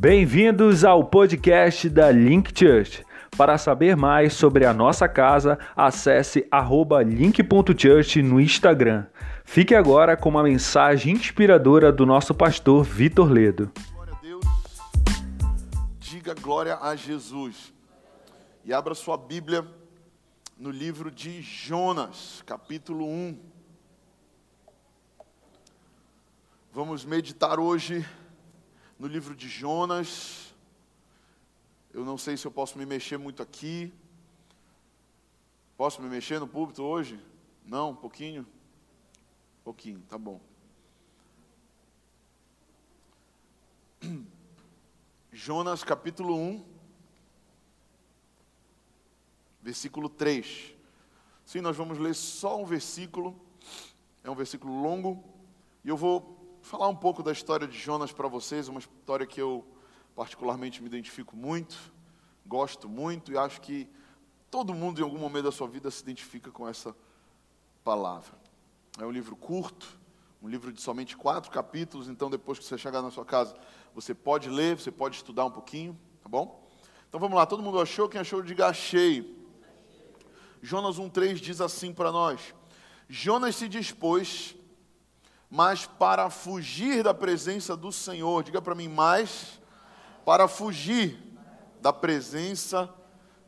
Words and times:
Bem-vindos 0.00 0.84
ao 0.84 1.02
podcast 1.02 1.88
da 1.88 2.12
Link 2.12 2.56
Church. 2.56 3.04
Para 3.36 3.58
saber 3.58 3.96
mais 3.96 4.32
sobre 4.32 4.64
a 4.64 4.72
nossa 4.72 5.08
casa, 5.08 5.58
acesse 5.74 6.46
link.church 7.04 8.22
no 8.22 8.40
Instagram. 8.40 9.06
Fique 9.44 9.74
agora 9.74 10.16
com 10.16 10.28
uma 10.28 10.44
mensagem 10.44 11.14
inspiradora 11.14 11.90
do 11.90 12.06
nosso 12.06 12.32
pastor 12.32 12.84
Vitor 12.84 13.28
Ledo. 13.28 13.72
Glória 13.92 14.14
a 14.14 14.20
Deus. 14.20 14.44
Diga 15.98 16.32
glória 16.32 16.78
a 16.80 16.94
Jesus. 16.94 17.74
E 18.64 18.72
abra 18.72 18.94
sua 18.94 19.18
Bíblia 19.18 19.66
no 20.56 20.70
livro 20.70 21.10
de 21.10 21.42
Jonas, 21.42 22.44
capítulo 22.46 23.04
1. 23.04 23.36
Vamos 26.72 27.04
meditar 27.04 27.58
hoje 27.58 28.06
no 28.98 29.06
livro 29.06 29.34
de 29.34 29.48
Jonas. 29.48 30.52
Eu 31.94 32.04
não 32.04 32.18
sei 32.18 32.36
se 32.36 32.46
eu 32.46 32.50
posso 32.50 32.76
me 32.76 32.84
mexer 32.84 33.16
muito 33.16 33.42
aqui. 33.42 33.92
Posso 35.76 36.02
me 36.02 36.08
mexer 36.08 36.40
no 36.40 36.48
púlpito 36.48 36.82
hoje? 36.82 37.20
Não, 37.64 37.90
um 37.90 37.96
pouquinho? 37.96 38.42
Um 39.60 39.64
pouquinho, 39.64 40.02
tá 40.08 40.18
bom. 40.18 40.40
Jonas 45.32 45.84
capítulo 45.84 46.34
1, 46.36 46.64
versículo 49.62 50.08
3. 50.08 50.74
Sim, 51.44 51.60
nós 51.60 51.76
vamos 51.76 51.98
ler 51.98 52.14
só 52.14 52.60
um 52.60 52.66
versículo, 52.66 53.38
é 54.24 54.30
um 54.30 54.34
versículo 54.34 54.82
longo, 54.82 55.22
e 55.84 55.88
eu 55.88 55.96
vou 55.96 56.37
falar 56.62 56.88
um 56.88 56.96
pouco 56.96 57.22
da 57.22 57.32
história 57.32 57.66
de 57.66 57.78
Jonas 57.78 58.12
para 58.12 58.28
vocês, 58.28 58.68
uma 58.68 58.80
história 58.80 59.26
que 59.26 59.40
eu 59.40 59.66
particularmente 60.14 60.82
me 60.82 60.88
identifico 60.88 61.36
muito, 61.36 61.76
gosto 62.46 62.88
muito 62.88 63.32
e 63.32 63.38
acho 63.38 63.60
que 63.60 63.88
todo 64.50 64.74
mundo 64.74 65.00
em 65.00 65.04
algum 65.04 65.18
momento 65.18 65.44
da 65.44 65.52
sua 65.52 65.68
vida 65.68 65.90
se 65.90 66.02
identifica 66.02 66.50
com 66.50 66.68
essa 66.68 66.94
palavra. 67.84 68.36
É 68.98 69.06
um 69.06 69.10
livro 69.10 69.36
curto, 69.36 69.86
um 70.42 70.48
livro 70.48 70.72
de 70.72 70.80
somente 70.80 71.16
quatro 71.16 71.50
capítulos, 71.50 72.08
então 72.08 72.28
depois 72.28 72.58
que 72.58 72.64
você 72.64 72.76
chegar 72.76 73.02
na 73.02 73.10
sua 73.10 73.24
casa, 73.24 73.56
você 73.94 74.14
pode 74.14 74.48
ler, 74.48 74.78
você 74.78 74.90
pode 74.90 75.16
estudar 75.16 75.44
um 75.44 75.50
pouquinho, 75.50 75.98
tá 76.22 76.28
bom? 76.28 76.68
Então 77.08 77.18
vamos 77.18 77.36
lá, 77.36 77.46
todo 77.46 77.62
mundo 77.62 77.80
achou? 77.80 78.08
Quem 78.08 78.20
achou, 78.20 78.42
diga 78.42 78.66
achei. 78.66 79.36
Jonas 80.60 80.96
1,3 80.96 81.34
diz 81.34 81.60
assim 81.60 81.92
para 81.92 82.12
nós: 82.12 82.54
Jonas 83.08 83.56
se 83.56 83.68
dispôs 83.68 84.57
mas 85.50 85.86
para 85.86 86.28
fugir 86.28 87.02
da 87.02 87.14
presença 87.14 87.76
do 87.76 87.90
Senhor. 87.90 88.42
Diga 88.42 88.60
para 88.60 88.74
mim, 88.74 88.88
mais 88.88 89.60
para 90.24 90.46
fugir 90.46 91.18
da 91.80 91.92
presença 91.92 92.92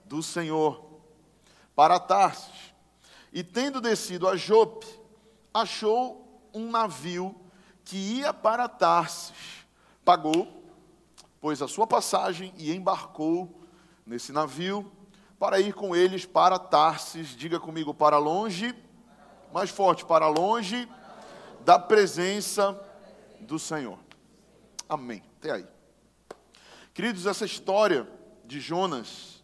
do 0.07 0.23
Senhor. 0.23 1.01
Para 1.75 1.99
Tarsis. 2.01 2.75
E 3.33 3.45
tendo 3.45 3.81
descido 3.81 4.27
a 4.27 4.37
Jope, 4.37 4.87
achou 5.53 6.49
um 6.55 6.71
navio 6.71 7.35
que 7.85 7.97
ia 7.97 8.33
para 8.33 8.69
Tarsis. 8.69 9.67
Pagou, 10.05 10.65
pôs 11.41 11.61
a 11.61 11.69
sua 11.69 11.87
passagem 11.87 12.53
e 12.57 12.75
embarcou 12.75 13.61
nesse 14.07 14.33
navio 14.33 14.91
para 15.39 15.61
ir 15.61 15.75
com 15.75 15.95
eles 15.95 16.25
para 16.25 16.59
Tarsis. 16.59 17.29
Diga 17.29 17.61
comigo, 17.61 17.93
para 17.93 18.19
longe. 18.19 18.75
Mais 19.53 19.69
forte, 19.69 20.05
para 20.05 20.29
longe 20.29 20.89
da 21.65 21.79
presença 21.79 22.79
do 23.41 23.59
Senhor. 23.59 23.99
Amém. 24.89 25.23
Até 25.39 25.53
aí. 25.53 25.67
Queridos, 26.93 27.27
essa 27.27 27.45
história 27.45 28.09
de 28.45 28.61
Jonas 28.61 29.43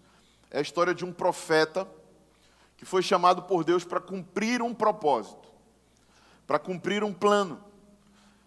é 0.51 0.59
a 0.59 0.63
história 0.63 0.95
de 0.95 1.05
um 1.05 1.13
profeta 1.13 1.89
que 2.77 2.85
foi 2.85 3.03
chamado 3.03 3.43
por 3.43 3.65
Deus 3.65 3.85
para 3.85 4.01
cumprir 4.01 4.61
um 4.63 4.75
propósito, 4.75 5.49
para 6.47 6.59
cumprir 6.59 7.03
um 7.03 7.13
plano, 7.13 7.63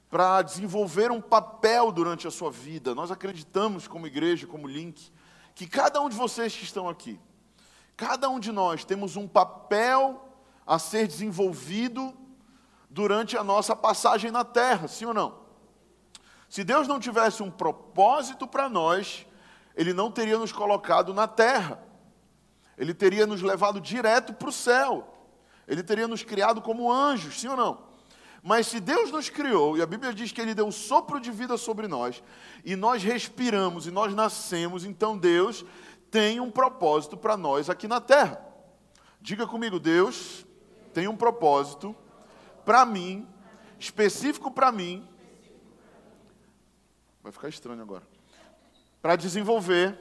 para 0.10 0.42
desenvolver 0.42 1.12
um 1.12 1.22
papel 1.22 1.92
durante 1.92 2.28
a 2.28 2.32
sua 2.32 2.52
vida. 2.52 2.94
Nós 2.94 3.12
acreditamos, 3.12 3.88
como 3.88 4.08
igreja, 4.08 4.46
como 4.46 4.68
link, 4.68 5.12
que 5.56 5.68
cada 5.68 6.02
um 6.02 6.10
de 6.10 6.16
vocês 6.16 6.56
que 6.56 6.64
estão 6.64 6.88
aqui, 6.88 7.20
cada 7.96 8.30
um 8.30 8.40
de 8.40 8.52
nós 8.52 8.84
temos 8.84 9.16
um 9.16 9.28
papel 9.28 10.26
a 10.66 10.78
ser 10.78 11.08
desenvolvido 11.08 12.14
durante 12.90 13.38
a 13.38 13.44
nossa 13.44 13.76
passagem 13.76 14.32
na 14.32 14.44
terra, 14.44 14.88
sim 14.88 15.06
ou 15.06 15.14
não? 15.14 15.40
Se 16.50 16.64
Deus 16.64 16.88
não 16.88 17.00
tivesse 17.00 17.44
um 17.44 17.52
propósito 17.52 18.48
para 18.48 18.68
nós, 18.68 19.26
Ele 19.76 19.94
não 19.94 20.12
teria 20.12 20.38
nos 20.38 20.52
colocado 20.52 21.14
na 21.14 21.28
terra, 21.28 21.82
Ele 22.78 22.94
teria 22.94 23.28
nos 23.28 23.42
levado 23.42 23.80
direto 23.80 24.34
para 24.34 24.50
o 24.50 24.52
céu, 24.52 25.14
Ele 25.68 25.84
teria 25.84 26.08
nos 26.08 26.24
criado 26.24 26.62
como 26.62 26.92
anjos, 26.92 27.40
sim 27.40 27.48
ou 27.48 27.56
não? 27.56 27.90
Mas 28.42 28.68
se 28.68 28.80
Deus 28.80 29.12
nos 29.12 29.30
criou, 29.30 29.78
e 29.78 29.82
a 29.82 29.86
Bíblia 29.86 30.14
diz 30.14 30.32
que 30.32 30.42
Ele 30.42 30.56
deu 30.56 30.66
um 30.66 30.72
sopro 30.72 31.20
de 31.20 31.30
vida 31.30 31.58
sobre 31.58 31.88
nós, 31.88 32.24
e 32.66 32.76
nós 32.76 33.04
respiramos 33.04 33.86
e 33.86 33.92
nós 33.92 34.16
nascemos, 34.16 34.86
então 34.86 35.18
Deus 35.18 35.64
tem 36.10 36.40
um 36.40 36.50
propósito 36.50 37.16
para 37.16 37.38
nós 37.38 37.70
aqui 37.70 37.88
na 37.88 38.02
terra. 38.02 38.44
Diga 39.22 39.46
comigo, 39.46 39.80
Deus 39.80 40.46
tem 40.94 41.08
um 41.08 41.16
propósito 41.16 41.96
para 42.70 42.86
mim, 42.86 43.28
específico 43.80 44.52
para 44.52 44.72
mim, 44.72 45.04
vai 47.24 47.32
ficar 47.32 47.50
estranho 47.50 47.82
agora, 47.82 48.08
para 49.02 49.16
desenvolver 49.16 49.98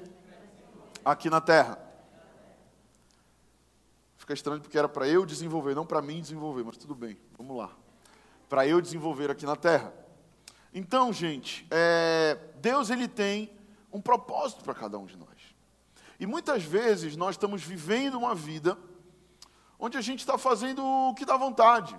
aqui 1.02 1.30
na 1.30 1.40
terra. 1.40 1.78
Fica 4.18 4.34
estranho 4.34 4.60
porque 4.60 4.76
era 4.76 4.86
para 4.86 5.08
eu 5.08 5.24
desenvolver, 5.24 5.74
não 5.74 5.86
para 5.86 6.02
mim 6.02 6.20
desenvolver, 6.20 6.62
mas 6.62 6.76
tudo 6.76 6.94
bem, 6.94 7.16
vamos 7.38 7.56
lá. 7.56 7.74
Para 8.50 8.66
eu 8.66 8.82
desenvolver 8.82 9.30
aqui 9.30 9.46
na 9.46 9.56
terra. 9.56 9.90
Então, 10.70 11.10
gente, 11.10 11.66
é, 11.70 12.38
Deus 12.56 12.90
ele 12.90 13.08
tem 13.08 13.50
um 13.90 14.02
propósito 14.02 14.62
para 14.62 14.74
cada 14.74 14.98
um 14.98 15.06
de 15.06 15.16
nós. 15.16 15.56
E 16.20 16.26
muitas 16.26 16.64
vezes 16.64 17.16
nós 17.16 17.30
estamos 17.30 17.62
vivendo 17.62 18.18
uma 18.18 18.34
vida 18.34 18.76
onde 19.78 19.96
a 19.96 20.02
gente 20.02 20.18
está 20.18 20.36
fazendo 20.36 20.84
o 20.84 21.14
que 21.14 21.24
dá 21.24 21.34
vontade 21.34 21.98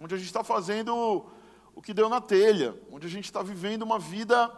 onde 0.00 0.14
a 0.14 0.18
gente 0.18 0.26
está 0.26 0.44
fazendo 0.44 1.26
o 1.74 1.82
que 1.82 1.92
deu 1.92 2.08
na 2.08 2.20
telha, 2.20 2.74
onde 2.90 3.06
a 3.06 3.10
gente 3.10 3.24
está 3.24 3.42
vivendo 3.42 3.82
uma 3.82 3.98
vida 3.98 4.50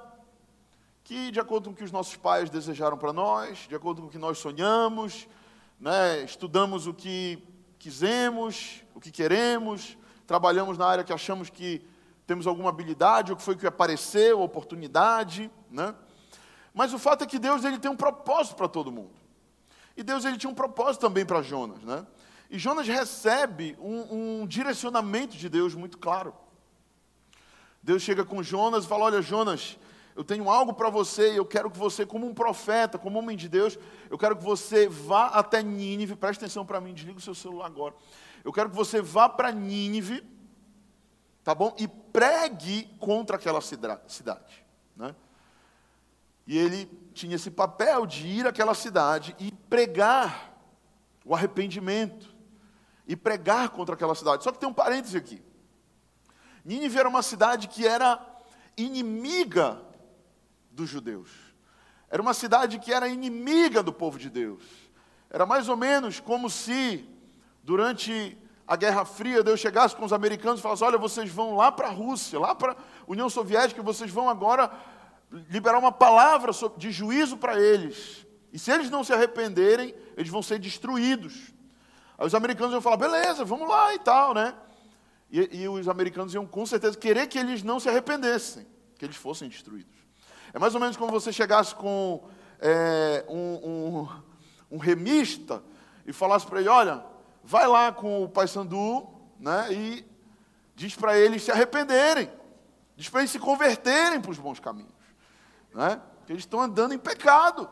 que, 1.03 1.31
de 1.31 1.41
acordo 1.41 1.66
com 1.66 1.72
o 1.72 1.75
que 1.75 1.84
os 1.84 1.93
nossos 1.93 2.16
pais 2.16 2.50
desejaram 2.50 2.99
para 2.99 3.12
nós, 3.12 3.66
de 3.69 3.75
acordo 3.75 4.03
com 4.03 4.09
o 4.09 4.10
que 4.10 4.19
nós 4.19 4.38
sonhamos, 4.38 5.26
né, 5.81 6.22
estudamos 6.22 6.87
o 6.87 6.94
que 6.94 7.43
quisemos, 7.78 8.82
o 8.94 9.00
que 9.00 9.10
queremos, 9.10 9.97
trabalhamos 10.26 10.76
na 10.76 10.87
área 10.87 11.04
que 11.04 11.12
achamos 11.12 11.49
que 11.49 11.82
temos 12.26 12.47
alguma 12.47 12.69
habilidade, 12.69 13.32
ou 13.32 13.37
que 13.37 13.43
foi 13.43 13.56
que 13.56 13.66
apareceu, 13.66 14.43
oportunidade, 14.43 15.50
né? 15.70 15.94
Mas 16.75 16.93
o 16.93 16.99
fato 16.99 17.25
é 17.25 17.26
que 17.26 17.38
Deus 17.38 17.65
ele 17.65 17.78
tem 17.78 17.91
um 17.91 17.97
propósito 17.97 18.55
para 18.55 18.69
todo 18.69 18.93
mundo. 18.93 19.15
E 19.97 20.03
Deus 20.03 20.26
ele 20.26 20.37
tinha 20.37 20.50
um 20.50 20.55
propósito 20.55 21.00
também 21.00 21.25
para 21.25 21.41
Jonas, 21.41 21.82
né? 21.82 22.06
E 22.50 22.59
Jonas 22.59 22.86
recebe 22.86 23.76
um, 23.81 24.41
um 24.42 24.47
direcionamento 24.47 25.36
de 25.36 25.48
Deus 25.48 25.75
muito 25.75 25.98
claro. 25.98 26.34
Deus 27.82 28.03
chega 28.03 28.25
com 28.25 28.42
Jonas 28.42 28.84
e 28.84 28.88
fala: 28.88 29.04
Olha, 29.04 29.22
Jonas, 29.22 29.78
eu 30.16 30.25
tenho 30.25 30.50
algo 30.50 30.72
para 30.72 30.91
você 30.91 31.32
e 31.32 31.37
eu 31.37 31.44
quero 31.44 31.70
que 31.70 31.78
você, 31.78 32.04
como 32.04 32.26
um 32.26 32.34
profeta, 32.34 32.98
como 32.98 33.19
homem 33.19 33.37
de 33.37 33.48
Deus, 33.48 33.78
eu 34.10 34.19
quero 34.19 34.37
que 34.37 34.42
você 34.42 34.88
vá 34.88 35.26
até 35.26 35.62
Nínive, 35.62 36.16
preste 36.16 36.41
atenção 36.41 36.66
para 36.66 36.81
mim, 36.81 36.92
desliga 36.92 37.19
o 37.19 37.22
seu 37.22 37.34
celular 37.34 37.66
agora. 37.66 37.94
Eu 38.44 38.53
quero 38.53 38.70
que 38.70 38.76
você 38.76 39.00
vá 39.00 39.28
para 39.28 39.53
Nínive, 39.53 40.25
tá 41.44 41.54
bom? 41.54 41.75
E 41.78 41.87
pregue 41.87 42.84
contra 42.99 43.37
aquela 43.37 43.61
cidade, 43.61 44.64
né? 44.96 45.14
E 46.46 46.56
ele 46.56 46.87
tinha 47.12 47.37
esse 47.37 47.50
papel 47.50 48.06
de 48.06 48.26
ir 48.26 48.46
àquela 48.46 48.75
cidade 48.75 49.37
e 49.38 49.52
pregar 49.69 50.58
o 51.25 51.34
arrependimento, 51.34 52.34
e 53.08 53.16
pregar 53.16 53.70
contra 53.70 53.94
aquela 53.94 54.14
cidade. 54.14 54.44
Só 54.44 54.52
que 54.52 54.58
tem 54.58 54.69
um 54.69 54.75
parêntese 54.75 55.16
aqui. 55.16 55.43
Nínive 56.62 56.99
era 56.99 57.08
uma 57.08 57.22
cidade 57.22 57.66
que 57.66 57.87
era 57.87 58.20
inimiga 58.76 59.81
dos 60.70 60.90
judeus. 60.90 61.31
Era 62.10 62.20
uma 62.20 62.34
cidade 62.34 62.78
que 62.78 62.93
era 62.93 63.08
inimiga 63.08 63.82
do 63.82 63.93
povo 63.93 64.19
de 64.19 64.28
Deus. 64.28 64.62
Era 65.31 65.46
mais 65.46 65.69
ou 65.69 65.76
menos 65.76 66.20
como 66.20 66.50
se, 66.50 67.08
durante 67.62 68.37
a 68.66 68.76
Guerra 68.76 69.06
Fria, 69.06 69.43
Deus 69.43 69.58
chegasse 69.58 69.96
com 69.96 70.05
os 70.05 70.12
americanos 70.12 70.60
e 70.60 70.62
falasse: 70.62 70.84
Olha, 70.84 70.99
vocês 70.99 71.31
vão 71.31 71.56
lá 71.56 71.72
para 71.72 71.88
a 71.88 71.90
Rússia, 71.90 72.38
lá 72.38 72.55
para 72.55 72.72
a 72.72 72.76
União 73.06 73.31
Soviética, 73.31 73.82
vocês 73.82 74.10
vão 74.10 74.28
agora 74.28 74.70
liberar 75.50 75.78
uma 75.78 75.93
palavra 75.93 76.52
de 76.76 76.90
juízo 76.90 77.37
para 77.38 77.58
eles. 77.58 78.26
E 78.52 78.58
se 78.58 78.70
eles 78.70 78.90
não 78.90 79.02
se 79.02 79.12
arrependerem, 79.12 79.94
eles 80.16 80.31
vão 80.31 80.43
ser 80.43 80.58
destruídos. 80.58 81.52
Aí 82.19 82.26
os 82.26 82.35
americanos 82.35 82.73
iam 82.73 82.82
falar, 82.82 82.97
beleza, 82.97 83.44
vamos 83.44 83.69
lá 83.69 83.94
e 83.94 83.99
tal, 84.00 84.35
né? 84.35 84.53
E, 85.31 85.61
e, 85.61 85.69
os 85.69 85.88
americanos 85.88 86.35
iam 86.35 86.44
com 86.44 86.67
certeza 86.67 86.99
querer 86.99 87.29
que 87.29 87.38
eles 87.38 87.62
não 87.62 87.79
se 87.79 87.88
arrependessem, 87.88 88.67
que 88.99 89.05
eles 89.05 89.17
fossem 89.17 89.49
destruídos. 89.49 89.94
É 90.53 90.59
mais 90.59 90.75
ou 90.75 90.81
menos 90.81 90.97
como 90.97 91.12
você 91.12 91.32
chegasse 91.32 91.75
com 91.75 92.29
é, 92.59 93.25
um, 93.29 93.38
um, 93.38 94.09
um 94.73 94.79
remista 94.79 95.62
e 96.05 96.12
falasse 96.12 96.47
para 96.47 96.61
ele: 96.61 96.69
olha, 96.69 97.05
vai 97.44 97.69
lá 97.69 97.93
com 97.93 98.25
o 98.25 98.29
Pai 98.29 98.49
Sandu 98.49 99.06
né, 99.38 99.73
e 99.73 100.05
diz 100.75 100.97
para 100.97 101.17
eles 101.17 101.43
se 101.43 101.53
arrependerem, 101.53 102.31
diz 102.97 103.09
para 103.09 103.20
eles 103.20 103.31
se 103.31 103.38
converterem 103.38 104.20
para 104.20 104.31
os 104.31 104.38
bons 104.38 104.59
caminhos, 104.59 104.93
né, 105.75 106.00
eles 106.29 106.43
estão 106.43 106.61
andando 106.61 106.94
em 106.94 106.99
pecado. 106.99 107.69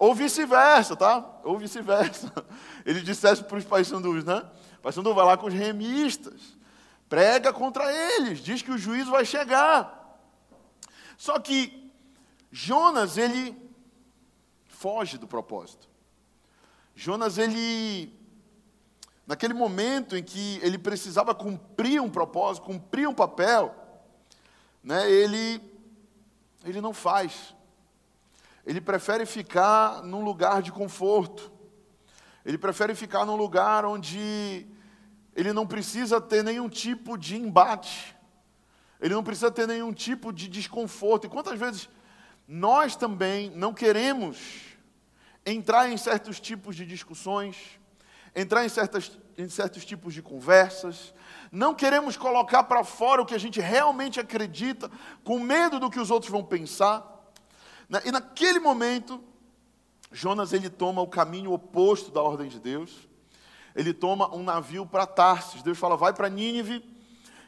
Ou 0.00 0.14
vice-versa, 0.14 0.96
tá? 0.96 1.40
Ou 1.44 1.58
vice-versa. 1.58 2.32
Ele 2.86 3.02
dissesse 3.02 3.44
para 3.44 3.58
os 3.58 3.64
paisandus, 3.66 4.24
né? 4.24 4.50
Paisandu 4.82 5.12
vai 5.12 5.26
lá 5.26 5.36
com 5.36 5.46
os 5.46 5.52
remistas, 5.52 6.56
prega 7.06 7.52
contra 7.52 7.84
eles, 7.92 8.38
diz 8.38 8.62
que 8.62 8.70
o 8.70 8.78
juízo 8.78 9.10
vai 9.10 9.26
chegar. 9.26 10.18
Só 11.18 11.38
que 11.38 11.92
Jonas, 12.50 13.18
ele 13.18 13.54
foge 14.68 15.18
do 15.18 15.26
propósito. 15.26 15.86
Jonas, 16.94 17.36
ele, 17.36 18.10
naquele 19.26 19.52
momento 19.52 20.16
em 20.16 20.22
que 20.22 20.58
ele 20.62 20.78
precisava 20.78 21.34
cumprir 21.34 22.00
um 22.00 22.08
propósito, 22.08 22.64
cumprir 22.64 23.06
um 23.06 23.12
papel, 23.12 23.74
né, 24.82 25.10
ele, 25.10 25.60
ele 26.64 26.80
não 26.80 26.94
faz. 26.94 27.54
Ele 28.70 28.80
prefere 28.80 29.26
ficar 29.26 30.00
num 30.04 30.22
lugar 30.22 30.62
de 30.62 30.70
conforto. 30.70 31.50
Ele 32.46 32.56
prefere 32.56 32.94
ficar 32.94 33.26
num 33.26 33.34
lugar 33.34 33.84
onde 33.84 34.64
ele 35.34 35.52
não 35.52 35.66
precisa 35.66 36.20
ter 36.20 36.44
nenhum 36.44 36.68
tipo 36.68 37.18
de 37.18 37.34
embate. 37.34 38.16
Ele 39.00 39.12
não 39.12 39.24
precisa 39.24 39.50
ter 39.50 39.66
nenhum 39.66 39.92
tipo 39.92 40.32
de 40.32 40.46
desconforto. 40.46 41.26
E 41.26 41.28
quantas 41.28 41.58
vezes 41.58 41.88
nós 42.46 42.94
também 42.94 43.50
não 43.50 43.74
queremos 43.74 44.38
entrar 45.44 45.90
em 45.90 45.96
certos 45.96 46.38
tipos 46.38 46.76
de 46.76 46.86
discussões, 46.86 47.56
entrar 48.36 48.64
em, 48.64 48.68
certas, 48.68 49.18
em 49.36 49.48
certos 49.48 49.84
tipos 49.84 50.14
de 50.14 50.22
conversas, 50.22 51.12
não 51.50 51.74
queremos 51.74 52.16
colocar 52.16 52.62
para 52.62 52.84
fora 52.84 53.20
o 53.20 53.26
que 53.26 53.34
a 53.34 53.40
gente 53.40 53.58
realmente 53.58 54.20
acredita, 54.20 54.88
com 55.24 55.40
medo 55.40 55.80
do 55.80 55.90
que 55.90 55.98
os 55.98 56.08
outros 56.08 56.30
vão 56.30 56.44
pensar. 56.44 57.18
E 58.04 58.12
naquele 58.12 58.60
momento, 58.60 59.20
Jonas 60.12 60.52
ele 60.52 60.70
toma 60.70 61.02
o 61.02 61.08
caminho 61.08 61.52
oposto 61.52 62.10
da 62.10 62.22
ordem 62.22 62.48
de 62.48 62.60
Deus. 62.60 63.08
Ele 63.74 63.92
toma 63.92 64.34
um 64.34 64.42
navio 64.42 64.86
para 64.86 65.06
Tarsis. 65.06 65.62
Deus 65.62 65.78
fala: 65.78 65.96
"Vai 65.96 66.12
para 66.12 66.28
Nínive". 66.28 66.84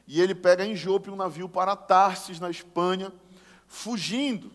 E 0.07 0.21
ele 0.21 0.35
pega 0.35 0.65
em 0.65 0.75
Jope 0.75 1.11
um 1.11 1.17
navio 1.17 1.49
para 1.49 1.77
Tarsis, 1.77 2.41
na 2.41 2.51
Espanha, 2.51 3.13
fugindo 3.67 4.53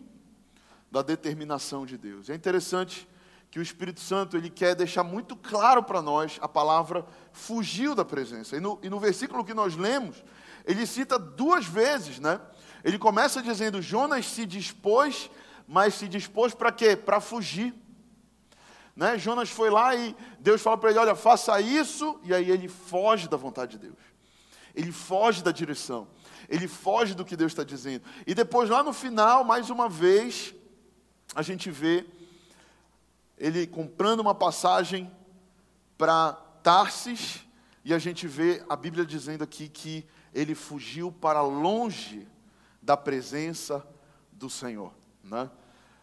da 0.90 1.02
determinação 1.02 1.86
de 1.86 1.96
Deus. 1.96 2.28
É 2.28 2.34
interessante 2.34 3.08
que 3.50 3.58
o 3.58 3.62
Espírito 3.62 4.00
Santo 4.00 4.36
ele 4.36 4.50
quer 4.50 4.74
deixar 4.74 5.02
muito 5.02 5.34
claro 5.34 5.82
para 5.82 6.02
nós 6.02 6.38
a 6.42 6.48
palavra 6.48 7.04
fugiu 7.32 7.94
da 7.94 8.04
presença. 8.04 8.56
E 8.56 8.60
no, 8.60 8.78
e 8.82 8.90
no 8.90 9.00
versículo 9.00 9.44
que 9.44 9.54
nós 9.54 9.74
lemos, 9.74 10.22
ele 10.66 10.86
cita 10.86 11.18
duas 11.18 11.64
vezes, 11.64 12.18
né? 12.18 12.40
Ele 12.84 12.98
começa 12.98 13.42
dizendo: 13.42 13.80
Jonas 13.80 14.26
se 14.26 14.44
dispôs 14.44 15.30
mas 15.68 15.94
se 15.94 16.08
dispôs 16.08 16.54
para 16.54 16.72
quê? 16.72 16.96
Para 16.96 17.20
fugir. 17.20 17.74
Né? 18.96 19.18
Jonas 19.18 19.50
foi 19.50 19.68
lá 19.68 19.94
e 19.94 20.16
Deus 20.40 20.62
fala 20.62 20.78
para 20.78 20.88
ele: 20.88 20.98
Olha, 20.98 21.14
faça 21.14 21.60
isso, 21.60 22.18
e 22.24 22.32
aí 22.32 22.50
ele 22.50 22.68
foge 22.68 23.28
da 23.28 23.36
vontade 23.36 23.72
de 23.72 23.86
Deus. 23.86 23.98
Ele 24.74 24.90
foge 24.90 25.42
da 25.42 25.52
direção. 25.52 26.08
Ele 26.48 26.66
foge 26.66 27.14
do 27.14 27.24
que 27.24 27.36
Deus 27.36 27.52
está 27.52 27.62
dizendo. 27.62 28.02
E 28.26 28.34
depois, 28.34 28.70
lá 28.70 28.82
no 28.82 28.94
final, 28.94 29.44
mais 29.44 29.68
uma 29.68 29.90
vez, 29.90 30.54
a 31.34 31.42
gente 31.42 31.70
vê 31.70 32.06
ele 33.36 33.66
comprando 33.66 34.20
uma 34.20 34.34
passagem 34.34 35.10
para 35.98 36.32
Tarsis, 36.62 37.46
e 37.84 37.92
a 37.92 37.98
gente 37.98 38.26
vê 38.26 38.64
a 38.68 38.74
Bíblia 38.74 39.04
dizendo 39.04 39.44
aqui 39.44 39.68
que 39.68 40.06
ele 40.32 40.54
fugiu 40.54 41.12
para 41.12 41.42
longe 41.42 42.26
da 42.80 42.96
presença 42.96 43.86
do 44.32 44.48
Senhor. 44.48 44.97
Né? 45.30 45.50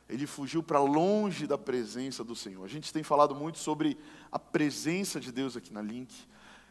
Ele 0.07 0.27
fugiu 0.27 0.61
para 0.61 0.79
longe 0.79 1.47
da 1.47 1.57
presença 1.57 2.23
do 2.23 2.35
Senhor. 2.35 2.63
A 2.63 2.67
gente 2.67 2.93
tem 2.93 3.03
falado 3.03 3.33
muito 3.33 3.57
sobre 3.57 3.97
a 4.31 4.37
presença 4.37 5.19
de 5.19 5.31
Deus 5.31 5.57
aqui 5.57 5.73
na 5.73 5.81
Link. 5.81 6.13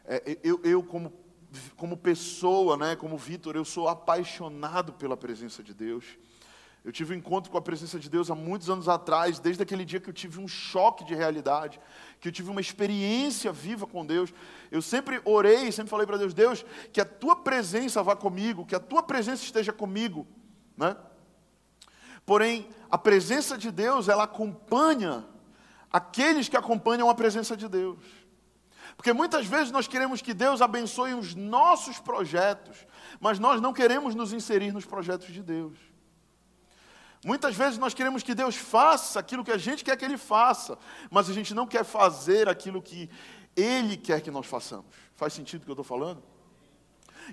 É, 0.05 0.37
eu, 0.43 0.59
eu, 0.63 0.81
como, 0.81 1.11
como 1.75 1.97
pessoa, 1.97 2.77
né, 2.77 2.95
como 2.95 3.17
Vitor, 3.17 3.55
eu 3.55 3.65
sou 3.65 3.89
apaixonado 3.89 4.93
pela 4.93 5.17
presença 5.17 5.61
de 5.61 5.73
Deus. 5.73 6.05
Eu 6.85 6.91
tive 6.91 7.15
um 7.15 7.17
encontro 7.17 7.51
com 7.51 7.57
a 7.57 7.61
presença 7.61 7.99
de 7.99 8.07
Deus 8.07 8.29
há 8.29 8.35
muitos 8.35 8.69
anos 8.69 8.87
atrás, 8.87 9.39
desde 9.39 9.63
aquele 9.63 9.83
dia 9.83 9.99
que 9.99 10.07
eu 10.07 10.13
tive 10.13 10.39
um 10.39 10.47
choque 10.47 11.03
de 11.03 11.15
realidade, 11.15 11.81
que 12.21 12.27
eu 12.27 12.31
tive 12.31 12.51
uma 12.51 12.61
experiência 12.61 13.51
viva 13.51 13.87
com 13.87 14.05
Deus. 14.05 14.31
Eu 14.69 14.83
sempre 14.83 15.19
orei, 15.25 15.71
sempre 15.71 15.89
falei 15.89 16.05
para 16.05 16.17
Deus: 16.17 16.31
Deus, 16.31 16.63
que 16.93 17.01
a 17.01 17.05
tua 17.05 17.37
presença 17.37 18.03
vá 18.03 18.15
comigo, 18.15 18.67
que 18.67 18.75
a 18.75 18.79
tua 18.79 19.01
presença 19.01 19.43
esteja 19.43 19.73
comigo, 19.73 20.27
né? 20.77 20.95
Porém, 22.25 22.67
a 22.89 22.97
presença 22.97 23.57
de 23.57 23.71
Deus, 23.71 24.07
ela 24.09 24.23
acompanha 24.23 25.25
aqueles 25.91 26.49
que 26.49 26.57
acompanham 26.57 27.09
a 27.09 27.15
presença 27.15 27.55
de 27.55 27.67
Deus. 27.67 27.99
Porque 28.95 29.13
muitas 29.13 29.45
vezes 29.45 29.71
nós 29.71 29.87
queremos 29.87 30.21
que 30.21 30.33
Deus 30.33 30.61
abençoe 30.61 31.13
os 31.13 31.35
nossos 31.35 31.99
projetos, 31.99 32.85
mas 33.19 33.39
nós 33.39 33.61
não 33.61 33.73
queremos 33.73 34.15
nos 34.15 34.33
inserir 34.33 34.71
nos 34.71 34.85
projetos 34.85 35.27
de 35.27 35.43
Deus. 35.43 35.77
Muitas 37.23 37.55
vezes 37.55 37.77
nós 37.77 37.93
queremos 37.93 38.23
que 38.23 38.35
Deus 38.35 38.55
faça 38.55 39.19
aquilo 39.19 39.43
que 39.43 39.51
a 39.51 39.57
gente 39.57 39.83
quer 39.83 39.97
que 39.97 40.05
Ele 40.05 40.17
faça, 40.17 40.77
mas 41.09 41.29
a 41.29 41.33
gente 41.33 41.53
não 41.53 41.65
quer 41.65 41.83
fazer 41.83 42.47
aquilo 42.47 42.81
que 42.81 43.09
Ele 43.55 43.97
quer 43.97 44.21
que 44.21 44.31
nós 44.31 44.45
façamos. 44.45 44.85
Faz 45.15 45.33
sentido 45.33 45.61
o 45.61 45.65
que 45.65 45.71
eu 45.71 45.73
estou 45.73 45.83
falando? 45.83 46.23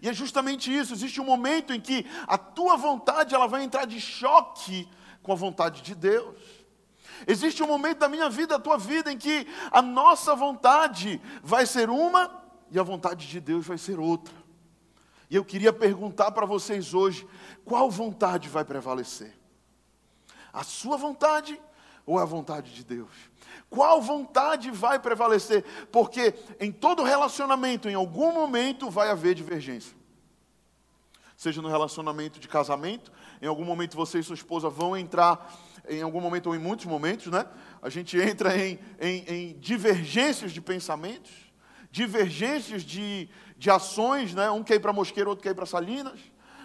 E 0.01 0.09
é 0.09 0.13
justamente 0.13 0.75
isso, 0.75 0.95
existe 0.95 1.21
um 1.21 1.25
momento 1.25 1.73
em 1.73 1.81
que 1.81 2.07
a 2.27 2.39
tua 2.39 2.77
vontade 2.77 3.35
ela 3.35 3.47
vai 3.47 3.63
entrar 3.63 3.85
de 3.85 4.01
choque 4.01 4.89
com 5.23 5.33
a 5.33 5.37
vontade 5.37 5.83
de 5.83 5.95
Deus. 5.95 6.37
Existe 7.27 7.63
um 7.63 7.67
momento 7.67 7.99
da 7.99 8.09
minha 8.09 8.29
vida, 8.31 8.59
da 8.59 8.59
tua 8.59 8.79
vida, 8.79 9.13
em 9.13 9.19
que 9.19 9.47
a 9.71 9.83
nossa 9.83 10.35
vontade 10.35 11.21
vai 11.43 11.67
ser 11.67 11.91
uma 11.91 12.43
e 12.71 12.79
a 12.79 12.83
vontade 12.83 13.29
de 13.29 13.41
Deus 13.41 13.67
vai 13.67 13.79
ser 13.79 13.99
outra. 14.01 14.35
E 15.31 15.37
eu 15.37 15.45
queria 15.45 15.73
perguntar 15.73 16.31
para 16.33 16.47
vocês 16.47 16.95
hoje: 16.95 17.27
qual 17.65 17.91
vontade 17.91 18.49
vai 18.49 18.65
prevalecer? 18.65 19.33
A 20.53 20.65
sua 20.65 20.97
vontade 20.97 21.61
ou 22.05 22.19
a 22.19 22.25
vontade 22.25 22.75
de 22.75 22.85
Deus? 22.85 23.11
Qual 23.69 24.01
vontade 24.03 24.71
vai 24.71 24.99
prevalecer? 24.99 25.65
Porque 25.91 26.35
em 26.61 26.71
todo 26.71 27.03
relacionamento, 27.03 27.89
em 27.89 27.95
algum 27.95 28.33
momento, 28.33 28.91
vai 28.91 29.11
haver 29.11 29.35
divergência. 29.35 29.97
Seja 31.37 31.61
no 31.61 31.69
relacionamento 31.69 32.39
de 32.39 32.47
casamento, 32.47 33.11
em 33.41 33.47
algum 33.47 33.65
momento 33.65 33.97
você 33.97 34.21
e 34.21 34.23
sua 34.23 34.35
esposa 34.35 34.69
vão 34.69 34.97
entrar, 34.97 35.53
em 35.89 36.01
algum 36.01 36.21
momento 36.21 36.47
ou 36.47 36.55
em 36.55 36.59
muitos 36.59 36.87
momentos, 36.87 37.27
né? 37.27 37.47
A 37.81 37.89
gente 37.89 38.17
entra 38.17 38.57
em, 38.57 38.79
em, 39.01 39.25
em 39.27 39.59
divergências 39.59 40.53
de 40.53 40.61
pensamentos, 40.61 41.33
divergências 41.91 42.83
de, 42.83 43.29
de 43.57 43.71
ações, 43.71 44.35
né? 44.35 44.51
Um 44.51 44.63
quer 44.63 44.77
ir 44.77 44.81
para 44.81 44.93
Mosqueiro, 44.93 45.31
outro 45.31 45.43
quer 45.43 45.51
ir 45.51 45.55
para 45.55 45.67
Salinas. 45.67 46.21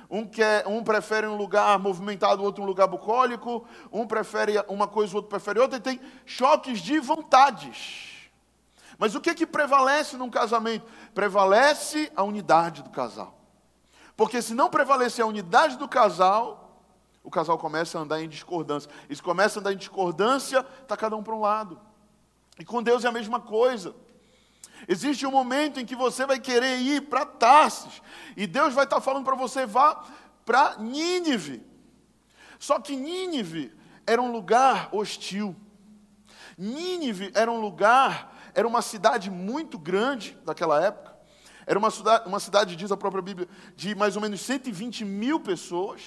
Um, 0.10 0.26
quer, 0.26 0.66
um 0.68 0.84
prefere 0.84 1.28
um 1.28 1.36
lugar 1.36 1.78
movimentado, 1.80 2.42
outro 2.44 2.64
um 2.64 2.66
lugar 2.66 2.88
bucólico. 2.88 3.66
Um 3.92 4.08
prefere 4.08 4.54
uma 4.68 4.88
coisa, 4.88 5.14
o 5.14 5.18
outro 5.18 5.30
prefere 5.30 5.60
outra. 5.60 5.78
E 5.78 5.82
tem 5.82 6.00
choques 6.26 6.80
de 6.80 7.00
vontades. 7.00 8.30
Mas 8.98 9.16
o 9.16 9.22
que, 9.22 9.34
que 9.34 9.46
prevalece 9.46 10.18
num 10.18 10.30
casamento? 10.30 10.86
Prevalece 11.14 12.12
a 12.16 12.24
unidade 12.24 12.82
do 12.82 12.90
casal. 12.90 13.38
Porque 14.16 14.42
se 14.42 14.54
não 14.54 14.70
prevalecer 14.70 15.24
a 15.24 15.28
unidade 15.28 15.78
do 15.78 15.88
casal, 15.88 16.82
o 17.24 17.30
casal 17.30 17.58
começa 17.58 18.00
a 18.00 18.02
andar 18.02 18.22
em 18.22 18.30
discordância. 18.30 18.90
E 19.10 19.16
se 19.16 19.22
começa 19.22 19.60
a 19.60 19.62
andar 19.62 19.74
em 19.74 19.78
discordância, 19.78 20.66
está 20.82 20.96
cada 20.98 21.16
um 21.16 21.22
para 21.22 21.36
um 21.36 21.42
lado. 21.42 21.80
E 22.58 22.66
com 22.66 22.82
Deus 22.82 23.06
é 23.06 23.08
a 23.10 23.12
mesma 23.12 23.40
coisa. 23.40 23.94
Existe 24.88 25.26
um 25.26 25.32
momento 25.32 25.80
em 25.80 25.86
que 25.86 25.96
você 25.96 26.26
vai 26.26 26.40
querer 26.40 26.78
ir 26.80 27.04
para 27.04 27.26
Tarsis, 27.26 28.02
e 28.36 28.46
Deus 28.46 28.74
vai 28.74 28.84
estar 28.84 28.98
tá 28.98 29.02
falando 29.02 29.26
para 29.26 29.36
você, 29.36 29.66
vá 29.66 30.04
para 30.46 30.78
Nínive. 30.78 31.66
Só 32.60 32.80
que 32.80 32.96
Nínive 32.96 33.74
era 34.06 34.22
um 34.22 34.32
lugar 34.32 34.90
hostil. 34.92 35.56
Nínive 36.58 37.32
era 37.36 37.52
um 37.52 37.60
lugar, 37.60 38.34
era 38.54 38.68
uma 38.68 38.82
cidade 38.82 39.30
muito 39.30 39.78
grande 39.78 40.38
daquela 40.46 40.84
época. 40.84 41.16
Era 41.66 41.78
uma 41.78 41.92
cidade, 41.92 42.28
uma 42.28 42.40
cidade, 42.40 42.76
diz 42.76 42.92
a 42.92 42.98
própria 42.98 43.22
Bíblia, 43.22 43.48
de 43.76 43.94
mais 43.94 44.16
ou 44.16 44.22
menos 44.22 44.40
120 44.42 45.04
mil 45.04 45.40
pessoas. 45.40 46.02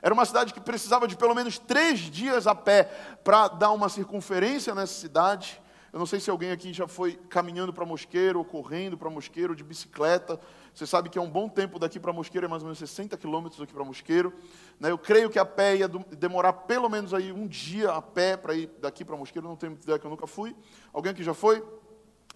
Era 0.00 0.14
uma 0.14 0.24
cidade 0.24 0.54
que 0.54 0.60
precisava 0.60 1.08
de 1.08 1.16
pelo 1.16 1.34
menos 1.34 1.58
três 1.58 1.98
dias 1.98 2.46
a 2.46 2.54
pé 2.54 2.84
para 3.24 3.48
dar 3.48 3.72
uma 3.72 3.88
circunferência 3.88 4.74
nessa 4.74 4.94
cidade 4.94 5.60
Eu 5.92 5.98
não 5.98 6.06
sei 6.06 6.20
se 6.20 6.30
alguém 6.30 6.52
aqui 6.52 6.72
já 6.72 6.86
foi 6.86 7.14
caminhando 7.28 7.72
para 7.72 7.84
Mosqueiro, 7.84 8.38
ou 8.38 8.44
correndo 8.44 8.96
para 8.96 9.10
Mosqueiro, 9.10 9.56
de 9.56 9.64
bicicleta. 9.64 10.40
Você 10.72 10.86
sabe 10.86 11.08
que 11.08 11.18
é 11.18 11.20
um 11.20 11.28
bom 11.28 11.48
tempo 11.48 11.80
daqui 11.80 11.98
para 11.98 12.12
Mosqueiro, 12.12 12.46
é 12.46 12.48
mais 12.48 12.62
ou 12.62 12.66
menos 12.66 12.78
60 12.78 13.16
quilômetros 13.16 13.58
daqui 13.58 13.72
para 13.72 13.84
Mosqueiro. 13.84 14.32
Né? 14.78 14.92
Eu 14.92 14.98
creio 14.98 15.28
que 15.28 15.38
a 15.38 15.44
pé 15.44 15.78
ia 15.78 15.88
demorar 15.88 16.52
pelo 16.52 16.88
menos 16.88 17.12
aí 17.12 17.32
um 17.32 17.46
dia 17.46 17.90
a 17.90 18.00
pé 18.00 18.36
para 18.36 18.54
ir 18.54 18.70
daqui 18.80 19.04
para 19.04 19.16
Mosqueiro, 19.16 19.48
não 19.48 19.56
tenho 19.56 19.72
ideia 19.72 19.98
que 19.98 20.06
eu 20.06 20.10
nunca 20.10 20.28
fui. 20.28 20.54
Alguém 20.92 21.10
aqui 21.10 21.24
já 21.24 21.34
foi? 21.34 21.64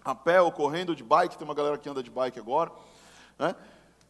A 0.03 0.13
pé 0.13 0.41
ou 0.41 0.51
correndo, 0.51 0.93
de 0.93 1.03
bike, 1.03 1.37
tem 1.37 1.47
uma 1.47 1.55
galera 1.55 1.77
que 1.77 1.87
anda 1.87 2.03
de 2.03 2.11
bike 2.11 2.37
agora. 2.37 2.73
Né? 3.39 3.55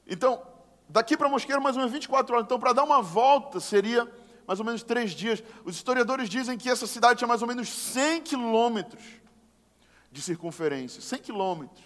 Então, 0.08 0.42
daqui 0.90 1.16
para 1.16 1.30
Mosqueiro, 1.30 1.62
mais 1.62 1.76
ou 1.76 1.82
menos 1.82 1.94
24 1.94 2.34
horas. 2.34 2.46
Então, 2.46 2.60
para 2.60 2.74
dar 2.74 2.84
uma 2.84 3.02
volta, 3.02 3.60
seria 3.60 4.12
mais 4.48 4.60
ou 4.60 4.66
menos 4.66 4.82
três 4.82 5.12
dias. 5.12 5.44
Os 5.64 5.76
historiadores 5.76 6.30
dizem 6.30 6.58
que 6.58 6.68
essa 6.68 6.88
cidade 6.88 7.20
tinha 7.20 7.28
mais 7.28 7.44
ou 7.44 7.48
menos 7.48 7.70
100 7.70 8.22
quilômetros 8.24 9.25
de 10.16 10.22
circunferência 10.22 11.02
100 11.02 11.20
quilômetros. 11.20 11.84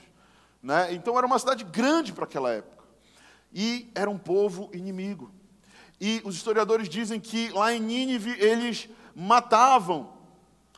Né? 0.62 0.94
Então 0.94 1.18
era 1.18 1.26
uma 1.26 1.40
cidade 1.40 1.64
grande 1.64 2.14
para 2.14 2.26
aquela 2.26 2.52
época. 2.52 2.86
E 3.52 3.92
era 3.96 4.08
um 4.08 4.20
povo 4.20 4.70
inimigo. 4.72 5.32
E 6.00 6.22
os 6.24 6.36
historiadores 6.36 6.88
dizem 6.88 7.20
que 7.20 7.50
lá 7.50 7.74
em 7.74 7.80
Nínive 7.80 8.30
eles 8.40 8.88
matavam 9.16 10.14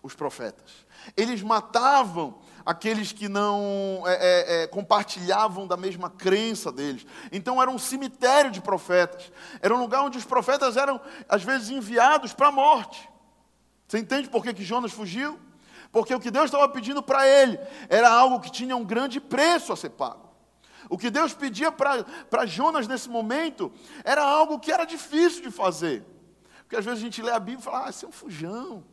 os 0.02 0.16
profetas. 0.16 0.72
Eles 1.18 1.42
matavam 1.42 2.40
aqueles 2.66 3.12
que 3.12 3.28
não 3.28 4.04
é, 4.06 4.14
é, 4.14 4.64
é, 4.64 4.68
compartilhavam 4.68 5.68
da 5.68 5.76
mesma 5.76 6.10
crença 6.10 6.72
deles. 6.72 7.06
Então 7.34 7.62
era 7.62 7.70
um 7.70 7.78
cemitério 7.78 8.50
de 8.50 8.62
profetas. 8.62 9.30
Era 9.62 9.76
um 9.76 9.80
lugar 9.80 10.04
onde 10.04 10.18
os 10.18 10.26
profetas 10.26 10.78
eram, 10.78 11.02
às 11.28 11.44
vezes, 11.44 11.70
enviados 11.70 12.34
para 12.34 12.48
a 12.48 12.52
morte. 12.52 13.10
Você 13.90 14.00
entende 14.00 14.30
por 14.30 14.42
que, 14.42 14.54
que 14.54 14.64
Jonas 14.64 14.94
fugiu? 14.94 15.38
Porque 15.92 16.16
o 16.16 16.20
que 16.20 16.32
Deus 16.32 16.46
estava 16.46 16.68
pedindo 16.70 17.04
para 17.04 17.28
ele 17.28 17.60
era 17.90 18.10
algo 18.10 18.40
que 18.40 18.52
tinha 18.52 18.76
um 18.76 18.86
grande 18.86 19.20
preço 19.20 19.74
a 19.74 19.76
ser 19.76 19.90
pago. 19.90 20.30
O 20.90 20.98
que 20.98 21.10
Deus 21.10 21.34
pedia 21.34 21.72
para 21.72 22.46
Jonas 22.46 22.88
nesse 22.88 23.10
momento 23.10 23.72
era 24.04 24.24
algo 24.24 24.60
que 24.60 24.72
era 24.72 24.86
difícil 24.86 25.42
de 25.42 25.52
fazer. 25.52 26.04
Porque 26.60 26.76
às 26.76 26.86
vezes 26.86 27.00
a 27.00 27.04
gente 27.04 27.22
lê 27.22 27.32
a 27.32 27.40
Bíblia 27.40 27.60
e 27.60 27.64
fala, 27.64 27.88
ah, 27.88 27.92
é 27.92 28.08
um 28.08 28.12
fujão. 28.12 28.84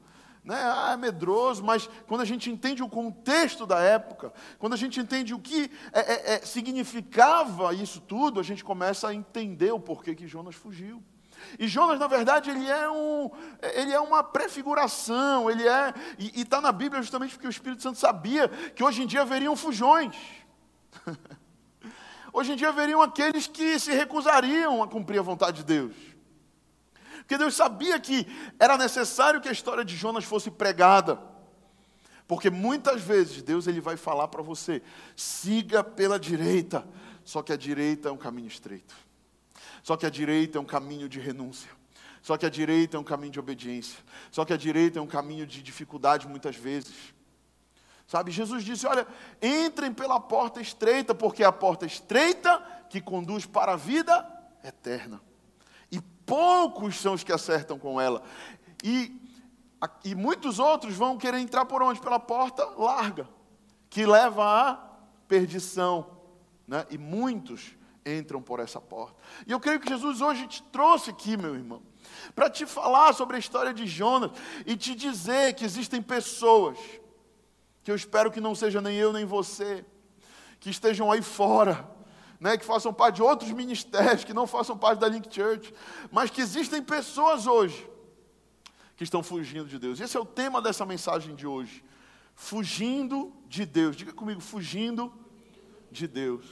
Né? 0.44 0.56
Ah, 0.56 0.92
é 0.92 0.96
medroso, 0.96 1.62
mas 1.62 1.88
quando 2.06 2.22
a 2.22 2.24
gente 2.24 2.50
entende 2.50 2.82
o 2.82 2.88
contexto 2.88 3.66
da 3.66 3.80
época, 3.80 4.32
quando 4.58 4.72
a 4.72 4.76
gente 4.76 4.98
entende 4.98 5.34
o 5.34 5.38
que 5.38 5.70
é, 5.92 6.00
é, 6.00 6.34
é, 6.34 6.38
significava 6.40 7.74
isso 7.74 8.00
tudo, 8.00 8.40
a 8.40 8.42
gente 8.42 8.64
começa 8.64 9.08
a 9.08 9.14
entender 9.14 9.72
o 9.72 9.80
porquê 9.80 10.14
que 10.14 10.26
Jonas 10.26 10.54
fugiu. 10.54 11.02
E 11.58 11.66
Jonas, 11.66 11.98
na 11.98 12.06
verdade, 12.06 12.50
ele 12.50 12.68
é, 12.68 12.90
um, 12.90 13.30
ele 13.74 13.92
é 13.92 14.00
uma 14.00 14.22
prefiguração, 14.22 15.50
ele 15.50 15.66
é, 15.66 15.94
e 16.18 16.42
está 16.42 16.60
na 16.60 16.72
Bíblia 16.72 17.00
justamente 17.02 17.34
porque 17.34 17.46
o 17.46 17.50
Espírito 17.50 17.82
Santo 17.82 17.98
sabia 17.98 18.48
que 18.48 18.82
hoje 18.82 19.02
em 19.02 19.06
dia 19.06 19.22
haveriam 19.22 19.56
fujões. 19.56 20.16
hoje 22.32 22.52
em 22.52 22.56
dia 22.56 22.68
haveriam 22.68 23.02
aqueles 23.02 23.46
que 23.46 23.78
se 23.78 23.92
recusariam 23.92 24.82
a 24.82 24.88
cumprir 24.88 25.18
a 25.18 25.22
vontade 25.22 25.58
de 25.58 25.64
Deus. 25.64 25.94
Porque 27.18 27.36
Deus 27.36 27.54
sabia 27.54 28.00
que 28.00 28.26
era 28.58 28.78
necessário 28.78 29.40
que 29.40 29.48
a 29.48 29.52
história 29.52 29.84
de 29.84 29.94
Jonas 29.94 30.24
fosse 30.24 30.50
pregada. 30.50 31.20
Porque 32.26 32.50
muitas 32.50 33.02
vezes 33.02 33.42
Deus 33.42 33.66
ele 33.66 33.80
vai 33.80 33.96
falar 33.96 34.28
para 34.28 34.42
você: 34.42 34.82
siga 35.14 35.84
pela 35.84 36.18
direita, 36.18 36.86
só 37.24 37.42
que 37.42 37.52
a 37.52 37.56
direita 37.56 38.08
é 38.08 38.12
um 38.12 38.16
caminho 38.16 38.48
estreito. 38.48 38.94
Só 39.88 39.96
que 39.96 40.04
a 40.04 40.10
direita 40.10 40.58
é 40.58 40.60
um 40.60 40.66
caminho 40.66 41.08
de 41.08 41.18
renúncia. 41.18 41.70
Só 42.20 42.36
que 42.36 42.44
a 42.44 42.50
direita 42.50 42.98
é 42.98 43.00
um 43.00 43.04
caminho 43.04 43.32
de 43.32 43.40
obediência. 43.40 43.98
Só 44.30 44.44
que 44.44 44.52
a 44.52 44.56
direita 44.58 44.98
é 44.98 45.02
um 45.02 45.06
caminho 45.06 45.46
de 45.46 45.62
dificuldade 45.62 46.28
muitas 46.28 46.56
vezes. 46.56 47.14
Sabe, 48.06 48.30
Jesus 48.30 48.62
disse: 48.62 48.86
Olha, 48.86 49.06
entrem 49.40 49.94
pela 49.94 50.20
porta 50.20 50.60
estreita, 50.60 51.14
porque 51.14 51.42
é 51.42 51.46
a 51.46 51.52
porta 51.52 51.86
estreita 51.86 52.62
que 52.90 53.00
conduz 53.00 53.46
para 53.46 53.72
a 53.72 53.76
vida 53.76 54.30
eterna. 54.62 55.22
E 55.90 56.02
poucos 56.02 57.00
são 57.00 57.14
os 57.14 57.24
que 57.24 57.32
acertam 57.32 57.78
com 57.78 57.98
ela. 57.98 58.22
E, 58.84 59.18
e 60.04 60.14
muitos 60.14 60.58
outros 60.58 60.96
vão 60.96 61.16
querer 61.16 61.38
entrar 61.38 61.64
por 61.64 61.82
onde? 61.82 61.98
Pela 61.98 62.20
porta 62.20 62.62
larga, 62.76 63.26
que 63.88 64.04
leva 64.04 64.44
à 64.44 64.74
perdição. 65.26 66.18
Né? 66.66 66.84
E 66.90 66.98
muitos 66.98 67.77
entram 68.04 68.40
por 68.40 68.60
essa 68.60 68.80
porta. 68.80 69.16
E 69.46 69.52
eu 69.52 69.60
creio 69.60 69.80
que 69.80 69.88
Jesus 69.88 70.20
hoje 70.20 70.46
te 70.46 70.62
trouxe 70.64 71.10
aqui, 71.10 71.36
meu 71.36 71.54
irmão, 71.54 71.82
para 72.34 72.48
te 72.48 72.66
falar 72.66 73.12
sobre 73.12 73.36
a 73.36 73.38
história 73.38 73.72
de 73.72 73.86
Jonas 73.86 74.30
e 74.66 74.76
te 74.76 74.94
dizer 74.94 75.54
que 75.54 75.64
existem 75.64 76.00
pessoas, 76.00 76.78
que 77.82 77.90
eu 77.90 77.96
espero 77.96 78.30
que 78.30 78.40
não 78.40 78.54
seja 78.54 78.80
nem 78.80 78.96
eu 78.96 79.12
nem 79.12 79.24
você, 79.24 79.84
que 80.60 80.70
estejam 80.70 81.10
aí 81.10 81.22
fora, 81.22 81.88
né, 82.40 82.56
que 82.56 82.64
façam 82.64 82.92
parte 82.92 83.16
de 83.16 83.22
outros 83.22 83.50
ministérios, 83.50 84.24
que 84.24 84.34
não 84.34 84.46
façam 84.46 84.76
parte 84.76 85.00
da 85.00 85.08
Link 85.08 85.32
Church, 85.32 85.72
mas 86.10 86.30
que 86.30 86.40
existem 86.40 86.82
pessoas 86.82 87.46
hoje 87.46 87.88
que 88.98 89.04
estão 89.04 89.22
fugindo 89.22 89.68
de 89.68 89.78
Deus. 89.78 90.00
Esse 90.00 90.16
é 90.16 90.20
o 90.20 90.24
tema 90.24 90.60
dessa 90.60 90.84
mensagem 90.84 91.34
de 91.34 91.46
hoje. 91.46 91.84
Fugindo 92.34 93.32
de 93.46 93.64
Deus. 93.64 93.96
Diga 93.96 94.12
comigo, 94.12 94.40
fugindo 94.40 95.12
de 95.90 96.08
Deus. 96.08 96.44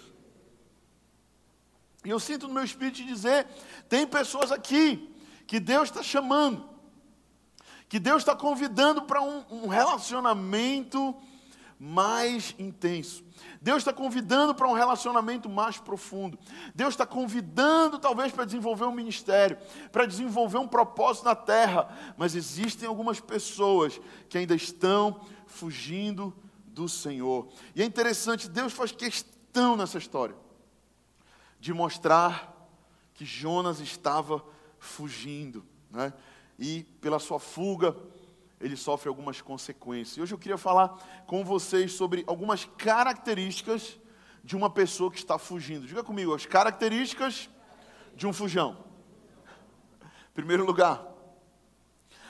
E 2.06 2.10
eu 2.10 2.20
sinto 2.20 2.46
no 2.46 2.54
meu 2.54 2.62
espírito 2.62 3.04
dizer: 3.04 3.48
tem 3.88 4.06
pessoas 4.06 4.52
aqui 4.52 5.12
que 5.44 5.58
Deus 5.58 5.88
está 5.88 6.04
chamando, 6.04 6.64
que 7.88 7.98
Deus 7.98 8.18
está 8.18 8.36
convidando 8.36 9.02
para 9.02 9.20
um, 9.20 9.44
um 9.50 9.66
relacionamento 9.66 11.16
mais 11.80 12.54
intenso. 12.60 13.24
Deus 13.60 13.78
está 13.78 13.92
convidando 13.92 14.54
para 14.54 14.68
um 14.68 14.72
relacionamento 14.72 15.48
mais 15.48 15.78
profundo. 15.78 16.38
Deus 16.72 16.94
está 16.94 17.04
convidando, 17.04 17.98
talvez, 17.98 18.30
para 18.30 18.44
desenvolver 18.44 18.84
um 18.84 18.92
ministério, 18.92 19.58
para 19.90 20.06
desenvolver 20.06 20.58
um 20.58 20.68
propósito 20.68 21.24
na 21.24 21.34
terra. 21.34 21.88
Mas 22.16 22.36
existem 22.36 22.88
algumas 22.88 23.18
pessoas 23.18 24.00
que 24.28 24.38
ainda 24.38 24.54
estão 24.54 25.22
fugindo 25.44 26.32
do 26.68 26.88
Senhor. 26.88 27.48
E 27.74 27.82
é 27.82 27.84
interessante, 27.84 28.48
Deus 28.48 28.72
faz 28.72 28.92
questão 28.92 29.76
nessa 29.76 29.98
história 29.98 30.45
de 31.58 31.72
mostrar 31.72 32.54
que 33.14 33.24
Jonas 33.24 33.80
estava 33.80 34.44
fugindo, 34.78 35.64
né? 35.90 36.12
e 36.58 36.84
pela 37.00 37.18
sua 37.18 37.38
fuga, 37.38 37.96
ele 38.60 38.76
sofre 38.76 39.08
algumas 39.08 39.40
consequências. 39.40 40.18
Hoje 40.18 40.34
eu 40.34 40.38
queria 40.38 40.58
falar 40.58 41.24
com 41.26 41.44
vocês 41.44 41.92
sobre 41.92 42.24
algumas 42.26 42.64
características 42.64 43.98
de 44.42 44.56
uma 44.56 44.70
pessoa 44.70 45.10
que 45.10 45.18
está 45.18 45.38
fugindo. 45.38 45.86
Diga 45.86 46.02
comigo, 46.02 46.34
as 46.34 46.46
características 46.46 47.50
de 48.14 48.26
um 48.26 48.32
fujão. 48.32 48.84
Em 50.02 50.34
primeiro 50.34 50.64
lugar, 50.64 51.04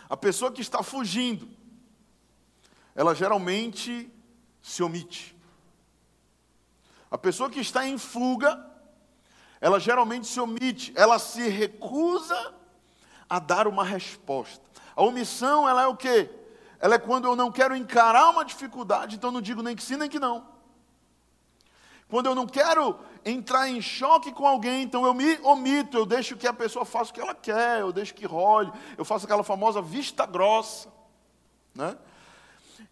a 0.09 0.17
pessoa 0.17 0.51
que 0.51 0.61
está 0.61 0.83
fugindo, 0.83 1.49
ela 2.95 3.15
geralmente 3.15 4.11
se 4.63 4.83
omite. 4.83 5.37
A 7.11 7.19
pessoa 7.19 7.49
que 7.49 7.61
está 7.61 7.87
em 7.87 7.99
fuga, 7.99 8.66
ela 9.67 9.81
geralmente 9.81 10.29
se 10.29 10.39
omite, 10.39 10.93
ela 10.95 11.19
se 11.19 11.49
recusa 11.49 12.55
a 13.29 13.41
dar 13.41 13.67
uma 13.67 13.83
resposta. 13.83 14.65
A 14.95 15.03
omissão, 15.03 15.69
ela 15.69 15.83
é 15.83 15.87
o 15.89 15.97
quê? 15.97 16.31
Ela 16.79 16.95
é 16.95 16.99
quando 17.01 17.25
eu 17.25 17.35
não 17.35 17.51
quero 17.51 17.75
encarar 17.75 18.31
uma 18.31 18.45
dificuldade, 18.45 19.17
então 19.17 19.33
não 19.33 19.41
digo 19.41 19.65
nem 19.65 19.75
que 19.75 19.83
sim, 19.83 19.97
nem 19.97 20.09
que 20.09 20.21
não. 20.21 20.47
Quando 22.09 22.27
eu 22.27 22.35
não 22.37 22.47
quero 22.47 22.97
entrar 23.25 23.69
em 23.69 23.83
choque 23.83 24.31
com 24.31 24.47
alguém, 24.47 24.85
então 24.85 25.05
eu 25.05 25.13
me 25.13 25.37
omito, 25.43 25.99
eu 25.99 26.07
deixo 26.07 26.37
que 26.37 26.47
a 26.47 26.53
pessoa 26.53 26.85
faça 26.85 27.11
o 27.11 27.15
que 27.15 27.21
ela 27.21 27.35
quer, 27.35 27.81
eu 27.81 27.91
deixo 27.91 28.15
que 28.15 28.25
role, 28.25 28.73
eu 28.97 29.05
faço 29.05 29.25
aquela 29.25 29.43
famosa 29.43 29.83
vista 29.83 30.25
grossa. 30.27 30.89
Né? 31.75 31.99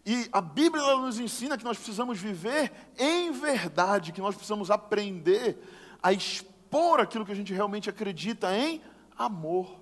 E 0.05 0.27
a 0.29 0.41
Bíblia 0.41 0.83
nos 0.97 1.19
ensina 1.21 1.57
que 1.57 1.63
nós 1.63 1.77
precisamos 1.77 2.19
viver 2.19 2.69
em 2.99 3.31
verdade, 3.31 4.11
que 4.11 4.19
nós 4.19 4.35
precisamos 4.35 4.69
aprender 4.69 5.57
a 6.03 6.11
expor 6.11 6.53
expor 6.75 6.99
aquilo 6.99 7.25
que 7.25 7.31
a 7.31 7.35
gente 7.35 7.53
realmente 7.53 7.89
acredita 7.89 8.53
em 8.55 8.81
amor. 9.17 9.81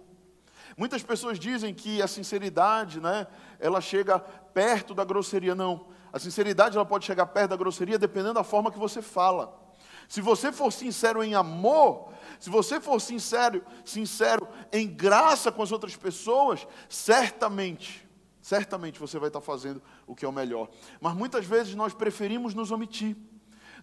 Muitas 0.78 1.02
pessoas 1.02 1.40
dizem 1.40 1.74
que 1.74 2.02
a 2.02 2.08
sinceridade, 2.08 3.00
né, 3.00 3.26
ela 3.60 3.82
chega 3.82 4.20
perto 4.20 4.94
da 4.94 5.04
grosseria. 5.04 5.56
Não. 5.56 5.88
A 6.12 6.20
sinceridade 6.20 6.76
ela 6.76 6.86
pode 6.86 7.06
chegar 7.06 7.26
perto 7.26 7.50
da 7.50 7.56
grosseria 7.56 7.98
dependendo 7.98 8.36
da 8.36 8.44
forma 8.44 8.72
que 8.72 8.78
você 8.78 9.02
fala. 9.02 9.60
Se 10.08 10.22
você 10.22 10.52
for 10.52 10.72
sincero 10.72 11.24
em 11.24 11.34
amor, 11.34 12.14
se 12.40 12.50
você 12.50 12.80
for 12.80 13.00
sincero, 13.00 13.64
sincero 13.84 14.48
em 14.72 14.88
graça 14.88 15.52
com 15.52 15.64
as 15.64 15.72
outras 15.72 15.96
pessoas, 15.96 16.68
certamente, 16.88 18.08
certamente 18.40 19.00
você 19.00 19.18
vai 19.18 19.30
estar 19.30 19.42
fazendo 19.42 19.82
o 20.06 20.14
que 20.16 20.26
é 20.26 20.28
o 20.28 20.32
melhor. 20.32 20.70
Mas 21.02 21.16
muitas 21.16 21.46
vezes 21.46 21.74
nós 21.74 21.94
preferimos 21.94 22.54
nos 22.54 22.70
omitir 22.70 23.18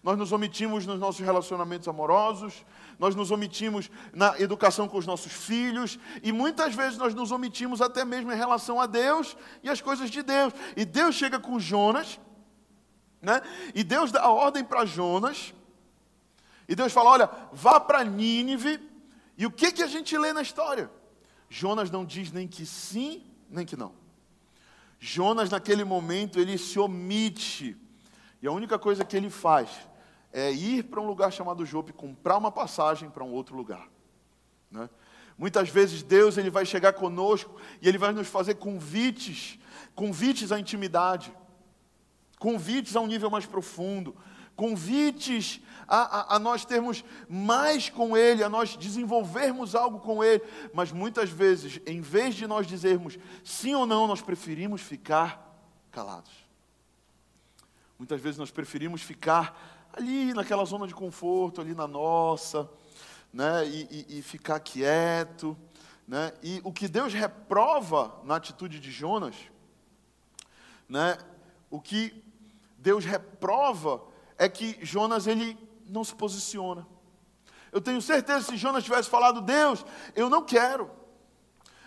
nós 0.03 0.17
nos 0.17 0.31
omitimos 0.31 0.85
nos 0.85 0.99
nossos 0.99 1.21
relacionamentos 1.23 1.87
amorosos, 1.87 2.65
nós 2.97 3.15
nos 3.15 3.29
omitimos 3.29 3.89
na 4.13 4.39
educação 4.39 4.87
com 4.87 4.97
os 4.97 5.05
nossos 5.05 5.31
filhos, 5.31 5.99
e 6.23 6.31
muitas 6.31 6.73
vezes 6.73 6.97
nós 6.97 7.13
nos 7.13 7.31
omitimos 7.31 7.81
até 7.81 8.03
mesmo 8.03 8.31
em 8.31 8.35
relação 8.35 8.81
a 8.81 8.87
Deus 8.87 9.37
e 9.61 9.69
as 9.69 9.79
coisas 9.79 10.09
de 10.09 10.23
Deus. 10.23 10.53
E 10.75 10.85
Deus 10.85 11.15
chega 11.15 11.39
com 11.39 11.59
Jonas 11.59 12.19
Né? 13.21 13.39
E 13.75 13.83
Deus 13.83 14.11
dá 14.11 14.23
a 14.23 14.31
ordem 14.31 14.63
para 14.63 14.83
Jonas. 14.83 15.53
E 16.67 16.75
Deus 16.75 16.91
fala: 16.91 17.11
Olha, 17.11 17.29
vá 17.53 17.79
para 17.79 18.03
Nínive. 18.03 18.79
E 19.37 19.45
o 19.45 19.51
que, 19.51 19.71
que 19.71 19.83
a 19.83 19.87
gente 19.87 20.17
lê 20.17 20.33
na 20.33 20.41
história? 20.41 20.89
Jonas 21.47 21.91
não 21.91 22.03
diz 22.03 22.31
nem 22.31 22.47
que 22.47 22.65
sim, 22.65 23.23
nem 23.47 23.63
que 23.63 23.75
não. 23.75 23.93
Jonas, 24.99 25.51
naquele 25.51 25.83
momento, 25.83 26.39
ele 26.39 26.57
se 26.57 26.79
omite. 26.79 27.77
E 28.41 28.47
a 28.47 28.51
única 28.51 28.79
coisa 28.79 29.05
que 29.05 29.15
ele 29.15 29.29
faz 29.29 29.69
é 30.33 30.51
ir 30.51 30.83
para 30.83 31.01
um 31.01 31.07
lugar 31.07 31.31
chamado 31.31 31.65
Jope, 31.65 31.93
comprar 31.93 32.37
uma 32.37 32.51
passagem 32.51 33.09
para 33.09 33.23
um 33.23 33.31
outro 33.31 33.55
lugar. 33.55 33.87
Né? 34.69 34.89
Muitas 35.37 35.69
vezes 35.69 36.03
Deus 36.03 36.37
ele 36.37 36.49
vai 36.49 36.65
chegar 36.65 36.93
conosco 36.93 37.55
e 37.81 37.87
ele 37.87 37.97
vai 37.97 38.13
nos 38.13 38.27
fazer 38.27 38.55
convites, 38.55 39.59
convites 39.95 40.51
à 40.51 40.59
intimidade, 40.59 41.33
convites 42.39 42.95
a 42.95 43.01
um 43.01 43.07
nível 43.07 43.29
mais 43.29 43.45
profundo, 43.45 44.15
convites 44.55 45.61
a, 45.87 45.97
a, 45.97 46.35
a, 46.35 46.39
nós 46.39 46.63
termos 46.63 47.03
mais 47.27 47.89
com 47.89 48.15
Ele, 48.15 48.43
a 48.43 48.49
nós 48.49 48.77
desenvolvermos 48.77 49.75
algo 49.75 49.99
com 49.99 50.23
Ele, 50.23 50.41
mas 50.73 50.91
muitas 50.91 51.29
vezes, 51.29 51.81
em 51.85 51.99
vez 51.99 52.35
de 52.35 52.47
nós 52.47 52.65
dizermos 52.65 53.17
sim 53.43 53.73
ou 53.75 53.85
não, 53.85 54.07
nós 54.07 54.21
preferimos 54.21 54.81
ficar 54.81 55.51
calados. 55.91 56.31
Muitas 58.01 58.19
vezes 58.19 58.39
nós 58.39 58.49
preferimos 58.49 59.03
ficar 59.03 59.87
ali 59.93 60.33
naquela 60.33 60.65
zona 60.65 60.87
de 60.87 60.95
conforto, 60.95 61.61
ali 61.61 61.75
na 61.75 61.87
nossa, 61.87 62.67
né, 63.31 63.63
e, 63.67 64.05
e, 64.09 64.17
e 64.17 64.21
ficar 64.23 64.59
quieto. 64.59 65.55
Né? 66.07 66.33
E 66.41 66.59
o 66.63 66.73
que 66.73 66.87
Deus 66.87 67.13
reprova 67.13 68.19
na 68.23 68.37
atitude 68.37 68.79
de 68.79 68.89
Jonas, 68.89 69.35
né, 70.89 71.15
o 71.69 71.79
que 71.79 72.23
Deus 72.75 73.05
reprova 73.05 74.01
é 74.35 74.49
que 74.49 74.83
Jonas 74.83 75.27
ele 75.27 75.55
não 75.85 76.03
se 76.03 76.15
posiciona. 76.15 76.87
Eu 77.71 77.81
tenho 77.81 78.01
certeza 78.01 78.47
se 78.47 78.57
Jonas 78.57 78.83
tivesse 78.83 79.11
falado, 79.11 79.41
Deus, 79.41 79.85
eu 80.15 80.27
não 80.27 80.43
quero. 80.43 80.89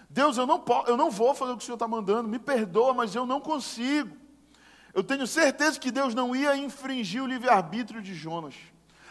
Deus, 0.09 0.37
eu 0.37 0.47
não, 0.47 0.65
eu 0.87 0.97
não 0.97 1.11
vou 1.11 1.35
fazer 1.35 1.51
o 1.51 1.57
que 1.57 1.65
o 1.65 1.67
Senhor 1.67 1.75
está 1.75 1.89
mandando, 1.89 2.29
me 2.29 2.39
perdoa, 2.39 2.95
mas 2.95 3.17
eu 3.17 3.27
não 3.27 3.41
consigo. 3.41 4.23
Eu 4.95 5.03
tenho 5.03 5.27
certeza 5.27 5.79
que 5.79 5.91
Deus 5.91 6.15
não 6.15 6.35
ia 6.35 6.57
infringir 6.57 7.23
o 7.23 7.27
livre-arbítrio 7.27 8.01
de 8.01 8.15
Jonas. 8.15 8.55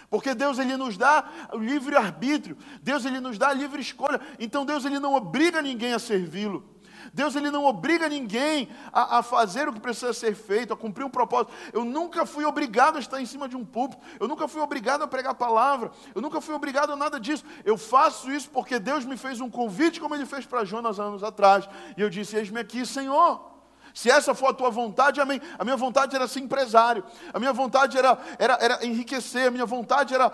Porque 0.09 0.33
Deus 0.33 0.59
ele 0.59 0.77
nos 0.77 0.95
dá 0.95 1.27
o 1.51 1.57
livre-arbítrio, 1.57 2.57
Deus 2.81 3.03
ele 3.03 3.19
nos 3.19 3.37
dá 3.37 3.49
a 3.49 3.53
livre 3.53 3.81
escolha. 3.81 4.21
Então 4.39 4.65
Deus 4.65 4.85
ele 4.85 4.99
não 4.99 5.15
obriga 5.15 5.61
ninguém 5.61 5.93
a 5.93 5.99
servi-lo. 5.99 6.73
Deus 7.11 7.35
ele 7.35 7.49
não 7.49 7.65
obriga 7.65 8.07
ninguém 8.07 8.69
a, 8.91 9.17
a, 9.17 9.23
fazer 9.23 9.67
o 9.67 9.73
que 9.73 9.79
precisa 9.79 10.13
ser 10.13 10.35
feito, 10.35 10.71
a 10.71 10.77
cumprir 10.77 11.03
um 11.03 11.09
propósito. 11.09 11.51
Eu 11.73 11.83
nunca 11.83 12.25
fui 12.25 12.45
obrigado 12.45 12.97
a 12.97 12.99
estar 12.99 13.19
em 13.19 13.25
cima 13.25 13.49
de 13.49 13.57
um 13.57 13.65
púlpito, 13.65 14.01
eu 14.19 14.27
nunca 14.27 14.47
fui 14.47 14.61
obrigado 14.61 15.01
a 15.01 15.07
pregar 15.07 15.31
a 15.31 15.35
palavra, 15.35 15.91
eu 16.13 16.21
nunca 16.21 16.39
fui 16.39 16.53
obrigado 16.53 16.93
a 16.93 16.95
nada 16.95 17.19
disso. 17.19 17.43
Eu 17.65 17.77
faço 17.77 18.31
isso 18.31 18.49
porque 18.49 18.79
Deus 18.79 19.03
me 19.03 19.17
fez 19.17 19.41
um 19.41 19.49
convite, 19.49 19.99
como 19.99 20.15
ele 20.15 20.25
fez 20.25 20.45
para 20.45 20.63
Jonas 20.63 20.99
anos 20.99 21.23
atrás. 21.23 21.67
E 21.97 22.01
eu 22.01 22.09
disse: 22.09 22.35
Eis-me 22.35 22.59
aqui, 22.59 22.85
Senhor. 22.85 23.52
Se 23.93 24.09
essa 24.09 24.33
for 24.33 24.47
a 24.47 24.53
tua 24.53 24.71
vontade, 24.71 25.21
amém. 25.21 25.39
A 25.57 25.63
minha 25.63 25.77
vontade 25.77 26.15
era 26.15 26.27
ser 26.27 26.39
empresário, 26.39 27.03
a 27.31 27.39
minha 27.39 27.53
vontade 27.53 27.97
era, 27.97 28.17
era, 28.39 28.57
era 28.59 28.85
enriquecer, 28.85 29.47
a 29.47 29.51
minha 29.51 29.65
vontade 29.65 30.15
era, 30.15 30.31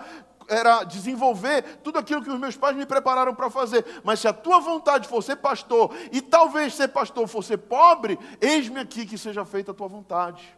era 0.48 0.82
desenvolver 0.84 1.78
tudo 1.84 1.98
aquilo 1.98 2.22
que 2.22 2.30
os 2.30 2.40
meus 2.40 2.56
pais 2.56 2.74
me 2.74 2.86
prepararam 2.86 3.34
para 3.34 3.50
fazer. 3.50 3.84
Mas 4.02 4.20
se 4.20 4.26
a 4.26 4.32
tua 4.32 4.60
vontade 4.60 5.06
for 5.06 5.22
ser 5.22 5.36
pastor, 5.36 5.94
e 6.10 6.22
talvez 6.22 6.74
ser 6.74 6.88
pastor 6.88 7.28
for 7.28 7.44
ser 7.44 7.58
pobre, 7.58 8.18
eis-me 8.40 8.80
aqui 8.80 9.04
que 9.04 9.18
seja 9.18 9.44
feita 9.44 9.72
a 9.72 9.74
tua 9.74 9.88
vontade. 9.88 10.56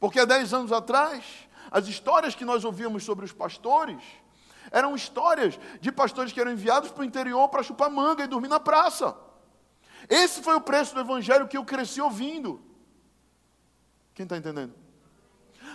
Porque 0.00 0.18
há 0.18 0.24
dez 0.24 0.52
anos 0.52 0.72
atrás, 0.72 1.24
as 1.70 1.86
histórias 1.86 2.34
que 2.34 2.44
nós 2.44 2.64
ouvíamos 2.64 3.04
sobre 3.04 3.24
os 3.24 3.32
pastores 3.32 4.02
eram 4.70 4.94
histórias 4.94 5.58
de 5.80 5.90
pastores 5.90 6.32
que 6.32 6.40
eram 6.40 6.52
enviados 6.52 6.90
para 6.90 7.02
o 7.02 7.04
interior 7.04 7.48
para 7.48 7.62
chupar 7.62 7.90
manga 7.90 8.24
e 8.24 8.26
dormir 8.26 8.48
na 8.48 8.60
praça. 8.60 9.16
Esse 10.08 10.42
foi 10.42 10.54
o 10.54 10.60
preço 10.60 10.94
do 10.94 11.00
evangelho 11.00 11.46
que 11.46 11.56
eu 11.56 11.64
cresci 11.64 12.00
ouvindo. 12.00 12.60
Quem 14.14 14.24
está 14.24 14.36
entendendo? 14.36 14.74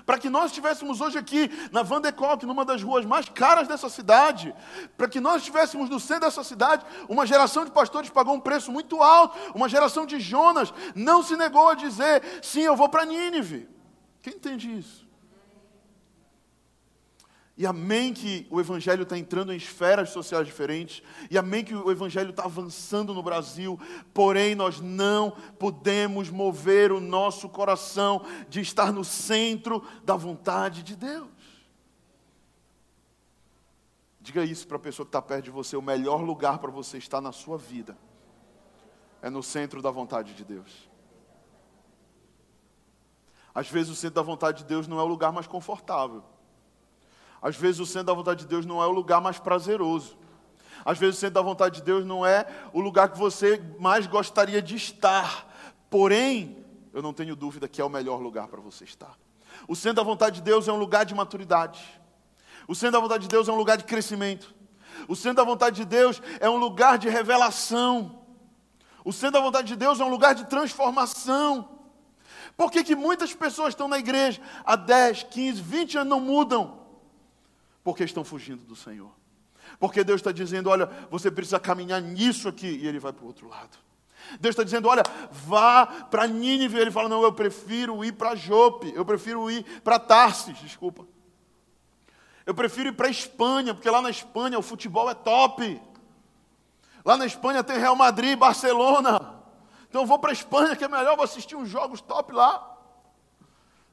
Para 0.05 0.17
que 0.17 0.29
nós 0.29 0.45
estivéssemos 0.45 0.99
hoje 0.99 1.17
aqui 1.17 1.49
na 1.71 1.83
Van 1.83 2.01
de 2.01 2.11
Kolk, 2.11 2.45
numa 2.45 2.65
das 2.65 2.81
ruas 2.81 3.05
mais 3.05 3.29
caras 3.29 3.67
dessa 3.67 3.89
cidade, 3.89 4.53
para 4.97 5.07
que 5.07 5.19
nós 5.19 5.37
estivéssemos 5.37 5.89
no 5.89 5.99
centro 5.99 6.25
dessa 6.25 6.43
cidade, 6.43 6.85
uma 7.07 7.25
geração 7.25 7.63
de 7.63 7.71
pastores 7.71 8.09
pagou 8.09 8.33
um 8.33 8.39
preço 8.39 8.71
muito 8.71 9.01
alto, 9.01 9.37
uma 9.55 9.69
geração 9.69 10.05
de 10.05 10.19
Jonas 10.19 10.73
não 10.95 11.23
se 11.23 11.37
negou 11.37 11.69
a 11.69 11.75
dizer: 11.75 12.21
sim, 12.41 12.61
eu 12.61 12.75
vou 12.75 12.89
para 12.89 13.05
Nínive. 13.05 13.69
Quem 14.21 14.33
entende 14.33 14.77
isso? 14.77 15.02
E 17.55 17.67
amém 17.67 18.13
que 18.13 18.47
o 18.49 18.59
Evangelho 18.59 19.03
está 19.03 19.17
entrando 19.17 19.53
em 19.53 19.57
esferas 19.57 20.09
sociais 20.09 20.47
diferentes. 20.47 21.03
E 21.29 21.37
amém 21.37 21.63
que 21.63 21.75
o 21.75 21.91
Evangelho 21.91 22.31
está 22.31 22.45
avançando 22.45 23.13
no 23.13 23.21
Brasil. 23.21 23.79
Porém, 24.11 24.55
nós 24.55 24.81
não 24.81 25.31
podemos 25.59 26.31
mover 26.31 26.91
o 26.91 26.99
nosso 26.99 27.47
coração 27.47 28.25
de 28.49 28.59
estar 28.59 28.91
no 28.91 29.03
centro 29.03 29.83
da 30.03 30.15
vontade 30.15 30.81
de 30.81 30.95
Deus. 30.95 31.29
Diga 34.19 34.43
isso 34.43 34.67
para 34.67 34.77
a 34.77 34.79
pessoa 34.79 35.05
que 35.05 35.09
está 35.09 35.21
perto 35.21 35.45
de 35.45 35.51
você. 35.51 35.77
O 35.77 35.81
melhor 35.81 36.21
lugar 36.21 36.57
para 36.57 36.71
você 36.71 36.97
estar 36.97 37.21
na 37.21 37.31
sua 37.31 37.57
vida 37.57 37.95
é 39.21 39.29
no 39.29 39.43
centro 39.43 39.79
da 39.79 39.91
vontade 39.91 40.33
de 40.33 40.43
Deus. 40.43 40.89
Às 43.53 43.69
vezes, 43.69 43.91
o 43.91 43.95
centro 43.95 44.15
da 44.15 44.21
vontade 44.23 44.59
de 44.59 44.63
Deus 44.63 44.87
não 44.87 44.99
é 44.99 45.03
o 45.03 45.07
lugar 45.07 45.31
mais 45.31 45.45
confortável. 45.45 46.23
Às 47.43 47.57
vezes 47.57 47.81
o 47.81 47.85
centro 47.85 48.05
da 48.05 48.13
vontade 48.13 48.39
de 48.39 48.47
Deus 48.47 48.65
não 48.65 48.81
é 48.81 48.87
o 48.87 48.91
lugar 48.91 49.19
mais 49.19 49.37
prazeroso. 49.37 50.17
Às 50.85 50.97
vezes 50.97 51.17
o 51.17 51.19
centro 51.19 51.35
da 51.35 51.41
vontade 51.41 51.75
de 51.75 51.81
Deus 51.81 52.05
não 52.05 52.25
é 52.25 52.47
o 52.71 52.79
lugar 52.79 53.09
que 53.09 53.17
você 53.17 53.61
mais 53.77 54.07
gostaria 54.07 54.61
de 54.61 54.77
estar. 54.77 55.53
Porém, 55.89 56.65
eu 56.93 57.01
não 57.01 57.11
tenho 57.11 57.35
dúvida 57.35 57.67
que 57.67 57.81
é 57.81 57.83
o 57.83 57.89
melhor 57.89 58.21
lugar 58.21 58.47
para 58.47 58.61
você 58.61 58.85
estar. 58.85 59.17
O 59.67 59.75
centro 59.75 59.97
da 59.97 60.03
vontade 60.03 60.37
de 60.37 60.41
Deus 60.41 60.69
é 60.69 60.71
um 60.71 60.77
lugar 60.77 61.03
de 61.03 61.13
maturidade. 61.13 61.83
O 62.65 62.73
centro 62.73 62.93
da 62.93 62.99
vontade 63.01 63.23
de 63.23 63.29
Deus 63.29 63.49
é 63.49 63.51
um 63.51 63.57
lugar 63.57 63.75
de 63.75 63.83
crescimento. 63.83 64.55
O 65.05 65.15
centro 65.15 65.37
da 65.37 65.43
vontade 65.43 65.75
de 65.75 65.85
Deus 65.85 66.21
é 66.39 66.49
um 66.49 66.55
lugar 66.55 66.97
de 66.97 67.09
revelação. 67.09 68.21
O 69.03 69.11
centro 69.11 69.33
da 69.33 69.41
vontade 69.41 69.67
de 69.67 69.75
Deus 69.75 69.99
é 69.99 70.05
um 70.05 70.09
lugar 70.09 70.33
de 70.33 70.45
transformação. 70.45 71.69
Por 72.55 72.71
que, 72.71 72.85
que 72.85 72.95
muitas 72.95 73.33
pessoas 73.33 73.69
estão 73.69 73.89
na 73.89 73.99
igreja 73.99 74.41
há 74.63 74.77
10, 74.77 75.23
15, 75.23 75.61
20 75.61 75.97
anos 75.97 76.09
não 76.09 76.21
mudam? 76.21 76.82
Porque 77.83 78.03
estão 78.03 78.23
fugindo 78.23 78.63
do 78.63 78.75
Senhor. 78.75 79.11
Porque 79.79 80.03
Deus 80.03 80.19
está 80.19 80.31
dizendo: 80.31 80.69
olha, 80.69 80.85
você 81.09 81.29
precisa 81.29 81.59
caminhar 81.59 82.01
nisso 82.01 82.47
aqui, 82.47 82.67
e 82.67 82.87
ele 82.87 82.99
vai 82.99 83.11
para 83.11 83.23
o 83.23 83.27
outro 83.27 83.47
lado. 83.47 83.77
Deus 84.39 84.53
está 84.53 84.63
dizendo: 84.63 84.87
olha, 84.87 85.03
vá 85.31 85.85
para 85.85 86.27
Nínive. 86.27 86.77
Ele 86.77 86.91
fala: 86.91 87.09
não, 87.09 87.21
eu 87.23 87.33
prefiro 87.33 88.03
ir 88.03 88.13
para 88.13 88.35
Jope, 88.35 88.93
eu 88.95 89.05
prefiro 89.05 89.49
ir 89.49 89.63
para 89.81 89.99
Tarsis, 89.99 90.57
desculpa. 90.59 91.05
Eu 92.45 92.53
prefiro 92.53 92.89
ir 92.89 92.93
para 92.93 93.09
Espanha, 93.09 93.73
porque 93.73 93.89
lá 93.89 94.01
na 94.01 94.09
Espanha 94.09 94.59
o 94.59 94.61
futebol 94.61 95.09
é 95.09 95.13
top. 95.13 95.81
Lá 97.05 97.17
na 97.17 97.25
Espanha 97.25 97.63
tem 97.63 97.77
Real 97.77 97.95
Madrid, 97.95 98.37
Barcelona. 98.37 99.41
Então 99.89 100.01
eu 100.01 100.07
vou 100.07 100.19
para 100.19 100.31
a 100.31 100.33
Espanha, 100.33 100.75
que 100.75 100.83
é 100.83 100.87
melhor, 100.87 101.15
vou 101.15 101.25
assistir 101.25 101.55
uns 101.55 101.69
jogos 101.69 102.01
top 102.01 102.33
lá. 102.33 102.72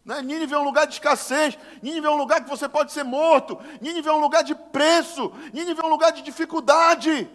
Né? 0.04 0.22
Nínive 0.22 0.54
é 0.54 0.58
um 0.58 0.64
lugar 0.64 0.86
de 0.86 0.94
escassez, 0.94 1.58
Nínive 1.82 2.06
é 2.06 2.10
um 2.10 2.16
lugar 2.16 2.42
que 2.42 2.48
você 2.48 2.68
pode 2.68 2.92
ser 2.92 3.04
morto, 3.04 3.58
Nínive 3.80 4.08
é 4.08 4.12
um 4.12 4.20
lugar 4.20 4.42
de 4.42 4.54
preço, 4.54 5.32
Nínive 5.52 5.80
é 5.80 5.84
um 5.84 5.90
lugar 5.90 6.12
de 6.12 6.22
dificuldade. 6.22 7.30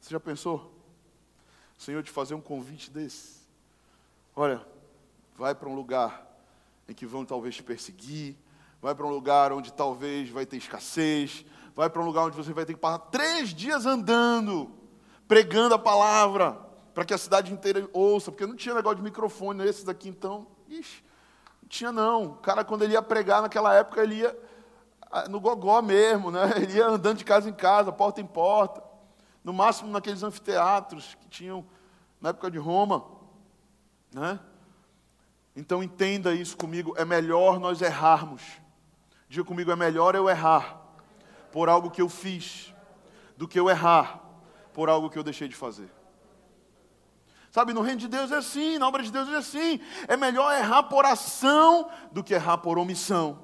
Você 0.00 0.10
já 0.10 0.20
pensou? 0.20 0.74
O 1.78 1.82
Senhor 1.82 2.02
te 2.02 2.10
fazer 2.10 2.34
um 2.34 2.40
convite 2.40 2.90
desse? 2.90 3.40
Olha, 4.34 4.64
vai 5.36 5.54
para 5.54 5.68
um 5.68 5.74
lugar 5.74 6.26
em 6.88 6.94
que 6.94 7.06
vão 7.06 7.24
talvez 7.24 7.54
te 7.54 7.62
perseguir, 7.62 8.36
vai 8.82 8.94
para 8.94 9.06
um 9.06 9.10
lugar 9.10 9.52
onde 9.52 9.72
talvez 9.72 10.28
vai 10.28 10.44
ter 10.44 10.56
escassez, 10.56 11.44
vai 11.74 11.88
para 11.88 12.02
um 12.02 12.04
lugar 12.04 12.24
onde 12.24 12.36
você 12.36 12.52
vai 12.52 12.64
ter 12.64 12.74
que 12.74 12.80
passar 12.80 12.98
três 12.98 13.50
dias 13.50 13.86
andando, 13.86 14.70
pregando 15.28 15.74
a 15.74 15.78
palavra, 15.78 16.52
para 16.92 17.04
que 17.04 17.14
a 17.14 17.18
cidade 17.18 17.52
inteira 17.52 17.88
ouça, 17.92 18.30
porque 18.30 18.46
não 18.46 18.56
tinha 18.56 18.74
negócio 18.74 18.96
de 18.96 19.02
microfone 19.02 19.64
nesses 19.64 19.88
aqui 19.88 20.08
então. 20.08 20.46
Ixi, 20.70 21.04
não 21.62 21.68
tinha 21.68 21.92
não. 21.92 22.24
O 22.24 22.34
cara, 22.36 22.64
quando 22.64 22.82
ele 22.82 22.92
ia 22.92 23.02
pregar 23.02 23.42
naquela 23.42 23.74
época, 23.74 24.02
ele 24.02 24.16
ia 24.16 24.36
ah, 25.10 25.28
no 25.28 25.40
gogó 25.40 25.82
mesmo, 25.82 26.30
né? 26.30 26.52
Ele 26.56 26.74
ia 26.74 26.86
andando 26.86 27.18
de 27.18 27.24
casa 27.24 27.50
em 27.50 27.52
casa, 27.52 27.90
porta 27.90 28.20
em 28.20 28.26
porta. 28.26 28.80
No 29.42 29.52
máximo 29.52 29.90
naqueles 29.90 30.22
anfiteatros 30.22 31.16
que 31.20 31.28
tinham 31.28 31.66
na 32.20 32.28
época 32.28 32.48
de 32.48 32.58
Roma. 32.58 33.04
Né? 34.12 34.38
Então 35.56 35.82
entenda 35.82 36.32
isso 36.32 36.56
comigo. 36.56 36.94
É 36.96 37.04
melhor 37.04 37.58
nós 37.58 37.82
errarmos. 37.82 38.42
Diga 39.28 39.44
comigo, 39.44 39.72
é 39.72 39.76
melhor 39.76 40.14
eu 40.14 40.28
errar 40.28 40.80
por 41.50 41.68
algo 41.68 41.90
que 41.90 42.02
eu 42.02 42.08
fiz 42.08 42.72
do 43.36 43.48
que 43.48 43.58
eu 43.58 43.68
errar 43.68 44.20
por 44.72 44.88
algo 44.88 45.10
que 45.10 45.18
eu 45.18 45.24
deixei 45.24 45.48
de 45.48 45.56
fazer. 45.56 45.90
Sabe, 47.50 47.72
no 47.72 47.80
reino 47.80 47.98
de 47.98 48.08
Deus 48.08 48.30
é 48.30 48.36
assim, 48.36 48.78
na 48.78 48.86
obra 48.86 49.02
de 49.02 49.10
Deus 49.10 49.28
é 49.28 49.36
assim. 49.36 49.80
É 50.06 50.16
melhor 50.16 50.52
errar 50.56 50.84
por 50.84 51.04
ação 51.04 51.90
do 52.12 52.22
que 52.22 52.34
errar 52.34 52.58
por 52.58 52.78
omissão. 52.78 53.42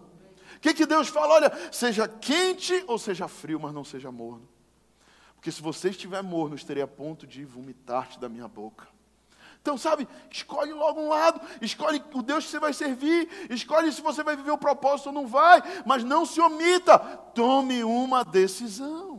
O 0.57 0.61
que, 0.61 0.73
que 0.73 0.87
Deus 0.87 1.09
fala? 1.09 1.35
Olha, 1.35 1.53
seja 1.73 2.07
quente 2.09 2.85
ou 2.87 2.99
seja 2.99 3.27
frio, 3.27 3.59
mas 3.61 3.75
não 3.75 3.85
seja 3.85 4.11
morno. 4.13 4.49
Porque 5.35 5.51
se 5.51 5.61
você 5.61 5.91
estiver 5.91 6.23
morno, 6.23 6.55
estarei 6.55 6.83
a 6.83 6.89
ponto 6.89 7.27
de 7.27 7.45
vomitar-te 7.45 8.19
da 8.19 8.29
minha 8.29 8.49
boca. 8.49 8.89
Então, 9.61 9.77
sabe, 9.77 10.07
escolhe 10.31 10.73
logo 10.73 11.01
um 11.01 11.09
lado, 11.09 11.41
escolhe 11.61 12.01
o 12.15 12.23
Deus 12.23 12.45
que 12.45 12.51
você 12.53 12.61
vai 12.61 12.73
servir, 12.73 13.29
escolhe 13.51 13.91
se 13.91 14.01
você 14.01 14.23
vai 14.23 14.37
viver 14.37 14.53
o 14.53 14.59
propósito 14.59 15.09
ou 15.09 15.13
não 15.13 15.27
vai, 15.27 15.61
mas 15.85 16.05
não 16.05 16.25
se 16.25 16.41
omita, 16.41 16.97
tome 17.35 17.83
uma 17.83 18.25
decisão. 18.25 19.16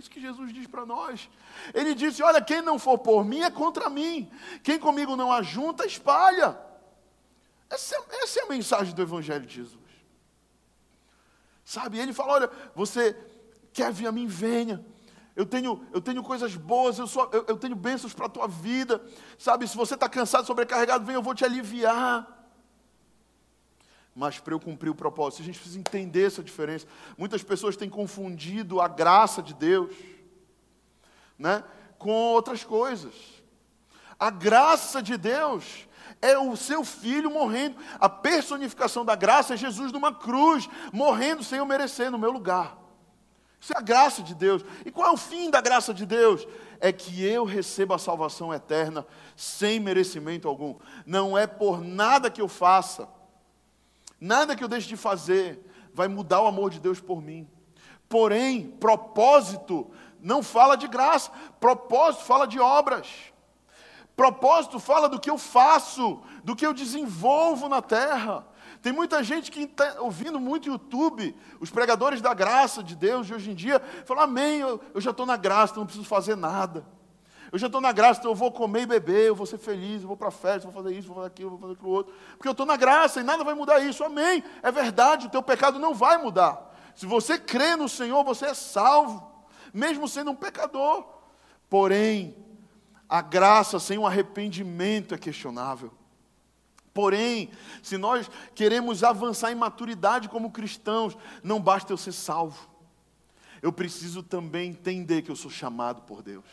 Isso 0.00 0.10
que 0.10 0.18
Jesus 0.18 0.50
diz 0.50 0.66
para 0.66 0.86
nós. 0.86 1.28
Ele 1.74 1.94
disse: 1.94 2.22
Olha, 2.22 2.40
quem 2.40 2.62
não 2.62 2.78
for 2.78 2.96
por 2.98 3.22
mim 3.22 3.42
é 3.42 3.50
contra 3.50 3.90
mim, 3.90 4.30
quem 4.62 4.78
comigo 4.78 5.14
não 5.14 5.30
ajunta, 5.30 5.84
espalha. 5.84 6.58
Essa 7.68 7.96
é, 7.96 8.22
essa 8.22 8.40
é 8.40 8.44
a 8.44 8.48
mensagem 8.48 8.94
do 8.94 9.02
Evangelho 9.02 9.44
de 9.44 9.56
Jesus. 9.56 9.90
Sabe, 11.62 11.98
ele 11.98 12.14
fala: 12.14 12.32
Olha, 12.32 12.50
você 12.74 13.14
quer 13.74 13.92
vir 13.92 14.06
a 14.06 14.12
mim, 14.12 14.26
venha. 14.26 14.82
Eu 15.36 15.44
tenho, 15.44 15.86
eu 15.92 16.00
tenho 16.00 16.22
coisas 16.22 16.56
boas, 16.56 16.98
eu, 16.98 17.06
sou, 17.06 17.28
eu, 17.30 17.44
eu 17.46 17.56
tenho 17.58 17.76
bênçãos 17.76 18.14
para 18.14 18.24
a 18.24 18.30
tua 18.30 18.48
vida. 18.48 19.04
Sabe, 19.38 19.68
se 19.68 19.76
você 19.76 19.94
está 19.94 20.08
cansado, 20.08 20.46
sobrecarregado, 20.46 21.04
vem, 21.04 21.14
eu 21.14 21.22
vou 21.22 21.34
te 21.34 21.44
aliviar. 21.44 22.39
Mas 24.20 24.38
para 24.38 24.52
eu 24.52 24.60
cumprir 24.60 24.90
o 24.90 24.94
propósito, 24.94 25.40
a 25.40 25.46
gente 25.46 25.58
precisa 25.58 25.78
entender 25.78 26.26
essa 26.26 26.42
diferença. 26.42 26.86
Muitas 27.16 27.42
pessoas 27.42 27.74
têm 27.74 27.88
confundido 27.88 28.78
a 28.78 28.86
graça 28.86 29.42
de 29.42 29.54
Deus 29.54 29.96
né, 31.38 31.64
com 31.96 32.10
outras 32.10 32.62
coisas. 32.62 33.14
A 34.18 34.28
graça 34.28 35.02
de 35.02 35.16
Deus 35.16 35.88
é 36.20 36.36
o 36.36 36.54
seu 36.54 36.84
filho 36.84 37.30
morrendo. 37.30 37.78
A 37.98 38.10
personificação 38.10 39.06
da 39.06 39.14
graça 39.16 39.54
é 39.54 39.56
Jesus 39.56 39.90
numa 39.90 40.12
cruz, 40.12 40.68
morrendo 40.92 41.42
sem 41.42 41.58
eu 41.58 41.64
merecer 41.64 42.10
no 42.10 42.18
meu 42.18 42.30
lugar. 42.30 42.76
Isso 43.58 43.72
é 43.72 43.78
a 43.78 43.82
graça 43.82 44.22
de 44.22 44.34
Deus. 44.34 44.62
E 44.84 44.90
qual 44.90 45.08
é 45.08 45.12
o 45.12 45.16
fim 45.16 45.50
da 45.50 45.62
graça 45.62 45.94
de 45.94 46.04
Deus? 46.04 46.46
É 46.78 46.92
que 46.92 47.24
eu 47.24 47.46
receba 47.46 47.94
a 47.94 47.98
salvação 47.98 48.52
eterna 48.52 49.06
sem 49.34 49.80
merecimento 49.80 50.46
algum. 50.46 50.76
Não 51.06 51.38
é 51.38 51.46
por 51.46 51.82
nada 51.82 52.30
que 52.30 52.42
eu 52.42 52.48
faça, 52.48 53.08
nada 54.20 54.54
que 54.54 54.62
eu 54.62 54.68
deixe 54.68 54.86
de 54.86 54.96
fazer, 54.96 55.64
vai 55.94 56.08
mudar 56.08 56.42
o 56.42 56.46
amor 56.46 56.70
de 56.70 56.78
Deus 56.78 57.00
por 57.00 57.22
mim. 57.22 57.48
Porém, 58.08 58.70
propósito 58.70 59.90
não 60.20 60.42
fala 60.42 60.76
de 60.76 60.86
graça, 60.86 61.30
propósito 61.58 62.24
fala 62.24 62.46
de 62.46 62.58
obras. 62.58 63.08
Propósito 64.14 64.78
fala 64.78 65.08
do 65.08 65.18
que 65.18 65.30
eu 65.30 65.38
faço, 65.38 66.20
do 66.44 66.54
que 66.54 66.66
eu 66.66 66.74
desenvolvo 66.74 67.68
na 67.68 67.80
terra. 67.80 68.46
Tem 68.82 68.92
muita 68.92 69.22
gente 69.22 69.50
que 69.50 69.62
está 69.62 70.00
ouvindo 70.00 70.40
muito 70.40 70.68
YouTube, 70.68 71.34
os 71.58 71.70
pregadores 71.70 72.20
da 72.20 72.34
graça 72.34 72.82
de 72.82 72.96
Deus 72.96 73.26
de 73.26 73.34
hoje 73.34 73.50
em 73.50 73.54
dia, 73.54 73.80
falam, 74.04 74.24
amém, 74.24 74.60
eu, 74.60 74.80
eu 74.94 75.00
já 75.00 75.10
estou 75.10 75.24
na 75.24 75.36
graça, 75.36 75.74
não 75.76 75.86
preciso 75.86 76.06
fazer 76.06 76.36
nada. 76.36 76.84
Eu 77.52 77.58
já 77.58 77.66
estou 77.66 77.80
na 77.80 77.90
graça, 77.90 78.20
então 78.20 78.30
eu 78.30 78.34
vou 78.34 78.52
comer 78.52 78.82
e 78.82 78.86
beber, 78.86 79.26
eu 79.26 79.34
vou 79.34 79.46
ser 79.46 79.58
feliz, 79.58 80.02
eu 80.02 80.08
vou 80.08 80.16
para 80.16 80.28
a 80.28 80.32
festa, 80.32 80.70
vou 80.70 80.82
fazer 80.82 80.96
isso, 80.96 81.08
vou 81.08 81.16
fazer 81.16 81.26
aquilo, 81.28 81.50
vou 81.50 81.58
fazer 81.58 81.72
aquilo 81.72 81.90
outro. 81.90 82.14
Porque 82.36 82.46
eu 82.46 82.52
estou 82.52 82.64
na 82.64 82.76
graça 82.76 83.20
e 83.20 83.24
nada 83.24 83.42
vai 83.42 83.54
mudar 83.54 83.80
isso. 83.80 84.04
Amém. 84.04 84.44
É 84.62 84.70
verdade, 84.70 85.26
o 85.26 85.30
teu 85.30 85.42
pecado 85.42 85.78
não 85.78 85.92
vai 85.92 86.16
mudar. 86.16 86.70
Se 86.94 87.06
você 87.06 87.38
crê 87.38 87.74
no 87.74 87.88
Senhor, 87.88 88.22
você 88.22 88.46
é 88.46 88.54
salvo, 88.54 89.26
mesmo 89.74 90.06
sendo 90.06 90.30
um 90.30 90.36
pecador. 90.36 91.04
Porém, 91.68 92.36
a 93.08 93.20
graça 93.20 93.80
sem 93.80 93.98
um 93.98 94.06
arrependimento 94.06 95.14
é 95.14 95.18
questionável. 95.18 95.92
Porém, 96.94 97.50
se 97.82 97.96
nós 97.96 98.30
queremos 98.54 99.02
avançar 99.02 99.50
em 99.50 99.56
maturidade 99.56 100.28
como 100.28 100.50
cristãos, 100.50 101.16
não 101.42 101.60
basta 101.60 101.92
eu 101.92 101.96
ser 101.96 102.12
salvo. 102.12 102.68
Eu 103.62 103.72
preciso 103.72 104.22
também 104.22 104.70
entender 104.70 105.22
que 105.22 105.30
eu 105.30 105.36
sou 105.36 105.50
chamado 105.50 106.02
por 106.02 106.22
Deus. 106.22 106.44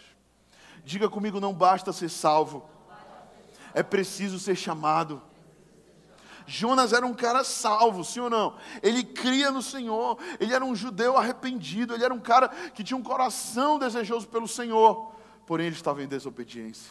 Diga 0.88 1.10
comigo, 1.10 1.42
não 1.42 1.54
basta 1.54 1.92
ser 1.92 2.08
salvo. 2.08 2.64
É 3.74 3.84
preciso 3.84 4.40
ser 4.40 4.56
chamado. 4.56 5.22
Jonas 6.46 6.94
era 6.94 7.06
um 7.06 7.14
cara 7.14 7.44
salvo, 7.44 8.06
sim 8.06 8.22
ou 8.22 8.30
não? 8.30 8.56
Ele 8.82 9.04
cria 9.04 9.52
no 9.52 9.62
Senhor, 9.62 10.18
ele 10.40 10.54
era 10.54 10.64
um 10.64 10.74
judeu 10.74 11.18
arrependido, 11.18 11.94
ele 11.94 12.06
era 12.06 12.14
um 12.14 12.22
cara 12.22 12.48
que 12.74 12.86
tinha 12.86 12.96
um 12.96 13.04
coração 13.04 13.78
desejoso 13.78 14.30
pelo 14.30 14.48
Senhor, 14.48 15.12
porém 15.46 15.66
ele 15.66 15.76
estava 15.76 16.02
em 16.02 16.08
desobediência. 16.08 16.90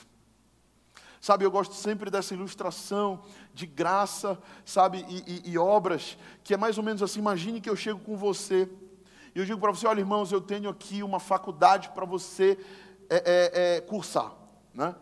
Sabe, 1.19 1.47
eu 1.47 1.51
gosto 1.51 1.75
sempre 1.75 2.11
dessa 2.11 2.35
ilustração 2.35 3.23
de 3.55 3.65
graça, 3.65 4.39
sabe, 4.63 5.07
e, 5.09 5.43
e, 5.49 5.53
e 5.53 5.59
obras, 5.59 6.19
que 6.45 6.53
é 6.53 6.59
mais 6.59 6.77
ou 6.77 6.85
menos 6.85 7.03
assim: 7.03 7.21
imagine 7.21 7.63
que 7.63 7.71
eu 7.71 7.77
chego 7.77 8.01
com 8.01 8.15
você, 8.15 8.69
e 9.35 9.39
eu 9.39 9.47
digo 9.47 9.59
para 9.59 9.71
você: 9.71 9.87
olha, 9.87 10.01
irmãos, 10.01 10.33
eu 10.33 10.41
tenho 10.43 10.69
aqui 10.69 11.03
uma 11.03 11.19
faculdade 11.19 11.89
para 11.95 12.05
você 12.05 12.59
é, 13.09 13.17
é, 13.17 13.77
é, 13.77 13.81
cursar, 13.81 14.33
né? 14.75 14.95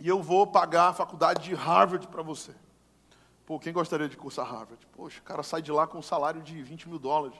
E 0.00 0.06
eu 0.06 0.22
vou 0.22 0.46
pagar 0.46 0.88
a 0.88 0.92
faculdade 0.92 1.42
de 1.42 1.54
Harvard 1.54 2.06
para 2.08 2.22
você. 2.22 2.54
Pô, 3.44 3.58
quem 3.58 3.72
gostaria 3.72 4.08
de 4.08 4.16
cursar 4.16 4.46
Harvard? 4.46 4.86
Poxa, 4.92 5.20
o 5.20 5.22
cara 5.22 5.42
sai 5.42 5.62
de 5.62 5.72
lá 5.72 5.86
com 5.86 5.98
um 5.98 6.02
salário 6.02 6.40
de 6.42 6.62
20 6.62 6.88
mil 6.88 6.98
dólares, 6.98 7.38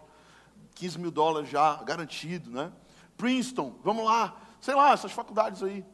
15 0.75 0.99
mil 0.99 1.11
dólares 1.11 1.49
já 1.49 1.77
garantido, 1.83 2.51
né? 2.51 2.73
Princeton, 3.17 3.75
vamos 3.85 4.05
lá, 4.05 4.41
sei 4.61 4.75
lá, 4.75 4.93
essas 4.93 5.13
faculdades 5.13 5.63
aí. 5.63 5.85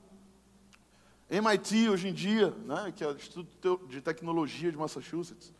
MIT 1.29 1.89
hoje 1.89 2.09
em 2.09 2.13
dia, 2.13 2.51
né, 2.65 2.93
que 2.95 3.03
é 3.03 3.09
o 3.09 3.17
Instituto 3.17 3.87
de 3.89 4.01
Tecnologia 4.01 4.71
de 4.71 4.77
Massachusetts, 4.77 5.53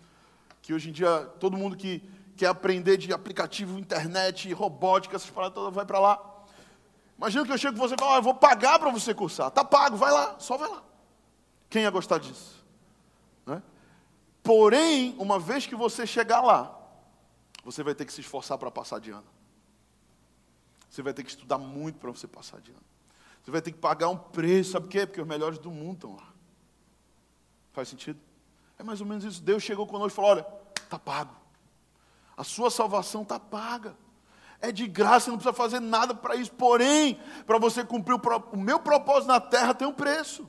que 0.61 0.73
hoje 0.75 0.91
em 0.91 0.93
dia 0.93 1.25
todo 1.41 1.57
mundo 1.57 1.75
que 1.75 2.03
quer 2.37 2.47
aprender 2.47 2.97
de 2.97 3.13
aplicativo, 3.13 3.79
internet, 3.79 4.53
robótica, 4.53 5.17
essas 5.17 5.31
paradas 5.31 5.55
todas, 5.55 5.75
vai 5.75 5.87
para 5.87 5.99
lá. 5.99 6.34
Imagina 7.17 7.45
que 7.45 7.53
eu 7.53 7.59
chego 7.59 7.79
com 7.79 7.87
você 7.87 7.95
e 7.95 7.99
falo, 7.99 8.13
ah, 8.13 8.17
eu 8.17 8.23
vou 8.23 8.35
pagar 8.35 8.79
para 8.79 8.91
você 8.91 9.15
cursar. 9.15 9.51
Tá 9.51 9.65
pago, 9.65 9.97
vai 9.97 10.13
lá, 10.13 10.39
só 10.39 10.57
vai 10.57 10.69
lá. 10.69 10.83
Quem 11.71 11.83
ia 11.83 11.91
gostar 11.91 12.19
disso? 12.19 12.65
Né? 13.47 13.63
Porém, 14.43 15.15
uma 15.19 15.39
vez 15.39 15.67
que 15.67 15.75
você 15.75 16.07
chegar 16.07 16.41
lá, 16.41 16.79
você 17.65 17.83
vai 17.83 17.95
ter 17.95 18.05
que 18.05 18.13
se 18.13 18.21
esforçar 18.21 18.59
para 18.59 18.71
passar 18.71 19.01
de 19.01 19.11
ano. 19.11 19.27
Você 20.91 21.03
vai 21.03 21.13
ter 21.13 21.25
que 21.25 21.31
estudar 21.31 21.59
muito 21.59 21.99
para 21.99 22.11
você 22.11 22.27
passar 22.27 22.61
de 22.61 22.71
ano. 22.71 22.83
Você 23.43 23.51
vai 23.51 23.61
ter 23.61 23.73
que 23.73 23.79
pagar 23.79 24.09
um 24.09 24.17
preço, 24.17 24.73
sabe 24.73 24.87
por 24.87 24.93
quê? 24.93 25.07
Porque 25.07 25.21
os 25.21 25.27
melhores 25.27 25.59
do 25.59 25.71
mundo 25.71 25.95
estão 25.95 26.17
lá. 26.17 26.29
Faz 27.73 27.89
sentido? 27.89 28.19
É 28.79 28.83
mais 28.83 29.01
ou 29.01 29.07
menos 29.07 29.25
isso. 29.25 29.43
Deus 29.43 29.63
chegou 29.63 29.87
conosco 29.87 30.13
e 30.13 30.17
falou: 30.17 30.31
olha, 30.31 30.47
está 30.77 30.99
pago. 30.99 31.35
A 32.37 32.45
sua 32.45 32.71
salvação 32.71 33.23
está 33.23 33.39
paga. 33.39 33.97
É 34.69 34.73
de 34.73 34.87
graça, 34.87 35.31
não 35.31 35.39
precisa 35.39 35.55
fazer 35.55 35.81
nada 35.81 36.15
para 36.15 36.37
isso. 36.37 36.53
Porém, 36.53 37.21
para 37.47 37.59
você 37.59 37.85
cumprir 37.85 38.15
o, 38.15 38.21
o 38.53 38.57
meu 38.57 38.81
propósito 38.81 39.29
na 39.29 39.41
terra, 39.41 39.75
tem 39.75 39.87
um 39.87 39.93
preço. 39.93 40.49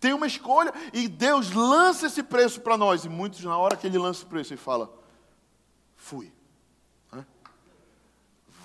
Tem 0.00 0.12
uma 0.12 0.26
escolha. 0.26 0.72
E 0.92 1.08
Deus 1.08 1.50
lança 1.52 2.06
esse 2.06 2.22
preço 2.22 2.60
para 2.60 2.76
nós. 2.76 3.04
E 3.04 3.08
muitos, 3.08 3.42
na 3.42 3.56
hora 3.56 3.76
que 3.76 3.86
Ele 3.86 3.98
lança 3.98 4.24
o 4.24 4.28
preço, 4.28 4.52
Ele 4.52 4.60
fala: 4.60 4.92
fui. 5.96 6.32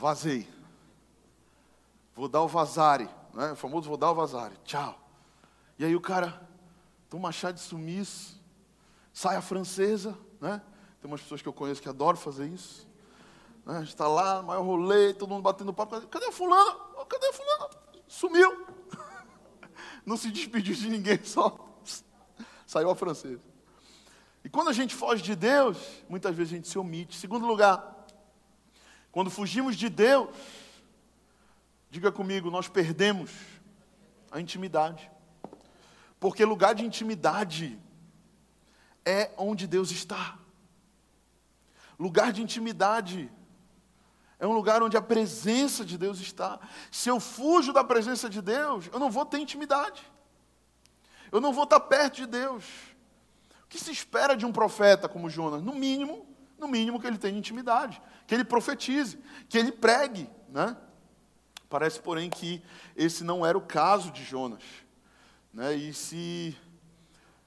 Vazei. 0.03 0.45
Vou 2.13 2.27
dar 2.27 2.41
o 2.41 2.47
vazare, 2.47 3.09
né? 3.33 3.53
o 3.53 3.55
famoso 3.55 3.87
vou 3.87 3.97
dar 3.97 4.11
o 4.11 4.15
vazare, 4.15 4.53
tchau. 4.65 4.99
E 5.79 5.85
aí 5.85 5.95
o 5.95 6.01
cara 6.01 6.45
toma 7.09 7.31
chá 7.31 7.51
de 7.51 7.61
sumiço, 7.61 8.37
sai 9.13 9.37
a 9.37 9.41
francesa, 9.41 10.17
né? 10.41 10.61
Tem 11.01 11.09
umas 11.09 11.21
pessoas 11.21 11.41
que 11.41 11.47
eu 11.47 11.53
conheço 11.53 11.81
que 11.81 11.87
adoram 11.87 12.17
fazer 12.17 12.47
isso. 12.47 12.85
Né? 13.65 13.83
Está 13.83 14.07
lá, 14.07 14.41
maior 14.41 14.63
rolê, 14.63 15.13
todo 15.13 15.29
mundo 15.29 15.41
batendo 15.41 15.73
papo. 15.73 16.01
Cadê 16.07 16.25
a 16.25 16.31
fulana? 16.31 16.79
Cadê 17.09 17.27
a 17.27 17.33
fulana? 17.33 17.69
Sumiu. 18.07 18.65
Não 20.05 20.17
se 20.17 20.31
despediu 20.31 20.75
de 20.75 20.89
ninguém, 20.89 21.19
só 21.25 21.57
saiu 22.65 22.89
a 22.89 22.95
francesa. 22.95 23.41
E 24.43 24.49
quando 24.49 24.69
a 24.69 24.73
gente 24.73 24.93
foge 24.93 25.21
de 25.21 25.35
Deus, 25.35 25.77
muitas 26.09 26.35
vezes 26.35 26.53
a 26.53 26.55
gente 26.57 26.67
se 26.67 26.77
omite. 26.77 27.15
Segundo 27.15 27.45
lugar, 27.45 28.05
quando 29.11 29.29
fugimos 29.29 29.75
de 29.75 29.87
Deus, 29.89 30.29
Diga 31.93 32.11
comigo, 32.11 32.49
nós 32.49 32.67
perdemos 32.67 33.29
a 34.31 34.41
intimidade. 34.41 35.11
Porque 36.19 36.43
lugar 36.43 36.73
de 36.73 36.83
intimidade 36.83 37.79
é 39.05 39.29
onde 39.37 39.67
Deus 39.67 39.91
está. 39.91 40.39
Lugar 41.99 42.33
de 42.33 42.41
intimidade 42.41 43.31
é 44.43 44.47
um 44.47 44.51
lugar 44.51 44.83
onde 44.83 44.97
a 44.97 45.01
presença 45.01 45.85
de 45.85 45.97
Deus 45.97 46.19
está. 46.19 46.59
Se 46.91 47.07
eu 47.07 47.17
fujo 47.17 47.71
da 47.71 47.81
presença 47.81 48.29
de 48.29 48.41
Deus, 48.41 48.89
eu 48.91 48.99
não 48.99 49.09
vou 49.09 49.25
ter 49.25 49.37
intimidade. 49.37 50.03
Eu 51.31 51.39
não 51.39 51.53
vou 51.53 51.63
estar 51.63 51.79
perto 51.79 52.17
de 52.17 52.25
Deus. 52.25 52.65
O 53.63 53.67
que 53.69 53.79
se 53.79 53.89
espera 53.89 54.35
de 54.35 54.45
um 54.45 54.51
profeta 54.51 55.07
como 55.07 55.29
Jonas? 55.29 55.61
No 55.61 55.73
mínimo, 55.73 56.27
no 56.59 56.67
mínimo 56.67 56.99
que 56.99 57.07
ele 57.07 57.17
tenha 57.17 57.37
intimidade, 57.37 58.01
que 58.27 58.35
ele 58.35 58.43
profetize, 58.43 59.17
que 59.47 59.57
ele 59.57 59.71
pregue, 59.71 60.29
né? 60.49 60.75
Parece, 61.69 62.01
porém, 62.01 62.29
que 62.29 62.61
esse 62.97 63.23
não 63.23 63.45
era 63.45 63.57
o 63.57 63.61
caso 63.61 64.11
de 64.11 64.25
Jonas. 64.25 64.63
Né? 65.53 65.73
E 65.73 65.93
se 65.93 66.53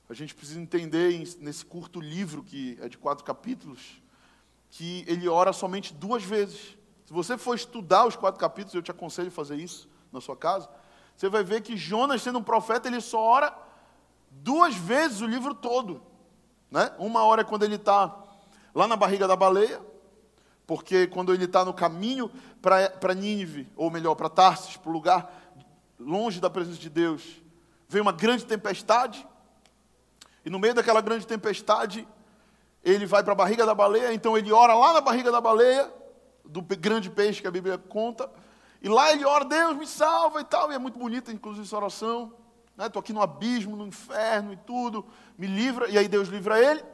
a 0.09 0.15
gente 0.15 0.35
precisa 0.35 0.59
entender 0.59 1.13
nesse 1.41 1.63
curto 1.63 2.01
livro, 2.01 2.43
que 2.43 2.79
é 2.81 2.89
de 2.89 2.97
quatro 2.97 3.23
capítulos, 3.23 4.01
que 4.71 5.05
ele 5.07 5.29
ora 5.29 5.53
somente 5.53 5.93
duas 5.95 6.23
vezes. 6.23 6.76
Se 7.07 7.13
você 7.13 7.39
for 7.39 7.55
estudar 7.55 8.05
os 8.05 8.17
quatro 8.17 8.41
capítulos, 8.41 8.75
eu 8.75 8.83
te 8.83 8.91
aconselho 8.91 9.29
a 9.29 9.31
fazer 9.31 9.57
isso 9.57 9.89
na 10.13 10.21
sua 10.21 10.37
casa, 10.37 10.69
você 11.17 11.29
vai 11.29 11.45
ver 11.45 11.63
que 11.63 11.77
Jonas, 11.77 12.21
sendo 12.21 12.41
um 12.41 12.43
profeta, 12.43 12.89
ele 12.89 13.01
só 13.01 13.23
ora 13.23 13.57
duas 14.29 14.75
vezes 14.75 15.21
o 15.21 15.27
livro 15.27 15.55
todo. 15.55 16.03
Né? 16.69 16.91
Uma 16.99 17.23
hora 17.23 17.43
é 17.43 17.45
quando 17.45 17.63
ele 17.63 17.77
está 17.77 18.15
lá 18.75 18.89
na 18.89 18.97
barriga 18.97 19.29
da 19.29 19.37
baleia, 19.37 19.81
porque 20.67 21.07
quando 21.07 21.33
ele 21.33 21.45
está 21.45 21.65
no 21.65 21.73
caminho 21.73 22.29
para 22.61 23.15
Nínive, 23.15 23.71
ou 23.77 23.89
melhor, 23.89 24.17
para 24.17 24.29
Tarsis, 24.29 24.77
para 24.77 24.91
o 24.91 24.93
lugar 24.93 25.33
longe 25.99 26.41
da 26.41 26.51
presença 26.51 26.79
de 26.79 26.91
Deus, 26.91 27.23
vem 27.89 28.03
uma 28.03 28.13
grande 28.13 28.45
tempestade, 28.45 29.27
e 30.45 30.51
no 30.51 30.59
meio 30.59 30.75
daquela 30.75 31.01
grande 31.01 31.25
tempestade, 31.25 32.07
ele 32.83 33.07
vai 33.07 33.23
para 33.23 33.33
a 33.33 33.37
barriga 33.37 33.65
da 33.65 33.75
baleia, 33.75 34.13
então 34.13 34.37
ele 34.37 34.53
ora 34.53 34.75
lá 34.75 34.93
na 34.93 35.01
barriga 35.01 35.31
da 35.31 35.41
baleia, 35.41 35.91
do 36.47 36.63
grande 36.63 37.11
peixe 37.11 37.41
que 37.41 37.49
a 37.49 37.51
Bíblia 37.51 37.79
conta, 37.79 38.31
e 38.83 38.89
lá 38.89 39.13
ele 39.13 39.25
ora, 39.25 39.45
Deus 39.45 39.77
me 39.77 39.87
salva 39.87 40.41
e 40.41 40.45
tal, 40.45 40.71
e 40.71 40.75
é 40.75 40.79
muito 40.79 40.99
bonita, 40.99 41.33
inclusive, 41.33 41.67
essa 41.67 41.77
oração. 41.77 42.33
Estou 42.79 43.01
né? 43.01 43.05
aqui 43.05 43.13
no 43.13 43.23
abismo, 43.23 43.75
no 43.75 43.87
inferno 43.87 44.53
e 44.53 44.57
tudo, 44.57 45.05
me 45.39 45.47
livra, 45.47 45.89
e 45.89 45.97
aí 45.97 46.09
Deus 46.09 46.29
livra 46.29 46.63
ele, 46.63 46.85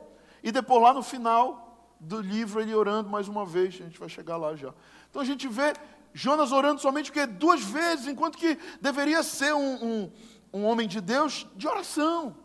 e 0.43 0.53
depois 0.53 0.83
lá 0.83 0.95
no 0.95 1.03
final, 1.03 1.97
do 1.99 2.21
livro 2.21 2.61
ele 2.61 2.75
orando 2.75 3.09
mais 3.09 3.29
uma 3.29 3.47
vez, 3.47 3.75
a 3.75 3.85
gente 3.85 3.99
vai 3.99 4.09
chegar 4.09 4.37
lá 4.37 4.57
já. 4.57 4.75
Então 5.09 5.23
a 5.23 5.25
gente 5.25 5.47
vê 5.47 5.73
Jonas 6.13 6.53
orando 6.53 6.81
somente 6.81 7.13
que 7.13 7.25
duas 7.27 7.63
vezes, 7.63 8.07
enquanto 8.07 8.37
que 8.37 8.59
deveria 8.81 9.23
ser 9.23 9.55
um, 9.55 9.85
um, 9.85 10.13
um 10.53 10.65
homem 10.65 10.89
de 10.89 11.01
Deus 11.01 11.47
de 11.57 11.67
oração, 11.67 12.37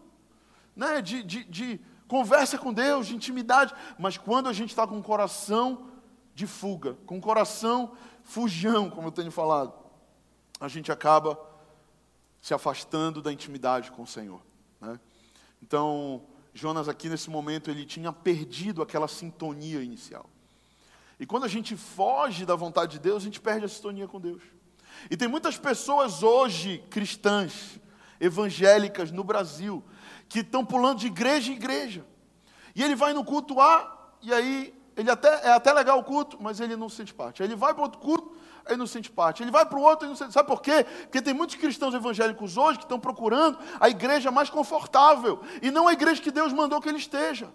né? 0.75 1.01
de, 1.01 1.23
de, 1.23 1.43
de 1.45 1.81
conversa 2.07 2.57
com 2.57 2.71
Deus, 2.71 3.07
de 3.07 3.15
intimidade. 3.15 3.73
Mas 3.97 4.17
quando 4.17 4.47
a 4.47 4.53
gente 4.53 4.69
está 4.69 4.85
com 4.85 4.99
o 4.99 5.03
coração 5.03 5.87
de 6.37 6.45
fuga, 6.45 6.93
com 7.07 7.17
o 7.17 7.21
coração 7.21 7.97
fujão, 8.23 8.91
como 8.91 9.07
eu 9.07 9.11
tenho 9.11 9.31
falado, 9.31 9.73
a 10.59 10.67
gente 10.67 10.91
acaba 10.91 11.35
se 12.39 12.53
afastando 12.53 13.23
da 13.23 13.33
intimidade 13.33 13.89
com 13.89 14.03
o 14.03 14.07
Senhor. 14.07 14.39
Né? 14.79 14.99
Então, 15.63 16.21
Jonas 16.53 16.87
aqui 16.87 17.09
nesse 17.09 17.31
momento 17.31 17.71
ele 17.71 17.87
tinha 17.87 18.13
perdido 18.13 18.83
aquela 18.83 19.07
sintonia 19.07 19.81
inicial. 19.81 20.29
E 21.19 21.25
quando 21.25 21.45
a 21.45 21.47
gente 21.47 21.75
foge 21.75 22.45
da 22.45 22.55
vontade 22.55 22.91
de 22.91 22.99
Deus, 22.99 23.23
a 23.23 23.25
gente 23.25 23.41
perde 23.41 23.65
a 23.65 23.67
sintonia 23.67 24.07
com 24.07 24.21
Deus. 24.21 24.43
E 25.09 25.17
tem 25.17 25.27
muitas 25.27 25.57
pessoas 25.57 26.21
hoje 26.21 26.83
cristãs, 26.91 27.79
evangélicas 28.19 29.09
no 29.09 29.23
Brasil, 29.23 29.83
que 30.29 30.41
estão 30.41 30.63
pulando 30.63 30.99
de 30.99 31.07
igreja 31.07 31.51
em 31.51 31.55
igreja. 31.55 32.05
E 32.75 32.83
ele 32.83 32.95
vai 32.95 33.11
no 33.11 33.25
culto 33.25 33.59
A, 33.59 34.11
e 34.21 34.31
aí 34.31 34.76
ele 34.97 35.11
até 35.11 35.47
é 35.47 35.53
até 35.53 35.71
legal 35.71 35.99
o 35.99 36.03
culto, 36.03 36.37
mas 36.41 36.59
ele 36.59 36.75
não 36.75 36.89
sente 36.89 37.13
parte. 37.13 37.43
Ele 37.43 37.55
vai 37.55 37.71
para 37.71 37.83
outro 37.83 37.99
culto, 37.99 38.35
ele 38.65 38.77
não 38.77 38.87
sente 38.87 39.11
parte. 39.11 39.43
Ele 39.43 39.51
vai 39.51 39.63
para 39.63 39.77
o 39.77 39.81
outro 39.81 40.07
e 40.07 40.09
não 40.09 40.15
sente. 40.15 40.33
Sabe 40.33 40.47
por 40.47 40.59
quê? 40.59 40.83
Porque 41.03 41.21
tem 41.21 41.35
muitos 41.35 41.55
cristãos 41.55 41.93
evangélicos 41.93 42.57
hoje 42.57 42.79
que 42.79 42.85
estão 42.85 42.99
procurando 42.99 43.59
a 43.79 43.87
igreja 43.87 44.31
mais 44.31 44.49
confortável 44.49 45.39
e 45.61 45.69
não 45.69 45.87
a 45.87 45.93
igreja 45.93 46.19
que 46.19 46.31
Deus 46.31 46.51
mandou 46.51 46.81
que 46.81 46.89
ele 46.89 46.97
esteja. 46.97 47.47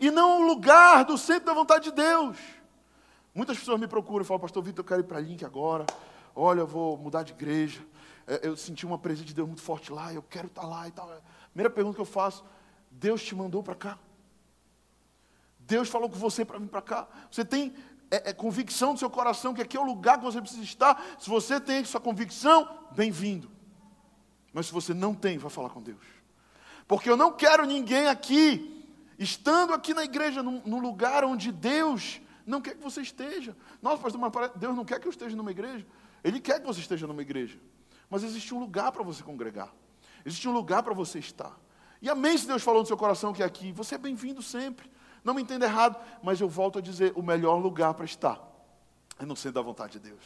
E 0.00 0.10
não 0.10 0.40
o 0.40 0.46
lugar 0.46 1.04
do 1.04 1.18
centro 1.18 1.44
da 1.44 1.52
vontade 1.52 1.84
de 1.84 1.92
Deus. 1.92 2.38
Muitas 3.34 3.58
pessoas 3.58 3.78
me 3.78 3.86
procuram 3.86 4.24
e 4.24 4.26
falam, 4.26 4.40
pastor 4.40 4.62
Vitor, 4.62 4.82
eu 4.82 4.88
quero 4.88 5.00
ir 5.02 5.04
para 5.04 5.20
Link 5.20 5.44
agora. 5.44 5.84
Olha, 6.34 6.60
eu 6.60 6.66
vou 6.66 6.96
mudar 6.96 7.24
de 7.24 7.32
igreja. 7.32 7.82
É, 8.26 8.40
eu 8.42 8.56
senti 8.56 8.86
uma 8.86 8.98
presença 8.98 9.26
de 9.26 9.34
Deus 9.34 9.46
muito 9.46 9.62
forte 9.62 9.92
lá, 9.92 10.14
eu 10.14 10.22
quero 10.22 10.46
estar 10.46 10.66
lá 10.66 10.88
e 10.88 10.90
tal. 10.90 11.10
Primeira 11.50 11.68
pergunta 11.68 11.94
que 11.94 12.00
eu 12.00 12.06
faço: 12.06 12.42
Deus 12.90 13.22
te 13.22 13.34
mandou 13.34 13.62
para 13.62 13.74
cá? 13.74 13.98
Deus 15.66 15.88
falou 15.88 16.08
com 16.08 16.16
você 16.16 16.44
para 16.44 16.58
vir 16.58 16.68
para 16.68 16.80
cá? 16.80 17.08
Você 17.30 17.44
tem 17.44 17.74
é, 18.10 18.30
é, 18.30 18.32
convicção 18.32 18.94
do 18.94 18.98
seu 18.98 19.10
coração 19.10 19.52
que 19.52 19.60
aqui 19.60 19.76
é 19.76 19.80
o 19.80 19.84
lugar 19.84 20.18
que 20.18 20.24
você 20.24 20.40
precisa 20.40 20.62
estar. 20.62 21.04
Se 21.18 21.28
você 21.28 21.60
tem 21.60 21.78
essa 21.78 21.98
convicção, 21.98 22.68
bem-vindo. 22.92 23.50
Mas 24.52 24.66
se 24.66 24.72
você 24.72 24.94
não 24.94 25.14
tem, 25.14 25.38
vai 25.38 25.50
falar 25.50 25.70
com 25.70 25.82
Deus. 25.82 26.04
Porque 26.86 27.10
eu 27.10 27.16
não 27.16 27.32
quero 27.32 27.66
ninguém 27.66 28.06
aqui, 28.06 28.86
estando 29.18 29.72
aqui 29.72 29.92
na 29.92 30.04
igreja, 30.04 30.42
num, 30.42 30.62
num 30.64 30.78
lugar 30.78 31.24
onde 31.24 31.50
Deus 31.50 32.20
não 32.46 32.60
quer 32.60 32.76
que 32.76 32.82
você 32.82 33.02
esteja. 33.02 33.56
Nossa, 33.82 34.00
pastor, 34.00 34.20
mas 34.20 34.52
Deus 34.54 34.76
não 34.76 34.84
quer 34.84 35.00
que 35.00 35.08
eu 35.08 35.10
esteja 35.10 35.34
numa 35.34 35.50
igreja. 35.50 35.84
Ele 36.22 36.40
quer 36.40 36.60
que 36.60 36.66
você 36.66 36.80
esteja 36.80 37.08
numa 37.08 37.22
igreja. 37.22 37.58
Mas 38.08 38.22
existe 38.22 38.54
um 38.54 38.60
lugar 38.60 38.92
para 38.92 39.02
você 39.02 39.20
congregar. 39.22 39.74
Existe 40.24 40.48
um 40.48 40.52
lugar 40.52 40.84
para 40.84 40.94
você 40.94 41.18
estar. 41.18 41.58
E 42.00 42.08
amém 42.08 42.38
se 42.38 42.46
Deus 42.46 42.62
falou 42.62 42.82
no 42.82 42.86
seu 42.86 42.96
coração 42.96 43.32
que 43.32 43.42
é 43.42 43.46
aqui. 43.46 43.72
Você 43.72 43.96
é 43.96 43.98
bem-vindo 43.98 44.42
sempre. 44.42 44.88
Não 45.26 45.34
me 45.34 45.42
entenda 45.42 45.66
errado, 45.66 46.00
mas 46.22 46.40
eu 46.40 46.48
volto 46.48 46.78
a 46.78 46.80
dizer: 46.80 47.12
o 47.16 47.22
melhor 47.22 47.56
lugar 47.56 47.94
para 47.94 48.04
estar 48.04 48.40
é 49.18 49.24
no 49.24 49.34
centro 49.34 49.54
da 49.54 49.60
vontade 49.60 49.94
de 49.94 49.98
Deus. 49.98 50.22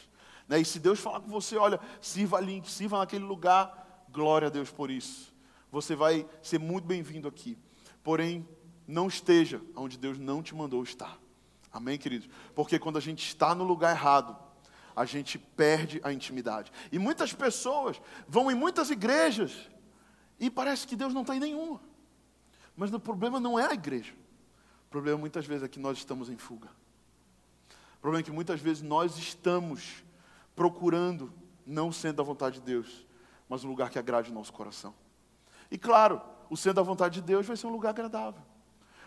Né? 0.47 0.61
E 0.61 0.65
se 0.65 0.79
Deus 0.79 1.01
falar 1.01 1.21
com 1.21 1.31
você, 1.31 1.57
olha, 1.57 1.81
sirva 2.03 2.37
ali, 2.37 2.63
sirva 2.67 2.99
naquele 2.99 3.25
lugar, 3.25 4.05
glória 4.11 4.49
a 4.49 4.51
Deus 4.51 4.71
por 4.71 4.91
isso. 4.91 5.35
Você 5.73 5.97
vai 5.97 6.29
ser 6.43 6.59
muito 6.59 6.85
bem-vindo 6.85 7.27
aqui. 7.27 7.57
Porém, 8.05 8.47
não 8.87 9.09
esteja 9.09 9.63
onde 9.75 9.97
Deus 9.97 10.19
não 10.19 10.43
te 10.43 10.55
mandou 10.55 10.83
estar. 10.83 11.19
Amém, 11.73 11.97
queridos? 11.97 12.29
Porque 12.55 12.79
quando 12.79 12.99
a 12.99 13.01
gente 13.01 13.27
está 13.27 13.55
no 13.55 13.65
lugar 13.65 13.97
errado, 13.97 14.37
a 14.95 15.07
gente 15.07 15.39
perde 15.39 15.99
a 16.05 16.13
intimidade. 16.13 16.71
E 16.93 16.99
muitas 16.99 17.33
pessoas 17.33 17.99
vão 18.29 18.51
em 18.51 18.55
muitas 18.55 18.91
igrejas 18.91 19.71
e 20.39 20.51
parece 20.51 20.87
que 20.87 20.95
Deus 20.95 21.15
não 21.15 21.23
está 21.23 21.35
em 21.35 21.41
nenhuma. 21.41 21.81
Mas 22.77 22.93
o 22.93 23.01
problema 23.01 23.41
não 23.41 23.59
é 23.59 23.65
a 23.65 23.73
igreja. 23.73 24.20
O 24.91 24.99
problema 24.99 25.17
muitas 25.17 25.47
vezes 25.47 25.63
é 25.63 25.69
que 25.69 25.79
nós 25.79 25.99
estamos 25.99 26.29
em 26.29 26.37
fuga. 26.37 26.67
O 27.99 28.01
problema 28.01 28.23
é 28.23 28.25
que 28.25 28.33
muitas 28.33 28.61
vezes 28.61 28.83
nós 28.83 29.17
estamos 29.17 30.03
procurando, 30.57 31.33
não 31.65 31.93
sendo 31.93 32.17
da 32.17 32.25
vontade 32.25 32.57
de 32.57 32.63
Deus, 32.63 33.07
mas 33.49 33.63
um 33.63 33.69
lugar 33.69 33.89
que 33.89 34.01
agrade 34.01 34.33
o 34.33 34.35
nosso 34.35 34.53
coração. 34.53 34.93
E 35.71 35.79
claro, 35.79 36.21
o 36.51 36.57
sendo 36.57 36.75
da 36.75 36.83
vontade 36.83 37.21
de 37.21 37.23
Deus 37.23 37.47
vai 37.47 37.57
ser 37.57 37.69
um 37.69 37.71
lugar 37.71 37.91
agradável. 37.91 38.43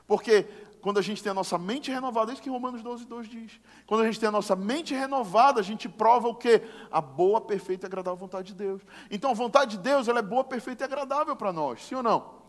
Porque 0.07 0.43
quando 0.81 0.99
a 0.99 1.01
gente 1.01 1.21
tem 1.21 1.31
a 1.31 1.33
nossa 1.33 1.57
mente 1.57 1.91
renovada, 1.91 2.31
é 2.31 2.33
isso 2.33 2.41
que 2.41 2.49
Romanos 2.49 2.81
12, 2.81 3.05
2 3.05 3.27
diz. 3.27 3.59
Quando 3.85 4.03
a 4.03 4.05
gente 4.05 4.21
tem 4.21 4.29
a 4.29 4.31
nossa 4.31 4.55
mente 4.55 4.93
renovada, 4.93 5.59
a 5.59 5.63
gente 5.63 5.89
prova 5.89 6.29
o 6.29 6.35
quê? 6.35 6.61
A 6.89 7.01
boa, 7.01 7.41
perfeita 7.41 7.85
e 7.85 7.87
agradável 7.87 8.17
vontade 8.17 8.47
de 8.47 8.53
Deus. 8.53 8.81
Então 9.11 9.31
a 9.31 9.33
vontade 9.33 9.71
de 9.71 9.83
Deus, 9.83 10.07
ela 10.07 10.19
é 10.19 10.23
boa, 10.23 10.45
perfeita 10.45 10.85
e 10.85 10.85
agradável 10.85 11.35
para 11.35 11.51
nós, 11.51 11.83
sim 11.83 11.95
ou 11.95 12.03
não? 12.03 12.42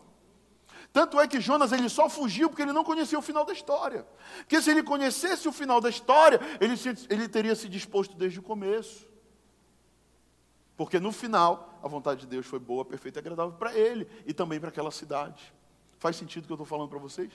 Tanto 0.95 1.19
é 1.19 1.27
que 1.27 1.41
Jonas 1.41 1.73
ele 1.73 1.89
só 1.89 2.07
fugiu 2.07 2.47
porque 2.47 2.61
ele 2.61 2.71
não 2.71 2.81
conhecia 2.81 3.19
o 3.19 3.21
final 3.21 3.43
da 3.43 3.51
história. 3.51 4.07
Porque 4.37 4.61
se 4.61 4.71
ele 4.71 4.81
conhecesse 4.81 5.45
o 5.45 5.51
final 5.51 5.81
da 5.81 5.89
história, 5.89 6.39
ele, 6.57 6.77
se, 6.77 6.87
ele 7.09 7.27
teria 7.27 7.53
se 7.53 7.67
disposto 7.67 8.15
desde 8.15 8.39
o 8.39 8.41
começo. 8.41 9.05
Porque 10.77 10.97
no 10.97 11.11
final, 11.11 11.77
a 11.83 11.87
vontade 11.89 12.21
de 12.21 12.27
Deus 12.27 12.45
foi 12.45 12.59
boa, 12.59 12.85
perfeita 12.85 13.19
e 13.19 13.21
agradável 13.21 13.51
para 13.57 13.77
ele 13.77 14.07
e 14.25 14.33
também 14.33 14.57
para 14.57 14.69
aquela 14.69 14.89
cidade. 14.89 15.53
Faz 15.99 16.15
sentido 16.15 16.45
o 16.45 16.47
que 16.47 16.53
eu 16.53 16.55
estou 16.55 16.65
falando 16.65 16.87
para 16.87 16.99
vocês? 16.99 17.29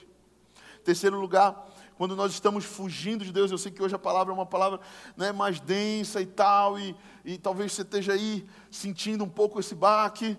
Terceiro 0.83 1.19
lugar, 1.19 1.69
quando 1.99 2.15
nós 2.15 2.31
estamos 2.31 2.65
fugindo 2.65 3.23
de 3.23 3.31
Deus, 3.31 3.51
eu 3.51 3.59
sei 3.59 3.71
que 3.71 3.83
hoje 3.83 3.93
a 3.93 3.99
palavra 3.99 4.33
é 4.33 4.35
uma 4.35 4.47
palavra 4.47 4.79
né, 5.15 5.31
mais 5.31 5.59
densa 5.59 6.19
e 6.19 6.25
tal, 6.25 6.79
e, 6.79 6.97
e 7.23 7.37
talvez 7.37 7.73
você 7.73 7.83
esteja 7.83 8.13
aí 8.13 8.43
sentindo 8.71 9.23
um 9.23 9.29
pouco 9.29 9.59
esse 9.59 9.75
baque. 9.75 10.35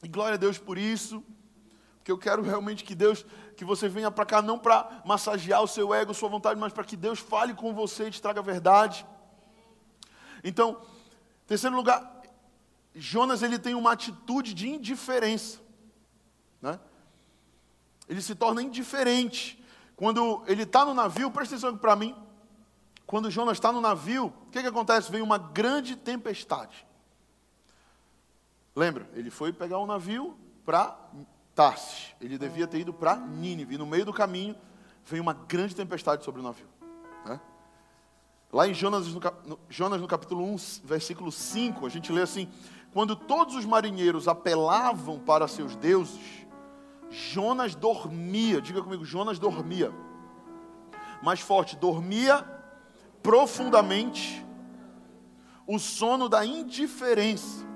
E 0.00 0.06
glória 0.06 0.34
a 0.34 0.38
Deus 0.38 0.56
por 0.56 0.78
isso. 0.78 1.24
Porque 2.10 2.12
eu 2.12 2.18
quero 2.18 2.42
realmente 2.42 2.82
que 2.82 2.94
Deus, 2.94 3.24
que 3.56 3.64
você 3.64 3.88
venha 3.88 4.10
para 4.10 4.26
cá 4.26 4.42
não 4.42 4.58
para 4.58 5.02
massagear 5.04 5.62
o 5.62 5.68
seu 5.68 5.94
ego, 5.94 6.12
sua 6.12 6.28
vontade, 6.28 6.58
mas 6.58 6.72
para 6.72 6.82
que 6.82 6.96
Deus 6.96 7.20
fale 7.20 7.54
com 7.54 7.72
você 7.72 8.08
e 8.08 8.10
te 8.10 8.20
traga 8.20 8.40
a 8.40 8.42
verdade. 8.42 9.06
Então, 10.42 10.80
terceiro 11.46 11.76
lugar, 11.76 12.22
Jonas 12.94 13.42
ele 13.42 13.58
tem 13.58 13.74
uma 13.74 13.92
atitude 13.92 14.54
de 14.54 14.68
indiferença, 14.68 15.60
né? 16.60 16.80
Ele 18.08 18.20
se 18.20 18.34
torna 18.34 18.60
indiferente 18.60 19.62
quando 19.94 20.42
ele 20.48 20.64
está 20.64 20.84
no 20.84 20.92
navio. 20.92 21.30
Presta 21.30 21.54
atenção 21.54 21.76
para 21.76 21.94
mim. 21.94 22.16
Quando 23.06 23.30
Jonas 23.30 23.56
está 23.56 23.70
no 23.70 23.80
navio, 23.80 24.34
o 24.48 24.50
que, 24.50 24.60
que 24.60 24.66
acontece? 24.66 25.12
Vem 25.12 25.22
uma 25.22 25.38
grande 25.38 25.94
tempestade. 25.94 26.84
Lembra? 28.74 29.08
Ele 29.14 29.30
foi 29.30 29.52
pegar 29.52 29.78
um 29.78 29.86
navio 29.86 30.36
para 30.64 30.96
Tarsis. 31.60 32.14
Ele 32.18 32.38
devia 32.38 32.66
ter 32.66 32.78
ido 32.78 32.90
para 32.90 33.16
Nínive. 33.16 33.74
E 33.74 33.78
no 33.78 33.84
meio 33.84 34.06
do 34.06 34.14
caminho 34.14 34.56
vem 35.04 35.20
uma 35.20 35.34
grande 35.34 35.76
tempestade 35.76 36.24
sobre 36.24 36.40
o 36.40 36.42
navio. 36.42 36.66
Né? 37.26 37.38
Lá 38.50 38.66
em 38.66 38.72
Jonas 38.72 39.08
no, 39.08 39.20
no, 39.44 39.60
Jonas, 39.68 40.00
no 40.00 40.08
capítulo 40.08 40.42
1, 40.42 40.56
versículo 40.84 41.30
5, 41.30 41.84
a 41.84 41.90
gente 41.90 42.10
lê 42.10 42.22
assim: 42.22 42.48
Quando 42.94 43.14
todos 43.14 43.54
os 43.56 43.66
marinheiros 43.66 44.26
apelavam 44.26 45.18
para 45.18 45.46
seus 45.46 45.76
deuses, 45.76 46.46
Jonas 47.10 47.74
dormia. 47.74 48.62
Diga 48.62 48.80
comigo, 48.82 49.04
Jonas 49.04 49.38
dormia. 49.38 49.92
Mais 51.22 51.40
forte, 51.40 51.76
dormia 51.76 52.42
profundamente 53.22 54.42
o 55.66 55.78
sono 55.78 56.26
da 56.26 56.42
indiferença. 56.42 57.69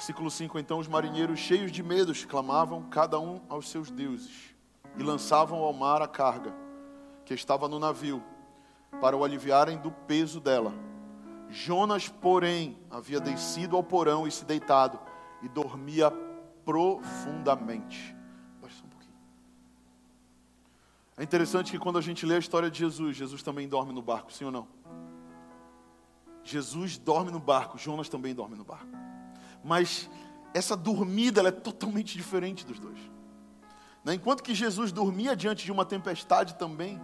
Versículo 0.00 0.30
5: 0.30 0.58
Então 0.58 0.78
os 0.78 0.88
marinheiros, 0.88 1.38
cheios 1.38 1.70
de 1.70 1.82
medos, 1.82 2.24
clamavam 2.24 2.84
cada 2.84 3.20
um 3.20 3.38
aos 3.50 3.68
seus 3.68 3.90
deuses 3.90 4.54
e 4.96 5.02
lançavam 5.02 5.58
ao 5.58 5.74
mar 5.74 6.00
a 6.00 6.08
carga 6.08 6.54
que 7.22 7.34
estava 7.34 7.68
no 7.68 7.78
navio, 7.78 8.24
para 8.98 9.14
o 9.14 9.22
aliviarem 9.22 9.76
do 9.76 9.90
peso 9.90 10.40
dela. 10.40 10.72
Jonas, 11.50 12.08
porém, 12.08 12.78
havia 12.90 13.20
descido 13.20 13.76
ao 13.76 13.84
porão 13.84 14.26
e 14.26 14.30
se 14.30 14.42
deitado, 14.42 14.98
e 15.42 15.48
dormia 15.50 16.10
profundamente. 16.64 18.16
Um 18.62 18.88
pouquinho. 18.88 19.14
É 21.18 21.22
interessante 21.22 21.70
que 21.70 21.78
quando 21.78 21.98
a 21.98 22.02
gente 22.02 22.24
lê 22.24 22.36
a 22.36 22.38
história 22.38 22.70
de 22.70 22.78
Jesus, 22.78 23.18
Jesus 23.18 23.42
também 23.42 23.68
dorme 23.68 23.92
no 23.92 24.00
barco, 24.00 24.32
sim 24.32 24.46
ou 24.46 24.50
não? 24.50 24.66
Jesus 26.42 26.96
dorme 26.96 27.30
no 27.30 27.38
barco, 27.38 27.76
Jonas 27.76 28.08
também 28.08 28.34
dorme 28.34 28.56
no 28.56 28.64
barco. 28.64 29.09
Mas 29.62 30.08
essa 30.54 30.76
dormida 30.76 31.42
é 31.46 31.50
totalmente 31.50 32.16
diferente 32.16 32.64
dos 32.64 32.78
dois. 32.78 32.98
Né? 34.04 34.14
Enquanto 34.14 34.42
que 34.42 34.54
Jesus 34.54 34.92
dormia 34.92 35.36
diante 35.36 35.64
de 35.64 35.72
uma 35.72 35.84
tempestade 35.84 36.54
também, 36.54 37.00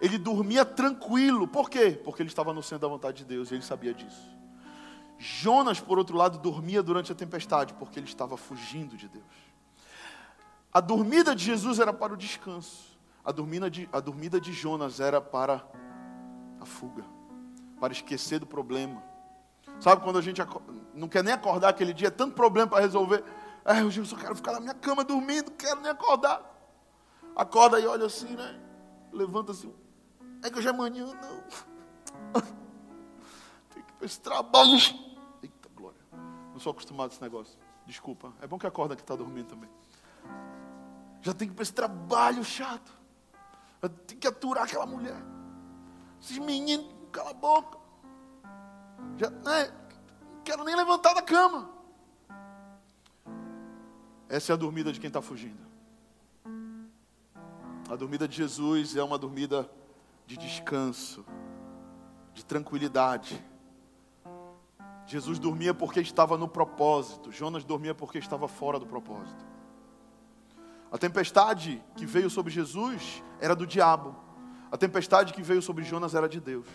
ele 0.00 0.18
dormia 0.18 0.64
tranquilo. 0.64 1.46
Por 1.46 1.70
quê? 1.70 1.92
Porque 2.04 2.22
ele 2.22 2.28
estava 2.28 2.52
no 2.52 2.62
centro 2.62 2.80
da 2.80 2.88
vontade 2.88 3.18
de 3.18 3.24
Deus 3.24 3.50
e 3.50 3.54
ele 3.54 3.62
sabia 3.62 3.94
disso. 3.94 4.30
Jonas, 5.18 5.78
por 5.78 5.98
outro 5.98 6.16
lado, 6.16 6.38
dormia 6.38 6.82
durante 6.82 7.12
a 7.12 7.14
tempestade, 7.14 7.72
porque 7.74 8.00
ele 8.00 8.08
estava 8.08 8.36
fugindo 8.36 8.96
de 8.96 9.08
Deus. 9.08 9.24
A 10.72 10.80
dormida 10.80 11.36
de 11.36 11.44
Jesus 11.44 11.78
era 11.78 11.92
para 11.92 12.12
o 12.12 12.16
descanso, 12.16 12.98
a 13.24 13.30
dormida 13.30 13.70
de, 13.70 13.88
a 13.92 14.00
dormida 14.00 14.40
de 14.40 14.52
Jonas 14.52 14.98
era 14.98 15.20
para 15.20 15.64
a 16.60 16.64
fuga, 16.64 17.04
para 17.78 17.92
esquecer 17.92 18.40
do 18.40 18.46
problema. 18.46 19.00
Sabe 19.80 20.02
quando 20.02 20.18
a 20.18 20.22
gente 20.22 20.42
não 20.94 21.08
quer 21.08 21.22
nem 21.24 21.32
acordar 21.32 21.68
aquele 21.68 21.92
dia, 21.92 22.08
é 22.08 22.10
tanto 22.10 22.34
problema 22.34 22.68
para 22.68 22.80
resolver. 22.80 23.24
É, 23.64 23.80
eu 23.80 24.04
só 24.04 24.16
quero 24.16 24.34
ficar 24.34 24.52
na 24.52 24.60
minha 24.60 24.74
cama 24.74 25.04
dormindo, 25.04 25.50
quero 25.52 25.80
nem 25.80 25.90
acordar. 25.90 26.42
Acorda 27.36 27.80
e 27.80 27.86
olha 27.86 28.06
assim, 28.06 28.34
né? 28.34 28.60
Levanta 29.12 29.52
assim. 29.52 29.72
É 30.42 30.50
que 30.50 30.58
hoje 30.58 30.68
é 30.68 30.72
manhã, 30.72 31.06
não. 31.06 32.42
Tem 33.72 33.82
que 33.82 34.04
esse 34.04 34.20
trabalho. 34.20 34.76
Eita 35.42 35.68
glória. 35.74 36.00
Não 36.52 36.58
sou 36.58 36.72
acostumado 36.72 37.10
a 37.10 37.12
esse 37.14 37.22
negócio. 37.22 37.58
Desculpa. 37.86 38.32
É 38.40 38.46
bom 38.46 38.58
que 38.58 38.66
acorda 38.66 38.96
que 38.96 39.02
está 39.02 39.14
dormindo 39.14 39.46
também. 39.46 39.70
Já 41.20 41.32
tem 41.32 41.46
que 41.46 41.52
ir 41.52 41.54
para 41.54 41.62
esse 41.62 41.72
trabalho 41.72 42.44
chato. 42.44 42.92
Tem 44.06 44.18
que 44.18 44.26
aturar 44.26 44.64
aquela 44.64 44.86
mulher. 44.86 45.16
Esses 46.20 46.38
meninos, 46.38 46.86
cala 47.12 47.30
a 47.30 47.34
boca. 47.34 47.78
Já, 49.16 49.30
né? 49.30 49.72
Quero 50.44 50.64
nem 50.64 50.74
levantar 50.74 51.14
da 51.14 51.22
cama. 51.22 51.70
Essa 54.28 54.52
é 54.52 54.54
a 54.54 54.56
dormida 54.56 54.92
de 54.92 54.98
quem 54.98 55.08
está 55.08 55.20
fugindo. 55.20 55.60
A 57.90 57.96
dormida 57.96 58.26
de 58.26 58.36
Jesus 58.36 58.96
é 58.96 59.02
uma 59.02 59.18
dormida 59.18 59.70
de 60.26 60.36
descanso, 60.38 61.24
de 62.32 62.44
tranquilidade. 62.44 63.44
Jesus 65.06 65.38
dormia 65.38 65.74
porque 65.74 66.00
estava 66.00 66.38
no 66.38 66.48
propósito, 66.48 67.30
Jonas 67.30 67.64
dormia 67.64 67.94
porque 67.94 68.18
estava 68.18 68.48
fora 68.48 68.78
do 68.78 68.86
propósito. 68.86 69.44
A 70.90 70.96
tempestade 70.96 71.82
que 71.96 72.06
veio 72.06 72.30
sobre 72.30 72.50
Jesus 72.50 73.22
era 73.40 73.54
do 73.54 73.66
diabo, 73.66 74.16
a 74.70 74.78
tempestade 74.78 75.34
que 75.34 75.42
veio 75.42 75.60
sobre 75.60 75.84
Jonas 75.84 76.14
era 76.14 76.28
de 76.28 76.40
Deus. 76.40 76.66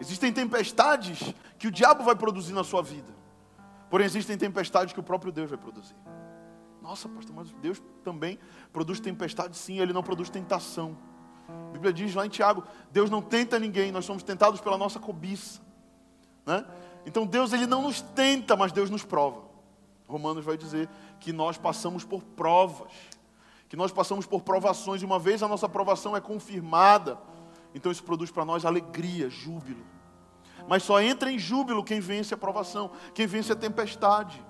Existem 0.00 0.32
tempestades 0.32 1.34
que 1.58 1.68
o 1.68 1.70
diabo 1.70 2.02
vai 2.02 2.16
produzir 2.16 2.54
na 2.54 2.64
sua 2.64 2.82
vida, 2.82 3.12
porém 3.90 4.06
existem 4.06 4.38
tempestades 4.38 4.94
que 4.94 5.00
o 5.00 5.02
próprio 5.02 5.30
Deus 5.30 5.50
vai 5.50 5.58
produzir. 5.58 5.94
Nossa, 6.80 7.06
pastor, 7.08 7.36
mas 7.36 7.52
Deus 7.60 7.82
também 8.02 8.38
produz 8.72 8.98
tempestade, 8.98 9.56
sim, 9.56 9.78
ele 9.78 9.92
não 9.92 10.02
produz 10.02 10.30
tentação. 10.30 10.96
A 11.68 11.72
Bíblia 11.72 11.92
diz 11.92 12.14
lá 12.14 12.24
em 12.24 12.30
Tiago: 12.30 12.64
Deus 12.90 13.10
não 13.10 13.20
tenta 13.20 13.58
ninguém, 13.58 13.92
nós 13.92 14.06
somos 14.06 14.22
tentados 14.22 14.60
pela 14.60 14.78
nossa 14.78 14.98
cobiça. 14.98 15.60
Né? 16.46 16.64
Então 17.04 17.26
Deus 17.26 17.52
ele 17.52 17.66
não 17.66 17.82
nos 17.82 18.00
tenta, 18.00 18.56
mas 18.56 18.72
Deus 18.72 18.88
nos 18.88 19.04
prova. 19.04 19.42
Romanos 20.08 20.44
vai 20.44 20.56
dizer 20.56 20.88
que 21.20 21.32
nós 21.32 21.58
passamos 21.58 22.04
por 22.04 22.22
provas, 22.22 22.90
que 23.68 23.76
nós 23.76 23.92
passamos 23.92 24.26
por 24.26 24.42
provações, 24.42 25.02
e 25.02 25.04
uma 25.04 25.18
vez 25.18 25.42
a 25.42 25.48
nossa 25.48 25.68
provação 25.68 26.16
é 26.16 26.20
confirmada, 26.20 27.18
então 27.74 27.90
isso 27.90 28.02
produz 28.02 28.30
para 28.30 28.44
nós 28.44 28.64
alegria, 28.64 29.28
júbilo. 29.30 29.84
Mas 30.68 30.82
só 30.82 31.00
entra 31.00 31.30
em 31.30 31.38
júbilo 31.38 31.84
quem 31.84 32.00
vence 32.00 32.34
a 32.34 32.36
provação, 32.36 32.90
quem 33.14 33.26
vence 33.26 33.52
a 33.52 33.56
tempestade. 33.56 34.44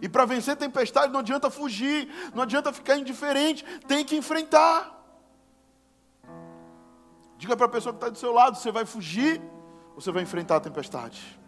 E 0.00 0.08
para 0.08 0.24
vencer 0.24 0.54
a 0.54 0.56
tempestade 0.56 1.12
não 1.12 1.20
adianta 1.20 1.50
fugir, 1.50 2.08
não 2.34 2.42
adianta 2.42 2.72
ficar 2.72 2.96
indiferente, 2.96 3.64
tem 3.86 4.04
que 4.04 4.16
enfrentar. 4.16 4.98
Diga 7.36 7.56
para 7.56 7.66
a 7.66 7.70
pessoa 7.70 7.92
que 7.92 7.98
está 7.98 8.08
do 8.08 8.18
seu 8.18 8.32
lado: 8.32 8.56
você 8.56 8.70
vai 8.70 8.84
fugir 8.84 9.40
ou 9.94 10.00
você 10.00 10.12
vai 10.12 10.22
enfrentar 10.22 10.56
a 10.56 10.60
tempestade? 10.60 11.38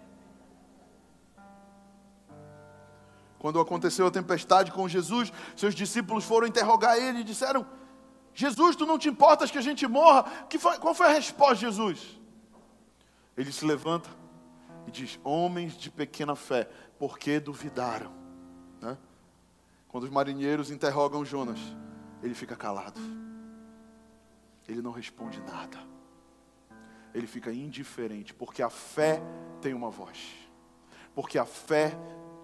Quando 3.38 3.58
aconteceu 3.58 4.06
a 4.06 4.10
tempestade 4.10 4.70
com 4.70 4.88
Jesus, 4.88 5.32
seus 5.56 5.74
discípulos 5.74 6.24
foram 6.24 6.46
interrogar 6.46 6.96
ele 6.96 7.20
e 7.20 7.24
disseram: 7.24 7.66
Jesus, 8.34 8.76
tu 8.76 8.86
não 8.86 8.98
te 8.98 9.08
importas 9.08 9.50
que 9.50 9.58
a 9.58 9.62
gente 9.62 9.86
morra? 9.86 10.24
Que 10.48 10.58
foi, 10.58 10.78
qual 10.78 10.94
foi 10.94 11.06
a 11.06 11.12
resposta 11.12 11.54
de 11.56 11.60
Jesus? 11.62 12.18
Ele 13.36 13.52
se 13.52 13.64
levanta 13.64 14.08
e 14.86 14.90
diz: 14.90 15.18
Homens 15.22 15.76
de 15.76 15.90
pequena 15.90 16.34
fé, 16.34 16.68
por 16.98 17.18
que 17.18 17.38
duvidaram? 17.38 18.12
Né? 18.80 18.96
Quando 19.88 20.04
os 20.04 20.10
marinheiros 20.10 20.70
interrogam 20.70 21.24
Jonas, 21.24 21.58
ele 22.22 22.34
fica 22.34 22.56
calado. 22.56 23.00
Ele 24.68 24.80
não 24.80 24.92
responde 24.92 25.40
nada. 25.40 25.78
Ele 27.14 27.26
fica 27.26 27.52
indiferente, 27.52 28.32
porque 28.32 28.62
a 28.62 28.70
fé 28.70 29.22
tem 29.60 29.74
uma 29.74 29.90
voz. 29.90 30.18
Porque 31.14 31.38
a 31.38 31.44
fé 31.44 31.94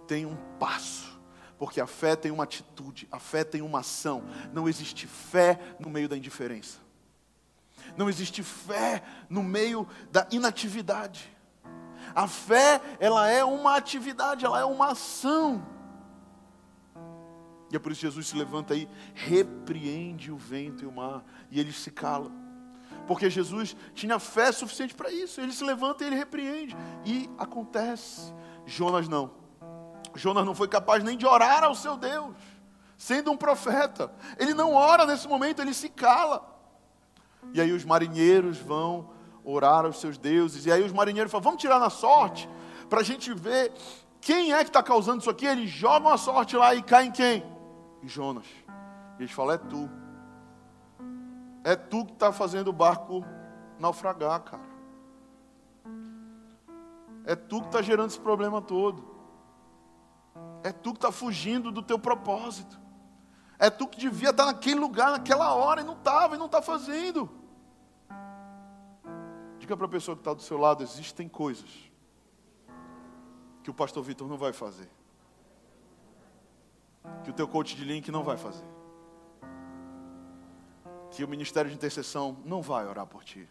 tem 0.06 0.26
um 0.26 0.36
passo. 0.58 1.17
Porque 1.58 1.80
a 1.80 1.86
fé 1.86 2.14
tem 2.14 2.30
uma 2.30 2.44
atitude, 2.44 3.08
a 3.10 3.18
fé 3.18 3.42
tem 3.42 3.62
uma 3.62 3.80
ação. 3.80 4.22
Não 4.52 4.68
existe 4.68 5.06
fé 5.06 5.58
no 5.80 5.90
meio 5.90 6.08
da 6.08 6.16
indiferença. 6.16 6.78
Não 7.96 8.08
existe 8.08 8.42
fé 8.42 9.02
no 9.28 9.42
meio 9.42 9.86
da 10.12 10.26
inatividade. 10.30 11.36
A 12.14 12.28
fé, 12.28 12.80
ela 13.00 13.28
é 13.28 13.44
uma 13.44 13.76
atividade, 13.76 14.44
ela 14.44 14.60
é 14.60 14.64
uma 14.64 14.92
ação. 14.92 15.66
E 17.70 17.76
é 17.76 17.78
por 17.78 17.92
isso 17.92 18.00
que 18.00 18.06
Jesus 18.06 18.28
se 18.28 18.36
levanta 18.36 18.74
aí, 18.74 18.88
repreende 19.14 20.32
o 20.32 20.36
vento 20.36 20.84
e 20.84 20.86
o 20.86 20.92
mar, 20.92 21.24
e 21.50 21.60
eles 21.60 21.76
se 21.76 21.90
calam. 21.90 22.32
Porque 23.06 23.28
Jesus 23.28 23.76
tinha 23.94 24.18
fé 24.18 24.52
suficiente 24.52 24.94
para 24.94 25.10
isso. 25.10 25.40
Ele 25.40 25.52
se 25.52 25.64
levanta 25.64 26.04
e 26.04 26.06
ele 26.06 26.16
repreende. 26.16 26.76
E 27.04 27.28
acontece. 27.38 28.32
Jonas 28.66 29.08
não. 29.08 29.47
Jonas 30.14 30.44
não 30.44 30.54
foi 30.54 30.68
capaz 30.68 31.02
nem 31.02 31.16
de 31.16 31.26
orar 31.26 31.64
ao 31.64 31.74
seu 31.74 31.96
Deus, 31.96 32.34
sendo 32.96 33.30
um 33.30 33.36
profeta. 33.36 34.12
Ele 34.38 34.54
não 34.54 34.74
ora 34.74 35.06
nesse 35.06 35.28
momento, 35.28 35.60
ele 35.60 35.74
se 35.74 35.88
cala. 35.88 36.56
E 37.52 37.60
aí 37.60 37.72
os 37.72 37.84
marinheiros 37.84 38.58
vão 38.58 39.10
orar 39.44 39.84
aos 39.84 40.00
seus 40.00 40.18
deuses. 40.18 40.66
E 40.66 40.72
aí 40.72 40.82
os 40.82 40.92
marinheiros 40.92 41.30
falam: 41.30 41.44
vamos 41.44 41.60
tirar 41.60 41.78
na 41.78 41.90
sorte, 41.90 42.48
para 42.88 43.00
a 43.00 43.04
gente 43.04 43.32
ver 43.32 43.72
quem 44.20 44.52
é 44.52 44.58
que 44.58 44.70
está 44.70 44.82
causando 44.82 45.20
isso 45.20 45.30
aqui. 45.30 45.46
Eles 45.46 45.70
jogam 45.70 46.12
a 46.12 46.16
sorte 46.16 46.56
lá 46.56 46.74
e 46.74 46.82
caem 46.82 47.10
quem? 47.10 47.58
em 48.02 48.08
Jonas. 48.08 48.46
E 49.18 49.22
eles 49.22 49.32
falam: 49.32 49.54
É 49.54 49.58
tu. 49.58 49.90
É 51.64 51.76
tu 51.76 52.04
que 52.04 52.12
está 52.12 52.32
fazendo 52.32 52.68
o 52.68 52.72
barco 52.72 53.24
naufragar, 53.78 54.40
cara. 54.42 54.68
É 57.24 57.36
tu 57.36 57.60
que 57.60 57.66
está 57.66 57.82
gerando 57.82 58.08
esse 58.08 58.20
problema 58.20 58.62
todo. 58.62 59.17
É 60.62 60.72
tu 60.72 60.92
que 60.92 60.98
está 60.98 61.12
fugindo 61.12 61.70
do 61.70 61.82
teu 61.82 61.98
propósito. 61.98 62.78
É 63.58 63.70
tu 63.70 63.86
que 63.86 63.98
devia 63.98 64.30
estar 64.30 64.46
naquele 64.46 64.78
lugar, 64.78 65.10
naquela 65.10 65.52
hora, 65.54 65.80
e 65.80 65.84
não 65.84 65.94
estava, 65.94 66.36
e 66.36 66.38
não 66.38 66.46
está 66.46 66.62
fazendo. 66.62 67.28
Diga 69.58 69.76
para 69.76 69.86
a 69.86 69.90
pessoa 69.90 70.16
que 70.16 70.20
está 70.20 70.32
do 70.32 70.42
seu 70.42 70.58
lado: 70.58 70.82
existem 70.82 71.28
coisas 71.28 71.70
que 73.62 73.70
o 73.70 73.74
pastor 73.74 74.02
Vitor 74.02 74.28
não 74.28 74.38
vai 74.38 74.52
fazer 74.52 74.88
que 77.22 77.30
o 77.30 77.32
teu 77.32 77.46
coach 77.46 77.76
de 77.76 77.84
link 77.84 78.10
não 78.10 78.22
vai 78.22 78.36
fazer. 78.36 78.66
Que 81.10 81.24
o 81.24 81.28
ministério 81.28 81.70
de 81.70 81.76
intercessão 81.76 82.38
não 82.44 82.62
vai 82.62 82.86
orar 82.86 83.06
por 83.06 83.24
ti. 83.24 83.48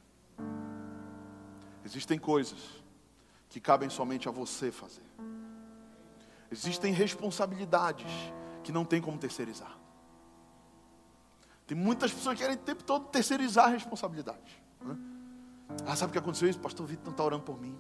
Existem 1.83 2.19
coisas 2.19 2.59
que 3.49 3.59
cabem 3.59 3.89
somente 3.89 4.27
a 4.27 4.31
você 4.31 4.71
fazer. 4.71 5.05
Existem 6.51 6.93
responsabilidades 6.93 8.11
que 8.63 8.71
não 8.71 8.85
tem 8.85 9.01
como 9.01 9.17
terceirizar. 9.17 9.77
Tem 11.65 11.77
muitas 11.77 12.13
pessoas 12.13 12.35
que 12.35 12.43
querem 12.43 12.55
o 12.55 12.59
tempo 12.59 12.83
todo 12.83 13.05
terceirizar 13.07 13.65
a 13.65 13.69
responsabilidade. 13.69 14.63
Né? 14.81 14.97
Ah, 15.85 15.95
sabe 15.95 16.09
o 16.09 16.13
que 16.13 16.19
aconteceu 16.19 16.49
isso? 16.49 16.59
Pastor 16.59 16.85
Vitor 16.85 17.05
não 17.05 17.11
está 17.11 17.23
orando 17.23 17.43
por 17.43 17.59
mim. 17.59 17.77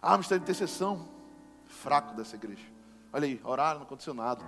Ah, 0.00 0.16
mistério 0.16 0.44
de 0.44 0.50
intercessão. 0.50 1.08
Fraco 1.66 2.14
dessa 2.14 2.36
igreja. 2.36 2.64
Olha 3.12 3.26
aí, 3.26 3.40
oraram, 3.42 3.80
não 3.80 3.86
aconteceu 3.86 4.14
nada. 4.14 4.44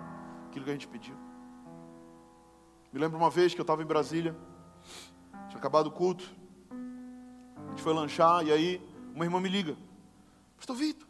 Aquilo 0.49 0.65
que 0.65 0.71
a 0.71 0.75
gente 0.75 0.87
pediu. 0.87 1.17
Me 2.93 3.01
lembro 3.01 3.19
uma 3.19 3.31
vez 3.31 3.55
que 3.55 3.61
eu 3.61 3.65
estava 3.65 3.83
em 3.83 3.87
Brasília. 3.87 4.37
Tinha 5.49 5.59
acabado 5.59 5.89
o 5.89 5.91
culto. 5.91 6.25
A 6.71 7.69
gente 7.71 7.83
foi 7.83 7.93
lanchar 7.93 8.47
e 8.47 8.53
aí 8.53 8.81
uma 9.15 9.25
irmã 9.25 9.41
me 9.41 9.49
liga. 9.49 9.77
Pastor 10.57 10.77
Vitor, 10.77 11.09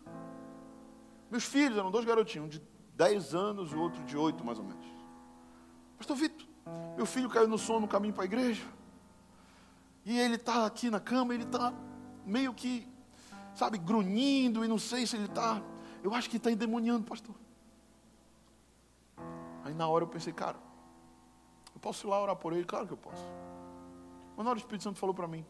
meus 1.36 1.44
filhos 1.44 1.76
eram 1.76 1.90
dois 1.90 2.06
garotinhos, 2.06 2.46
um 2.46 2.48
de 2.48 2.62
10 2.96 3.34
anos 3.34 3.70
e 3.70 3.74
o 3.74 3.80
outro 3.80 4.02
de 4.04 4.16
8 4.16 4.42
mais 4.42 4.58
ou 4.58 4.64
menos. 4.64 4.86
Pastor 5.98 6.16
Vitor, 6.16 6.46
meu 6.96 7.04
filho 7.04 7.28
caiu 7.28 7.46
no 7.46 7.58
sono 7.58 7.80
no 7.80 7.88
caminho 7.88 8.14
para 8.14 8.24
a 8.24 8.24
igreja. 8.24 8.64
E 10.04 10.18
ele 10.18 10.36
está 10.36 10.64
aqui 10.64 10.90
na 10.90 10.98
cama, 10.98 11.34
ele 11.34 11.42
está 11.42 11.74
meio 12.24 12.54
que, 12.54 12.88
sabe, 13.54 13.76
grunhindo 13.76 14.64
e 14.64 14.68
não 14.68 14.78
sei 14.78 15.06
se 15.06 15.16
ele 15.16 15.26
está. 15.26 15.60
Eu 16.02 16.14
acho 16.14 16.30
que 16.30 16.38
está 16.38 16.50
endemoniando, 16.50 17.04
pastor. 17.04 17.34
Aí 19.62 19.74
na 19.74 19.86
hora 19.88 20.04
eu 20.04 20.08
pensei, 20.08 20.32
cara, 20.32 20.56
eu 21.74 21.80
posso 21.80 22.06
ir 22.06 22.08
lá 22.08 22.22
orar 22.22 22.36
por 22.36 22.54
ele? 22.54 22.64
Claro 22.64 22.86
que 22.86 22.94
eu 22.94 22.96
posso. 22.96 23.24
Mas 24.36 24.44
na 24.44 24.50
hora 24.50 24.58
o 24.58 24.60
Espírito 24.60 24.84
Santo 24.84 24.98
falou 24.98 25.14
para 25.14 25.28
mim: 25.28 25.44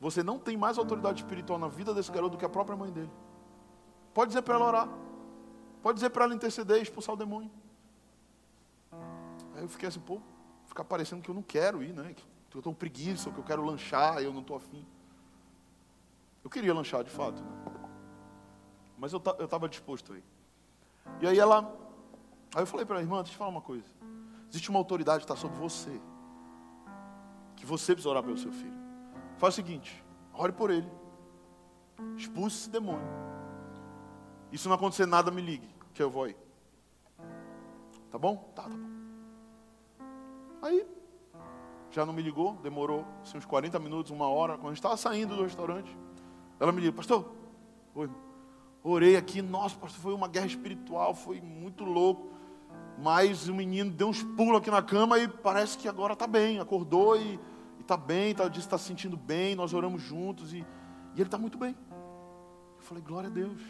Você 0.00 0.22
não 0.22 0.38
tem 0.38 0.56
mais 0.56 0.76
autoridade 0.76 1.22
espiritual 1.22 1.58
na 1.58 1.68
vida 1.68 1.94
desse 1.94 2.10
garoto 2.12 2.36
do 2.36 2.38
que 2.38 2.44
a 2.44 2.48
própria 2.48 2.76
mãe 2.76 2.90
dele. 2.90 3.10
Pode 4.18 4.30
dizer 4.30 4.42
para 4.42 4.56
ela 4.56 4.66
orar. 4.66 4.88
Pode 5.80 5.94
dizer 5.94 6.10
para 6.10 6.24
ela 6.24 6.34
interceder, 6.34 6.82
expulsar 6.82 7.14
o 7.14 7.16
demônio. 7.16 7.48
Aí 9.54 9.62
eu 9.62 9.68
fiquei 9.68 9.88
assim, 9.88 10.00
pô, 10.00 10.20
ficar 10.66 10.82
parecendo 10.82 11.22
que 11.22 11.30
eu 11.30 11.34
não 11.36 11.40
quero 11.40 11.84
ir, 11.84 11.92
né? 11.92 12.16
Que 12.50 12.56
eu 12.56 12.58
estou 12.58 12.74
preguiça, 12.74 13.30
que 13.30 13.38
eu 13.38 13.44
quero 13.44 13.64
lanchar, 13.64 14.20
eu 14.20 14.32
não 14.32 14.40
estou 14.40 14.56
afim. 14.56 14.84
Eu 16.42 16.50
queria 16.50 16.74
lanchar 16.74 17.04
de 17.04 17.10
fato, 17.10 17.40
né? 17.40 17.48
mas 18.98 19.12
eu 19.12 19.22
estava 19.38 19.68
disposto 19.68 20.12
aí. 20.12 20.24
E 21.20 21.28
aí 21.28 21.38
ela, 21.38 21.72
aí 22.56 22.62
eu 22.62 22.66
falei 22.66 22.84
para 22.84 22.96
ela, 22.96 23.04
irmã, 23.04 23.18
deixa 23.18 23.30
eu 23.30 23.34
te 23.34 23.38
falar 23.38 23.50
uma 23.50 23.62
coisa. 23.62 23.86
Existe 24.50 24.68
uma 24.68 24.80
autoridade 24.80 25.24
que 25.24 25.30
está 25.30 25.36
sobre 25.36 25.56
você, 25.58 25.96
que 27.54 27.64
você 27.64 27.92
precisa 27.92 28.10
orar 28.10 28.24
pelo 28.24 28.36
seu 28.36 28.50
filho. 28.50 28.80
Faz 29.36 29.54
o 29.54 29.56
seguinte, 29.58 30.04
ore 30.34 30.50
por 30.50 30.72
ele, 30.72 30.90
expulse 32.16 32.56
esse 32.56 32.68
demônio. 32.68 33.37
E 34.50 34.58
se 34.58 34.66
não 34.68 34.74
acontecer 34.74 35.06
nada, 35.06 35.30
me 35.30 35.42
ligue, 35.42 35.68
que 35.92 36.02
eu 36.02 36.10
vou 36.10 36.24
aí. 36.24 36.36
Tá 38.10 38.18
bom? 38.18 38.36
Tá, 38.54 38.62
tá 38.62 38.68
bom. 38.68 38.98
Aí, 40.62 40.86
já 41.90 42.04
não 42.04 42.12
me 42.12 42.22
ligou, 42.22 42.54
demorou 42.62 43.04
assim, 43.22 43.38
uns 43.38 43.44
40 43.44 43.78
minutos, 43.78 44.10
uma 44.10 44.28
hora, 44.28 44.54
quando 44.54 44.66
a 44.66 44.70
gente 44.70 44.78
estava 44.78 44.96
saindo 44.96 45.36
do 45.36 45.42
restaurante. 45.42 45.96
Ela 46.58 46.72
me 46.72 46.80
liga, 46.80 46.92
pastor, 46.92 47.32
oi, 47.94 48.10
orei 48.82 49.16
aqui, 49.16 49.40
nossa, 49.40 49.76
pastor, 49.76 50.00
foi 50.00 50.14
uma 50.14 50.28
guerra 50.28 50.46
espiritual, 50.46 51.14
foi 51.14 51.40
muito 51.40 51.84
louco. 51.84 52.28
Mas 53.00 53.48
o 53.48 53.54
menino 53.54 53.90
deu 53.90 54.08
uns 54.08 54.22
pulos 54.22 54.58
aqui 54.58 54.70
na 54.70 54.82
cama 54.82 55.18
e 55.18 55.28
parece 55.28 55.78
que 55.78 55.88
agora 55.88 56.14
está 56.14 56.26
bem, 56.26 56.58
acordou 56.58 57.16
e 57.16 57.38
está 57.80 57.96
bem, 57.96 58.34
tá, 58.34 58.48
disse 58.48 58.60
que 58.60 58.66
está 58.66 58.78
se 58.78 58.84
sentindo 58.84 59.16
bem, 59.16 59.54
nós 59.54 59.72
oramos 59.72 60.02
juntos 60.02 60.52
e, 60.52 60.58
e 60.58 60.64
ele 61.14 61.22
está 61.22 61.38
muito 61.38 61.56
bem. 61.56 61.76
Eu 61.90 62.82
falei, 62.82 63.02
glória 63.02 63.28
a 63.28 63.32
Deus. 63.32 63.60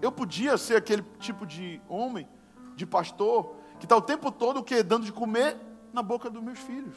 Eu 0.00 0.12
podia 0.12 0.56
ser 0.56 0.76
aquele 0.76 1.02
tipo 1.18 1.46
de 1.46 1.80
homem, 1.88 2.28
de 2.76 2.86
pastor, 2.86 3.56
que 3.78 3.86
está 3.86 3.96
o 3.96 4.02
tempo 4.02 4.30
todo 4.30 4.60
o 4.60 4.64
quê? 4.64 4.82
Dando 4.82 5.04
de 5.04 5.12
comer 5.12 5.56
na 5.92 6.02
boca 6.02 6.30
dos 6.30 6.42
meus 6.42 6.58
filhos. 6.58 6.94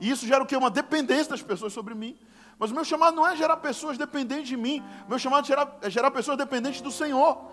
E 0.00 0.10
isso 0.10 0.26
gera 0.26 0.42
o 0.42 0.46
quê? 0.46 0.56
Uma 0.56 0.70
dependência 0.70 1.30
das 1.30 1.42
pessoas 1.42 1.72
sobre 1.72 1.94
mim. 1.94 2.16
Mas 2.58 2.70
o 2.70 2.74
meu 2.74 2.84
chamado 2.84 3.14
não 3.14 3.26
é 3.26 3.36
gerar 3.36 3.56
pessoas 3.58 3.98
dependentes 3.98 4.48
de 4.48 4.56
mim. 4.56 4.82
O 5.06 5.10
meu 5.10 5.18
chamado 5.18 5.44
é 5.44 5.46
gerar, 5.46 5.78
é 5.82 5.90
gerar 5.90 6.10
pessoas 6.10 6.36
dependentes 6.36 6.80
do 6.80 6.90
Senhor. 6.90 7.50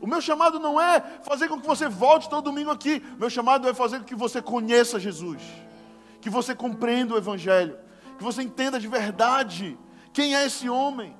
O 0.00 0.06
meu 0.06 0.20
chamado 0.20 0.58
não 0.58 0.80
é 0.80 1.00
fazer 1.22 1.48
com 1.48 1.60
que 1.60 1.66
você 1.66 1.88
volte 1.88 2.28
todo 2.28 2.44
domingo 2.44 2.70
aqui. 2.70 3.02
O 3.16 3.20
meu 3.20 3.30
chamado 3.30 3.68
é 3.68 3.74
fazer 3.74 4.00
com 4.00 4.04
que 4.04 4.14
você 4.14 4.42
conheça 4.42 5.00
Jesus. 5.00 5.42
Que 6.20 6.30
você 6.30 6.54
compreenda 6.54 7.14
o 7.14 7.16
Evangelho. 7.16 7.78
Que 8.18 8.24
você 8.24 8.42
entenda 8.42 8.78
de 8.78 8.88
verdade 8.88 9.78
quem 10.12 10.34
é 10.34 10.44
esse 10.44 10.68
homem. 10.68 11.16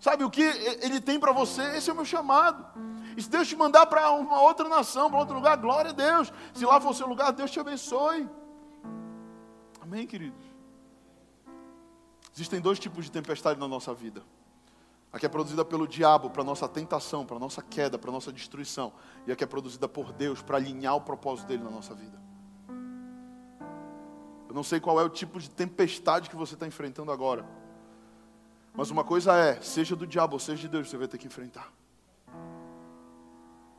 Sabe 0.00 0.24
o 0.24 0.30
que 0.30 0.40
ele 0.40 0.98
tem 0.98 1.20
para 1.20 1.30
você? 1.30 1.62
Esse 1.76 1.90
é 1.90 1.92
o 1.92 1.96
meu 1.96 2.06
chamado. 2.06 2.64
E 3.16 3.22
se 3.22 3.28
Deus 3.28 3.46
te 3.46 3.54
mandar 3.54 3.84
para 3.84 4.10
uma 4.12 4.40
outra 4.40 4.66
nação, 4.66 5.10
para 5.10 5.18
outro 5.18 5.34
lugar, 5.34 5.58
glória 5.58 5.90
a 5.90 5.94
Deus. 5.94 6.32
Se 6.54 6.64
lá 6.64 6.80
for 6.80 6.90
o 6.90 6.94
seu 6.94 7.06
lugar, 7.06 7.32
Deus 7.32 7.50
te 7.50 7.60
abençoe. 7.60 8.26
Amém, 9.78 10.06
queridos? 10.06 10.42
Existem 12.34 12.62
dois 12.62 12.78
tipos 12.78 13.04
de 13.04 13.12
tempestade 13.12 13.60
na 13.60 13.68
nossa 13.68 13.92
vida. 13.92 14.22
A 15.12 15.18
que 15.18 15.26
é 15.26 15.28
produzida 15.28 15.66
pelo 15.66 15.86
diabo 15.86 16.30
para 16.30 16.42
nossa 16.42 16.66
tentação, 16.66 17.26
para 17.26 17.38
nossa 17.38 17.60
queda, 17.60 17.98
para 17.98 18.10
nossa 18.10 18.32
destruição. 18.32 18.94
E 19.26 19.32
a 19.32 19.36
que 19.36 19.44
é 19.44 19.46
produzida 19.46 19.86
por 19.86 20.12
Deus 20.12 20.40
para 20.40 20.56
alinhar 20.56 20.96
o 20.96 21.02
propósito 21.02 21.48
dele 21.48 21.62
na 21.62 21.70
nossa 21.70 21.94
vida. 21.94 22.18
Eu 24.48 24.54
não 24.54 24.62
sei 24.62 24.80
qual 24.80 24.98
é 24.98 25.04
o 25.04 25.10
tipo 25.10 25.38
de 25.38 25.50
tempestade 25.50 26.30
que 26.30 26.36
você 26.36 26.54
está 26.54 26.66
enfrentando 26.66 27.12
agora. 27.12 27.59
Mas 28.72 28.90
uma 28.90 29.04
coisa 29.04 29.36
é, 29.36 29.60
seja 29.60 29.96
do 29.96 30.06
diabo 30.06 30.34
ou 30.34 30.38
seja 30.38 30.62
de 30.62 30.68
Deus, 30.68 30.88
você 30.88 30.96
vai 30.96 31.08
ter 31.08 31.18
que 31.18 31.26
enfrentar. 31.26 31.72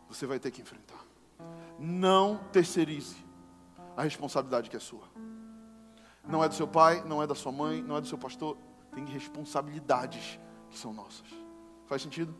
Você 0.10 0.26
vai 0.26 0.40
ter 0.40 0.52
que 0.52 0.62
enfrentar. 0.62 1.00
Não 1.80 2.38
terceirize 2.52 3.16
a 3.96 4.04
responsabilidade 4.04 4.70
que 4.70 4.76
é 4.76 4.80
sua. 4.80 5.04
Não 6.28 6.44
é 6.44 6.48
do 6.48 6.54
seu 6.54 6.68
pai, 6.68 7.04
não 7.06 7.24
é 7.24 7.28
da 7.28 7.34
sua 7.34 7.52
mãe, 7.52 7.82
não 7.82 7.98
é 7.98 8.02
do 8.02 8.08
seu 8.08 8.18
pastor. 8.18 8.58
Tem 8.94 9.06
responsabilidades 9.06 10.40
que 10.70 10.78
são 10.78 10.94
nossas. 10.94 11.28
Faz 11.88 12.02
sentido? 12.02 12.36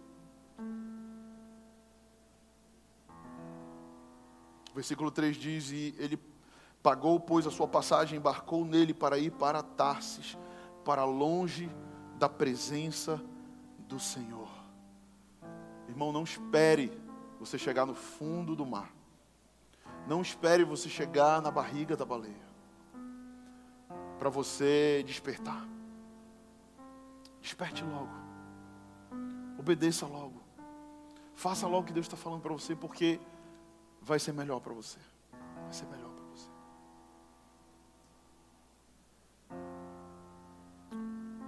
O 4.72 4.76
versículo 4.76 5.10
3 5.10 5.36
diz: 5.36 5.72
E 5.72 5.96
ele 5.98 6.20
pagou, 6.84 7.20
pois, 7.20 7.48
a 7.48 7.52
sua 7.52 7.68
passagem, 7.68 8.18
embarcou 8.18 8.66
nele 8.66 8.94
para 8.94 9.18
ir 9.18 9.32
para 9.32 9.64
Tarsis, 9.64 10.38
para 10.84 11.04
longe 11.04 11.70
da 12.22 12.30
presença 12.30 13.20
do 13.80 14.00
Senhor. 14.00 14.48
Irmão, 15.90 16.12
não 16.12 16.24
espere 16.24 16.96
você 17.40 17.58
chegar 17.58 17.84
no 17.84 17.96
fundo 17.96 18.56
do 18.56 18.64
mar. 18.64 18.94
Não 20.08 20.22
espere 20.22 20.64
você 20.64 20.88
chegar 20.88 21.42
na 21.42 21.50
barriga 21.50 21.98
da 21.98 22.06
baleia. 22.06 22.46
Para 24.20 24.30
você 24.30 25.04
despertar. 25.04 25.68
Desperte 27.42 27.84
logo. 27.84 28.14
Obedeça 29.58 30.06
logo. 30.06 30.44
Faça 31.34 31.66
logo 31.66 31.82
o 31.82 31.86
que 31.88 31.94
Deus 31.94 32.06
está 32.06 32.16
falando 32.16 32.42
para 32.42 32.54
você, 32.54 32.76
porque 32.76 33.20
vai 34.00 34.20
ser 34.20 34.32
melhor 34.32 34.60
para 34.60 34.74
você. 34.74 35.00
Vai 35.64 35.74
ser 35.74 35.88
melhor. 35.88 36.11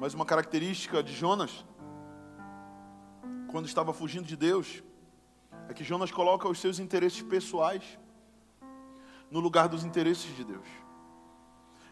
Mas 0.03 0.13
uma 0.13 0.25
característica 0.25 1.01
de 1.01 1.13
Jonas, 1.13 1.63
quando 3.49 3.67
estava 3.67 3.93
fugindo 3.93 4.25
de 4.25 4.35
Deus, 4.35 4.83
é 5.69 5.73
que 5.73 5.81
Jonas 5.81 6.11
coloca 6.11 6.45
os 6.45 6.59
seus 6.59 6.77
interesses 6.77 7.21
pessoais 7.21 7.81
no 9.31 9.39
lugar 9.39 9.69
dos 9.69 9.85
interesses 9.85 10.35
de 10.35 10.43
Deus. 10.43 10.67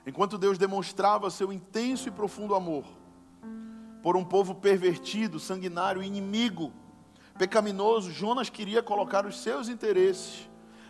Enquanto 0.05 0.37
Deus 0.37 0.57
demonstrava 0.57 1.29
seu 1.29 1.53
intenso 1.53 2.09
e 2.09 2.11
profundo 2.11 2.53
amor 2.53 2.83
por 4.03 4.17
um 4.17 4.25
povo 4.25 4.55
pervertido, 4.55 5.39
sanguinário, 5.39 6.03
inimigo, 6.03 6.73
pecaminoso, 7.37 8.11
Jonas 8.11 8.49
queria 8.49 8.83
colocar 8.83 9.25
os 9.25 9.41
seus 9.41 9.69
interesses 9.69 10.49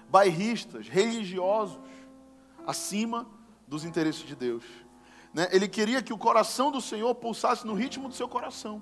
bairristas, 0.09 0.87
religiosos, 0.87 1.77
acima 2.65 3.27
dos 3.67 3.85
interesses 3.85 4.25
de 4.25 4.35
Deus. 4.35 4.63
Né? 5.33 5.47
Ele 5.51 5.67
queria 5.67 6.01
que 6.01 6.13
o 6.13 6.17
coração 6.17 6.71
do 6.71 6.81
Senhor 6.81 7.13
pulsasse 7.15 7.65
no 7.65 7.73
ritmo 7.73 8.09
do 8.09 8.15
seu 8.15 8.27
coração. 8.27 8.81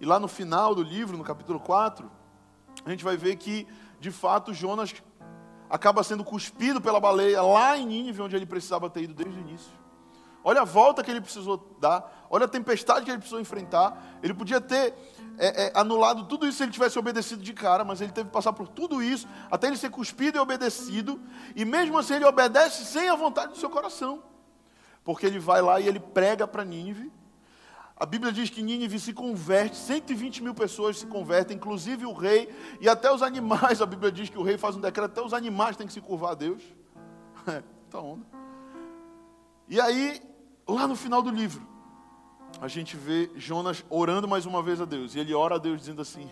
E 0.00 0.04
lá 0.04 0.20
no 0.20 0.28
final 0.28 0.74
do 0.74 0.82
livro, 0.82 1.16
no 1.16 1.24
capítulo 1.24 1.58
4, 1.58 2.10
a 2.84 2.90
gente 2.90 3.02
vai 3.02 3.16
ver 3.16 3.36
que, 3.36 3.66
de 3.98 4.10
fato, 4.10 4.52
Jonas 4.52 4.94
acaba 5.70 6.02
sendo 6.04 6.22
cuspido 6.22 6.80
pela 6.80 7.00
baleia 7.00 7.40
lá 7.42 7.76
em 7.76 7.86
Nínive, 7.86 8.22
onde 8.22 8.36
ele 8.36 8.46
precisava 8.46 8.90
ter 8.90 9.02
ido 9.02 9.14
desde 9.14 9.38
o 9.38 9.40
início. 9.40 9.72
Olha 10.44 10.60
a 10.60 10.64
volta 10.64 11.02
que 11.02 11.10
ele 11.10 11.20
precisou 11.20 11.76
dar, 11.80 12.28
olha 12.30 12.44
a 12.44 12.48
tempestade 12.48 13.04
que 13.04 13.10
ele 13.10 13.18
precisou 13.18 13.40
enfrentar. 13.40 14.18
Ele 14.22 14.32
podia 14.32 14.60
ter 14.60 14.94
é, 15.38 15.64
é, 15.64 15.72
anulado 15.74 16.24
tudo 16.24 16.46
isso 16.46 16.58
se 16.58 16.62
ele 16.62 16.70
tivesse 16.70 16.96
obedecido 16.98 17.42
de 17.42 17.52
cara, 17.52 17.84
mas 17.84 18.00
ele 18.00 18.12
teve 18.12 18.28
que 18.28 18.32
passar 18.32 18.52
por 18.52 18.68
tudo 18.68 19.02
isso 19.02 19.26
até 19.50 19.66
ele 19.66 19.76
ser 19.76 19.90
cuspido 19.90 20.36
e 20.36 20.40
obedecido. 20.40 21.20
E 21.56 21.64
mesmo 21.64 21.98
assim 21.98 22.14
ele 22.14 22.26
obedece 22.26 22.84
sem 22.84 23.08
a 23.08 23.16
vontade 23.16 23.54
do 23.54 23.58
seu 23.58 23.70
coração 23.70 24.22
porque 25.06 25.24
ele 25.24 25.38
vai 25.38 25.62
lá 25.62 25.80
e 25.80 25.86
ele 25.86 26.00
prega 26.00 26.48
para 26.48 26.64
Nínive. 26.64 27.12
A 27.96 28.04
Bíblia 28.04 28.32
diz 28.32 28.50
que 28.50 28.60
Nínive 28.60 28.98
se 28.98 29.12
converte, 29.12 29.76
120 29.76 30.42
mil 30.42 30.52
pessoas 30.52 30.98
se 30.98 31.06
convertem, 31.06 31.56
inclusive 31.56 32.04
o 32.04 32.12
rei 32.12 32.52
e 32.80 32.88
até 32.88 33.10
os 33.10 33.22
animais. 33.22 33.80
A 33.80 33.86
Bíblia 33.86 34.10
diz 34.10 34.28
que 34.28 34.36
o 34.36 34.42
rei 34.42 34.58
faz 34.58 34.74
um 34.74 34.80
decreto, 34.80 35.12
até 35.12 35.22
os 35.22 35.32
animais 35.32 35.76
têm 35.76 35.86
que 35.86 35.92
se 35.92 36.00
curvar 36.00 36.32
a 36.32 36.34
Deus. 36.34 36.62
É, 37.48 37.62
tá 37.88 38.00
onda. 38.00 38.26
E 39.68 39.80
aí, 39.80 40.20
lá 40.66 40.88
no 40.88 40.96
final 40.96 41.22
do 41.22 41.30
livro, 41.30 41.64
a 42.60 42.66
gente 42.66 42.96
vê 42.96 43.30
Jonas 43.36 43.84
orando 43.88 44.26
mais 44.26 44.46
uma 44.46 44.60
vez 44.60 44.80
a 44.80 44.84
Deus. 44.84 45.14
E 45.14 45.20
ele 45.20 45.32
ora 45.32 45.54
a 45.54 45.58
Deus 45.58 45.78
dizendo 45.78 46.02
assim: 46.02 46.28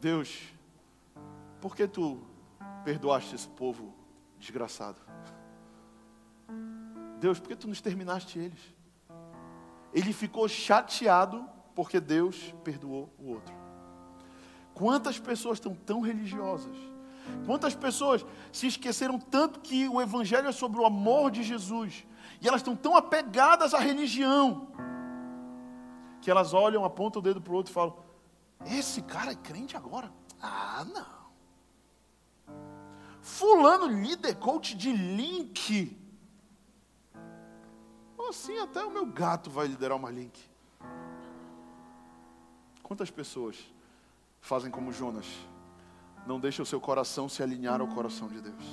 Deus, 0.00 0.40
por 1.60 1.76
que 1.76 1.86
tu 1.86 2.20
perdoaste 2.84 3.36
esse 3.36 3.46
povo 3.46 3.94
desgraçado? 4.40 4.98
Deus, 7.18 7.40
por 7.40 7.48
que 7.48 7.56
tu 7.56 7.66
não 7.66 7.72
exterminaste 7.72 8.38
eles? 8.38 8.60
Ele 9.92 10.12
ficou 10.12 10.48
chateado 10.48 11.48
porque 11.74 12.00
Deus 12.00 12.54
perdoou 12.62 13.12
o 13.18 13.30
outro. 13.30 13.54
Quantas 14.74 15.18
pessoas 15.18 15.58
estão 15.58 15.74
tão 15.74 16.00
religiosas? 16.00 16.76
Quantas 17.44 17.74
pessoas 17.74 18.24
se 18.52 18.66
esqueceram 18.66 19.18
tanto 19.18 19.60
que 19.60 19.88
o 19.88 20.00
Evangelho 20.00 20.48
é 20.48 20.52
sobre 20.52 20.80
o 20.80 20.86
amor 20.86 21.30
de 21.30 21.42
Jesus 21.42 22.06
e 22.40 22.46
elas 22.46 22.60
estão 22.60 22.76
tão 22.76 22.96
apegadas 22.96 23.74
à 23.74 23.78
religião 23.78 24.68
que 26.20 26.30
elas 26.30 26.52
olham, 26.52 26.84
apontam 26.84 27.20
o 27.20 27.22
dedo 27.22 27.40
para 27.40 27.52
o 27.52 27.56
outro 27.56 27.70
e 27.70 27.74
falam: 27.74 27.96
Esse 28.66 29.00
cara 29.02 29.32
é 29.32 29.34
crente 29.34 29.76
agora? 29.76 30.12
Ah, 30.40 30.84
não. 30.92 31.16
Fulano 33.20 33.86
líder 33.86 34.36
coach 34.36 34.76
de 34.76 34.92
link 34.92 35.96
assim 38.28 38.58
até 38.58 38.84
o 38.84 38.90
meu 38.90 39.06
gato 39.06 39.50
vai 39.50 39.66
liderar 39.66 39.96
uma 39.96 40.10
link. 40.10 40.38
Quantas 42.82 43.10
pessoas 43.10 43.56
fazem 44.40 44.70
como 44.70 44.92
Jonas? 44.92 45.26
Não 46.26 46.40
deixam 46.40 46.62
o 46.62 46.66
seu 46.66 46.80
coração 46.80 47.28
se 47.28 47.42
alinhar 47.42 47.80
ao 47.80 47.88
coração 47.88 48.28
de 48.28 48.40
Deus. 48.40 48.64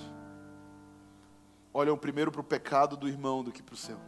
Olham 1.73 1.97
primeiro 1.97 2.31
para 2.31 2.41
o 2.41 2.43
pecado 2.43 2.95
do 2.95 3.07
irmão 3.07 3.43
do 3.43 3.51
que 3.51 3.63
para 3.63 3.73
o 3.73 3.77
seu. 3.77 3.99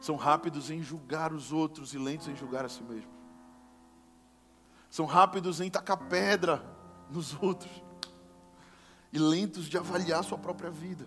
São 0.00 0.16
rápidos 0.16 0.70
em 0.70 0.82
julgar 0.82 1.32
os 1.32 1.52
outros 1.52 1.92
e 1.92 1.98
lentos 1.98 2.28
em 2.28 2.34
julgar 2.34 2.64
a 2.64 2.68
si 2.68 2.82
mesmo. 2.82 3.10
São 4.88 5.04
rápidos 5.04 5.60
em 5.60 5.70
tacar 5.70 5.98
pedra 6.08 6.64
nos 7.10 7.40
outros 7.42 7.70
e 9.12 9.18
lentos 9.18 9.66
de 9.66 9.76
avaliar 9.76 10.24
sua 10.24 10.38
própria 10.38 10.70
vida. 10.70 11.06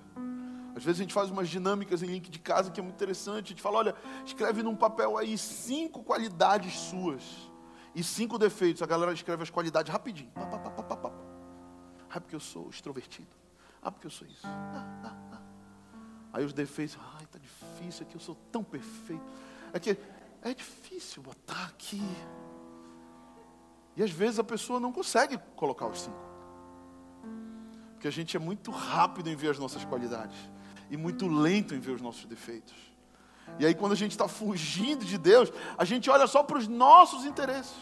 Às 0.75 0.83
vezes 0.83 0.99
a 0.99 1.03
gente 1.03 1.13
faz 1.13 1.29
umas 1.29 1.49
dinâmicas 1.49 2.01
em 2.01 2.07
link 2.07 2.29
de 2.29 2.39
casa 2.39 2.71
que 2.71 2.79
é 2.79 2.83
muito 2.83 2.95
interessante. 2.95 3.45
A 3.45 3.49
gente 3.49 3.61
fala, 3.61 3.77
olha, 3.77 3.95
escreve 4.25 4.63
num 4.63 4.75
papel 4.75 5.17
aí 5.17 5.37
cinco 5.37 6.03
qualidades 6.03 6.73
suas 6.73 7.23
e 7.93 8.03
cinco 8.03 8.39
defeitos. 8.39 8.81
A 8.81 8.85
galera 8.85 9.13
escreve 9.13 9.43
as 9.43 9.49
qualidades 9.49 9.91
rapidinho. 9.91 10.31
Pá, 10.31 10.45
pá, 10.45 10.57
pá, 10.57 10.83
pá, 10.83 10.97
pá. 10.97 11.11
Ah, 12.09 12.19
porque 12.19 12.35
eu 12.35 12.39
sou 12.39 12.69
extrovertido. 12.69 13.29
Ah, 13.81 13.91
porque 13.91 14.07
eu 14.07 14.11
sou 14.11 14.27
isso. 14.27 14.45
Ah, 14.45 15.01
ah, 15.03 15.15
ah. 15.33 15.41
Aí 16.33 16.43
os 16.43 16.53
defeitos, 16.53 16.97
ai, 17.15 17.25
tá 17.27 17.37
difícil 17.37 18.05
aqui, 18.07 18.15
eu 18.15 18.19
sou 18.19 18.35
tão 18.51 18.63
perfeito. 18.63 19.23
É 19.71 19.79
que 19.79 19.97
é 20.41 20.53
difícil 20.53 21.21
botar 21.21 21.65
aqui. 21.65 22.01
E 23.95 24.01
às 24.01 24.09
vezes 24.09 24.39
a 24.39 24.43
pessoa 24.43 24.79
não 24.79 24.91
consegue 24.91 25.37
colocar 25.55 25.85
os 25.85 26.01
cinco. 26.01 26.33
Porque 27.93 28.07
a 28.07 28.11
gente 28.11 28.35
é 28.35 28.39
muito 28.39 28.71
rápido 28.71 29.29
em 29.29 29.35
ver 29.35 29.51
as 29.51 29.59
nossas 29.59 29.85
qualidades 29.85 30.37
e 30.93 30.97
muito 30.97 31.27
lento 31.27 31.73
em 31.73 31.79
ver 31.79 31.93
os 31.93 32.01
nossos 32.01 32.25
defeitos. 32.25 32.75
E 33.57 33.65
aí, 33.65 33.73
quando 33.73 33.93
a 33.93 33.95
gente 33.95 34.11
está 34.11 34.27
fugindo 34.27 35.03
de 35.03 35.17
Deus, 35.17 35.51
a 35.75 35.83
gente 35.83 36.07
olha 36.07 36.27
só 36.27 36.43
para 36.43 36.59
os 36.59 36.67
nossos 36.67 37.25
interesses. 37.25 37.75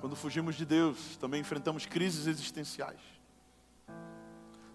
Quando 0.00 0.16
fugimos 0.16 0.54
de 0.54 0.64
Deus, 0.64 1.18
também 1.18 1.42
enfrentamos 1.42 1.84
crises 1.84 2.26
existenciais. 2.26 3.00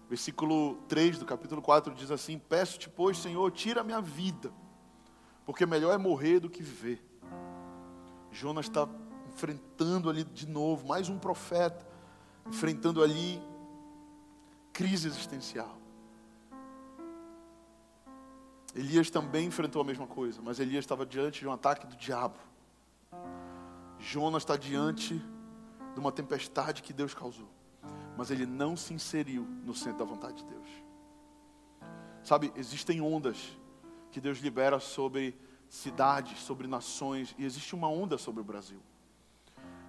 Versículo 0.08 0.76
3 0.88 1.18
do 1.18 1.24
capítulo 1.24 1.60
4 1.60 1.92
diz 1.92 2.12
assim: 2.12 2.38
Peço-te, 2.38 2.88
pois, 2.88 3.18
Senhor, 3.18 3.50
tira 3.50 3.80
a 3.80 3.84
minha 3.84 4.00
vida, 4.00 4.52
porque 5.44 5.66
melhor 5.66 5.92
é 5.92 5.98
morrer 5.98 6.38
do 6.38 6.48
que 6.48 6.62
viver. 6.62 7.04
Jonas 8.30 8.66
está 8.66 8.88
enfrentando 9.32 10.10
ali 10.10 10.24
de 10.24 10.46
novo, 10.46 10.86
mais 10.86 11.08
um 11.08 11.18
profeta, 11.18 11.86
enfrentando 12.46 13.02
ali 13.02 13.42
crise 14.72 15.08
existencial. 15.08 15.78
Elias 18.74 19.10
também 19.10 19.46
enfrentou 19.46 19.82
a 19.82 19.84
mesma 19.84 20.06
coisa, 20.06 20.40
mas 20.42 20.58
Elias 20.58 20.84
estava 20.84 21.04
diante 21.04 21.40
de 21.40 21.48
um 21.48 21.52
ataque 21.52 21.86
do 21.86 21.96
diabo. 21.96 22.38
Jonas 23.98 24.42
está 24.42 24.56
diante 24.56 25.18
de 25.94 26.00
uma 26.00 26.10
tempestade 26.10 26.82
que 26.82 26.92
Deus 26.92 27.12
causou, 27.12 27.48
mas 28.16 28.30
ele 28.30 28.46
não 28.46 28.76
se 28.76 28.94
inseriu 28.94 29.46
no 29.64 29.74
centro 29.74 29.98
da 29.98 30.04
vontade 30.04 30.38
de 30.38 30.44
Deus. 30.44 30.68
Sabe, 32.22 32.52
existem 32.56 33.00
ondas 33.00 33.58
que 34.10 34.20
Deus 34.20 34.38
libera 34.38 34.80
sobre 34.80 35.36
cidades, 35.68 36.40
sobre 36.40 36.66
nações, 36.66 37.34
e 37.38 37.44
existe 37.44 37.74
uma 37.74 37.88
onda 37.88 38.16
sobre 38.16 38.40
o 38.40 38.44
Brasil. 38.44 38.80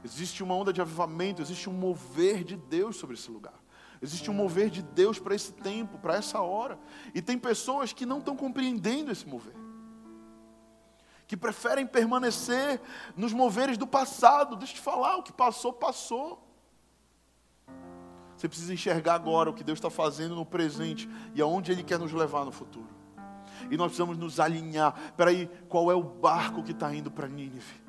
Existe 0.04 0.43
uma 0.43 0.54
onda 0.54 0.74
de 0.74 0.82
avivamento, 0.82 1.41
existe 1.41 1.70
um 1.70 1.74
mover 1.74 2.43
de 2.43 2.58
Deus 2.58 2.97
sobre 2.97 3.16
esse 3.16 3.32
lugar. 3.32 3.64
Existe 4.01 4.30
um 4.30 4.34
mover 4.34 4.70
de 4.70 4.82
Deus 4.82 5.18
para 5.18 5.34
esse 5.34 5.54
tempo, 5.54 5.97
para 5.97 6.16
essa 6.16 6.41
hora. 6.41 6.78
E 7.16 7.22
tem 7.22 7.39
pessoas 7.39 7.93
que 7.93 8.06
não 8.06 8.20
estão 8.20 8.36
compreendendo 8.36 9.10
esse 9.10 9.26
mover. 9.26 9.56
Que 11.26 11.38
preferem 11.38 11.88
permanecer 11.88 12.82
nos 13.16 13.32
moveres 13.32 13.78
do 13.78 13.88
passado. 13.88 14.58
Deixa 14.58 14.74
eu 14.74 14.76
te 14.76 14.82
falar, 14.82 15.16
o 15.16 15.24
que 15.24 15.32
passou, 15.32 15.72
passou. 15.72 16.45
Você 18.36 18.49
precisa 18.49 18.74
enxergar 18.74 19.14
agora 19.14 19.49
o 19.49 19.54
que 19.54 19.64
Deus 19.64 19.78
está 19.78 19.89
fazendo 19.89 20.36
no 20.36 20.45
presente 20.45 21.10
e 21.34 21.41
aonde 21.41 21.72
Ele 21.72 21.82
quer 21.82 21.97
nos 21.97 22.12
levar 22.12 22.43
no 22.43 22.51
futuro. 22.51 22.89
E 23.72 23.78
nós 23.78 23.88
precisamos 23.88 24.18
nos 24.18 24.38
alinhar. 24.38 24.93
Espera 25.06 25.30
aí, 25.30 25.49
qual 25.70 25.89
é 25.89 25.95
o 25.95 26.04
barco 26.04 26.62
que 26.62 26.72
está 26.72 26.93
indo 26.93 27.10
para 27.10 27.30
Nínive? 27.30 27.83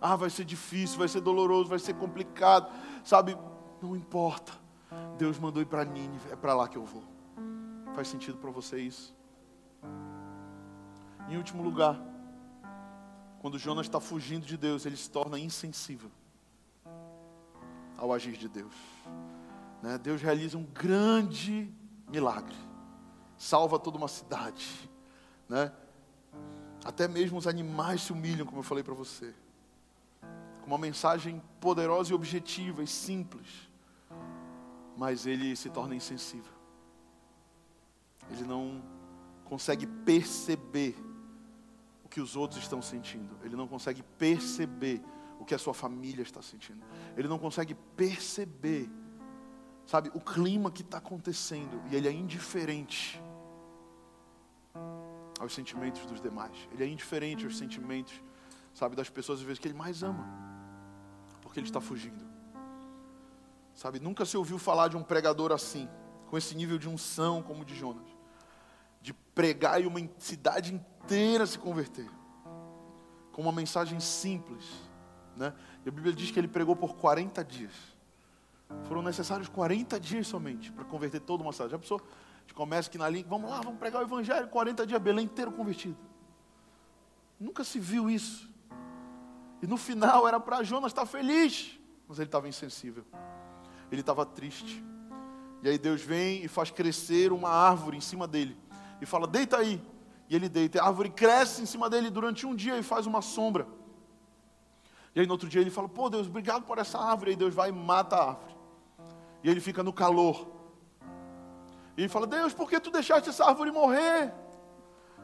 Ah, 0.00 0.16
vai 0.16 0.30
ser 0.30 0.44
difícil, 0.44 0.98
vai 0.98 1.08
ser 1.08 1.20
doloroso, 1.20 1.68
vai 1.68 1.78
ser 1.78 1.94
complicado. 1.94 2.72
Sabe, 3.04 3.36
não 3.82 3.94
importa. 3.94 4.52
Deus 5.18 5.38
mandou 5.38 5.60
ir 5.60 5.66
para 5.66 5.84
Nínive, 5.84 6.30
é 6.30 6.36
para 6.36 6.54
lá 6.54 6.66
que 6.66 6.78
eu 6.78 6.84
vou. 6.84 7.04
Faz 7.94 8.08
sentido 8.08 8.38
para 8.38 8.50
você 8.50 8.80
isso? 8.80 9.14
Em 11.28 11.36
último 11.36 11.62
lugar, 11.62 12.00
quando 13.40 13.58
Jonas 13.58 13.86
está 13.86 14.00
fugindo 14.00 14.46
de 14.46 14.56
Deus, 14.56 14.86
ele 14.86 14.96
se 14.96 15.10
torna 15.10 15.38
insensível 15.38 16.10
ao 17.98 18.12
agir 18.12 18.36
de 18.36 18.48
Deus. 18.48 18.74
Né? 19.82 19.98
Deus 19.98 20.22
realiza 20.22 20.56
um 20.56 20.64
grande 20.64 21.72
milagre, 22.08 22.56
salva 23.36 23.78
toda 23.78 23.98
uma 23.98 24.08
cidade. 24.08 24.90
Né? 25.48 25.70
Até 26.84 27.06
mesmo 27.06 27.36
os 27.36 27.46
animais 27.46 28.02
se 28.02 28.12
humilham, 28.12 28.46
como 28.46 28.60
eu 28.60 28.64
falei 28.64 28.82
para 28.82 28.94
você 28.94 29.34
uma 30.70 30.78
mensagem 30.78 31.42
poderosa 31.60 32.12
e 32.12 32.14
objetiva 32.14 32.80
e 32.80 32.86
simples, 32.86 33.68
mas 34.96 35.26
ele 35.26 35.56
se 35.56 35.68
torna 35.68 35.96
insensível. 35.96 36.52
Ele 38.30 38.44
não 38.44 38.80
consegue 39.46 39.84
perceber 39.84 40.94
o 42.04 42.08
que 42.08 42.20
os 42.20 42.36
outros 42.36 42.62
estão 42.62 42.80
sentindo. 42.80 43.36
Ele 43.42 43.56
não 43.56 43.66
consegue 43.66 44.00
perceber 44.16 45.02
o 45.40 45.44
que 45.44 45.56
a 45.56 45.58
sua 45.58 45.74
família 45.74 46.22
está 46.22 46.40
sentindo. 46.40 46.84
Ele 47.16 47.26
não 47.26 47.38
consegue 47.38 47.74
perceber, 47.96 48.88
sabe, 49.84 50.08
o 50.14 50.20
clima 50.20 50.70
que 50.70 50.82
está 50.82 50.98
acontecendo. 50.98 51.82
E 51.90 51.96
ele 51.96 52.06
é 52.06 52.12
indiferente 52.12 53.20
aos 55.40 55.52
sentimentos 55.52 56.06
dos 56.06 56.20
demais. 56.20 56.68
Ele 56.70 56.84
é 56.84 56.86
indiferente 56.86 57.44
aos 57.44 57.58
sentimentos, 57.58 58.22
sabe, 58.72 58.94
das 58.94 59.10
pessoas 59.10 59.40
às 59.40 59.44
vezes 59.44 59.58
que 59.58 59.66
ele 59.66 59.76
mais 59.76 60.04
ama 60.04 60.48
porque 61.50 61.58
ele 61.58 61.66
está 61.66 61.80
fugindo. 61.80 62.24
Sabe, 63.74 63.98
nunca 63.98 64.24
se 64.24 64.36
ouviu 64.36 64.56
falar 64.56 64.86
de 64.86 64.96
um 64.96 65.02
pregador 65.02 65.50
assim, 65.50 65.88
com 66.28 66.38
esse 66.38 66.54
nível 66.54 66.78
de 66.78 66.88
unção 66.88 67.42
como 67.42 67.62
o 67.62 67.64
de 67.64 67.74
Jonas, 67.74 68.06
de 69.02 69.12
pregar 69.12 69.82
e 69.82 69.86
uma 69.86 70.00
cidade 70.20 70.72
inteira 70.72 71.44
se 71.44 71.58
converter, 71.58 72.08
com 73.32 73.42
uma 73.42 73.50
mensagem 73.50 73.98
simples, 73.98 74.64
né? 75.36 75.52
E 75.84 75.88
a 75.88 75.92
Bíblia 75.92 76.12
diz 76.12 76.30
que 76.30 76.38
ele 76.38 76.46
pregou 76.46 76.76
por 76.76 76.94
40 76.94 77.44
dias. 77.44 77.72
Foram 78.84 79.02
necessários 79.02 79.48
40 79.48 79.98
dias 79.98 80.28
somente 80.28 80.70
para 80.70 80.84
converter 80.84 81.18
toda 81.18 81.42
uma 81.42 81.52
cidade. 81.52 81.72
Já 81.72 81.78
pensou? 81.80 81.98
A 81.98 82.40
gente 82.42 82.54
começa 82.54 82.88
aqui 82.88 82.96
na 82.96 83.08
linha, 83.08 83.26
vamos 83.28 83.50
lá, 83.50 83.60
vamos 83.60 83.80
pregar 83.80 84.00
o 84.00 84.04
Evangelho, 84.04 84.46
40 84.46 84.86
dias, 84.86 85.02
Belém 85.02 85.24
inteiro 85.24 85.50
convertido. 85.50 85.96
Nunca 87.40 87.64
se 87.64 87.80
viu 87.80 88.08
isso. 88.08 88.49
E 89.62 89.66
no 89.66 89.76
final 89.76 90.26
era 90.26 90.40
para 90.40 90.62
Jonas 90.62 90.90
estar 90.90 91.06
feliz, 91.06 91.78
mas 92.08 92.18
ele 92.18 92.28
estava 92.28 92.48
insensível. 92.48 93.04
Ele 93.90 94.00
estava 94.00 94.24
triste. 94.24 94.82
E 95.62 95.68
aí 95.68 95.78
Deus 95.78 96.00
vem 96.00 96.42
e 96.44 96.48
faz 96.48 96.70
crescer 96.70 97.32
uma 97.32 97.50
árvore 97.50 97.96
em 97.96 98.00
cima 98.00 98.26
dele. 98.26 98.56
E 99.00 99.06
fala: 99.06 99.26
Deita 99.26 99.58
aí. 99.58 99.80
E 100.28 100.34
ele 100.34 100.48
deita. 100.48 100.80
A 100.80 100.86
árvore 100.86 101.10
cresce 101.10 101.62
em 101.62 101.66
cima 101.66 101.90
dele 101.90 102.08
durante 102.08 102.46
um 102.46 102.54
dia 102.54 102.78
e 102.78 102.82
faz 102.82 103.06
uma 103.06 103.20
sombra. 103.20 103.66
E 105.14 105.20
aí 105.20 105.26
no 105.26 105.32
outro 105.32 105.48
dia 105.48 105.60
ele 105.60 105.70
fala: 105.70 105.88
Pô, 105.88 106.08
Deus, 106.08 106.26
obrigado 106.26 106.64
por 106.64 106.78
essa 106.78 106.98
árvore. 106.98 107.32
E 107.32 107.36
Deus 107.36 107.54
vai 107.54 107.68
e 107.68 107.72
mata 107.72 108.16
a 108.16 108.28
árvore. 108.30 108.56
E 109.42 109.50
ele 109.50 109.60
fica 109.60 109.82
no 109.82 109.92
calor. 109.92 110.48
E 111.96 112.02
ele 112.02 112.08
fala: 112.08 112.26
Deus, 112.26 112.54
por 112.54 112.70
que 112.70 112.80
tu 112.80 112.90
deixaste 112.90 113.28
essa 113.28 113.44
árvore 113.44 113.70
morrer? 113.70 114.32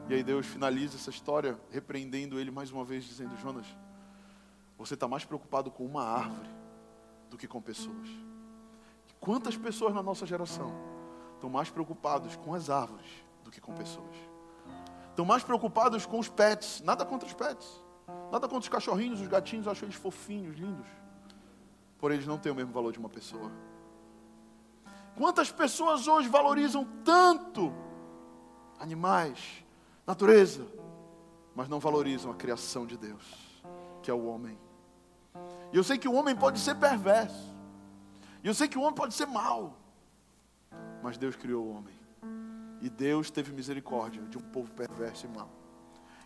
E 0.09 0.13
aí 0.13 0.23
Deus 0.23 0.45
finaliza 0.45 0.95
essa 0.95 1.09
história 1.09 1.59
repreendendo 1.71 2.39
ele 2.39 2.51
mais 2.51 2.71
uma 2.71 2.83
vez, 2.83 3.03
dizendo: 3.03 3.35
Jonas, 3.37 3.65
você 4.77 4.93
está 4.93 5.07
mais 5.07 5.25
preocupado 5.25 5.71
com 5.71 5.85
uma 5.85 6.03
árvore 6.03 6.49
do 7.29 7.37
que 7.37 7.47
com 7.47 7.61
pessoas. 7.61 8.07
E 9.07 9.13
quantas 9.19 9.57
pessoas 9.57 9.93
na 9.93 10.03
nossa 10.03 10.25
geração 10.25 10.71
estão 11.33 11.49
mais 11.49 11.69
preocupados 11.69 12.35
com 12.35 12.53
as 12.53 12.69
árvores 12.69 13.07
do 13.43 13.51
que 13.51 13.59
com 13.59 13.73
pessoas? 13.73 14.15
Estão 15.09 15.25
mais 15.25 15.43
preocupados 15.43 16.05
com 16.05 16.19
os 16.19 16.29
pets, 16.29 16.81
nada 16.81 17.03
contra 17.03 17.27
os 17.27 17.33
pets, 17.33 17.83
nada 18.31 18.47
contra 18.47 18.59
os 18.59 18.69
cachorrinhos, 18.69 19.19
os 19.19 19.27
gatinhos, 19.27 19.65
eu 19.65 19.71
acho 19.71 19.83
eles 19.83 19.95
fofinhos, 19.95 20.55
lindos. 20.55 20.87
Porém, 21.97 22.17
eles 22.17 22.27
não 22.27 22.37
têm 22.37 22.51
o 22.51 22.55
mesmo 22.55 22.71
valor 22.71 22.91
de 22.91 22.99
uma 22.99 23.09
pessoa. 23.09 23.51
Quantas 25.15 25.51
pessoas 25.51 26.07
hoje 26.07 26.29
valorizam 26.29 26.85
tanto 27.03 27.73
animais, 28.79 29.65
natureza, 30.05 30.67
mas 31.55 31.67
não 31.67 31.79
valorizam 31.79 32.31
a 32.31 32.35
criação 32.35 32.85
de 32.85 32.95
Deus, 32.95 33.25
que 34.03 34.11
é 34.11 34.13
o 34.13 34.27
homem. 34.27 34.66
E 35.71 35.77
eu 35.77 35.83
sei 35.83 35.97
que 35.97 36.07
o 36.07 36.13
homem 36.13 36.35
pode 36.35 36.59
ser 36.59 36.75
perverso. 36.75 37.55
E 38.43 38.47
eu 38.47 38.53
sei 38.53 38.67
que 38.67 38.77
o 38.77 38.81
homem 38.81 38.95
pode 38.95 39.13
ser 39.13 39.25
mau. 39.25 39.77
Mas 41.03 41.17
Deus 41.17 41.35
criou 41.35 41.65
o 41.65 41.69
homem. 41.69 41.95
E 42.81 42.89
Deus 42.89 43.29
teve 43.29 43.51
misericórdia 43.51 44.21
de 44.23 44.37
um 44.37 44.41
povo 44.41 44.71
perverso 44.73 45.25
e 45.25 45.29
mau. 45.29 45.49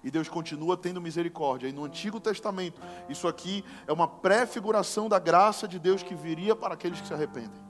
E 0.04 0.10
Deus 0.10 0.28
continua 0.28 0.76
tendo 0.76 1.00
misericórdia. 1.00 1.68
E 1.68 1.72
no 1.72 1.86
Antigo 1.86 2.20
Testamento, 2.20 2.82
isso 3.08 3.28
aqui 3.28 3.64
é 3.88 3.94
uma 3.94 4.08
prefiguração 4.08 5.08
da 5.08 5.20
graça 5.20 5.68
de 5.68 5.80
Deus 5.80 6.04
que 6.04 6.16
viria 6.16 6.56
para 6.56 6.74
aqueles 6.74 7.00
que 7.00 7.08
se 7.08 7.14
arrependem. 7.14 7.62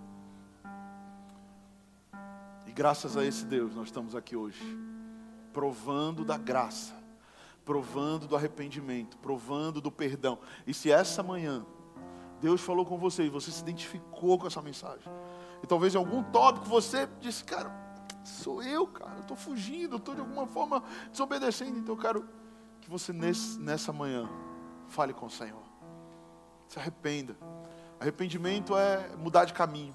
E 2.65 2.71
graças 2.71 3.17
a 3.17 3.25
esse 3.25 3.45
Deus, 3.45 3.75
nós 3.75 3.87
estamos 3.87 4.15
aqui 4.15 4.35
hoje, 4.35 4.61
provando 5.51 6.23
da 6.23 6.37
graça 6.37 7.00
provando 7.65 8.27
do 8.27 8.35
arrependimento, 8.35 9.17
provando 9.17 9.79
do 9.81 9.91
perdão. 9.91 10.39
E 10.65 10.73
se 10.73 10.91
essa 10.91 11.21
manhã 11.21 11.65
Deus 12.39 12.61
falou 12.61 12.85
com 12.85 12.97
você 12.97 13.23
e 13.23 13.29
você 13.29 13.51
se 13.51 13.61
identificou 13.61 14.37
com 14.37 14.47
essa 14.47 14.61
mensagem, 14.61 15.05
e 15.63 15.67
talvez 15.67 15.93
em 15.93 15.97
algum 15.97 16.23
tópico 16.23 16.65
você 16.65 17.07
disse, 17.19 17.43
cara, 17.43 17.71
sou 18.23 18.63
eu, 18.63 18.87
cara, 18.87 19.13
eu 19.17 19.21
estou 19.21 19.37
fugindo, 19.37 19.97
estou 19.97 20.15
de 20.15 20.21
alguma 20.21 20.47
forma 20.47 20.83
desobedecendo, 21.11 21.77
então 21.77 21.95
eu 21.95 22.01
quero 22.01 22.27
que 22.81 22.89
você 22.89 23.13
nesse, 23.13 23.59
nessa 23.59 23.93
manhã 23.93 24.27
fale 24.87 25.13
com 25.13 25.27
o 25.27 25.29
Senhor. 25.29 25.61
Se 26.67 26.79
arrependa. 26.79 27.37
Arrependimento 27.99 28.75
é 28.75 29.15
mudar 29.17 29.45
de 29.45 29.53
caminho. 29.53 29.93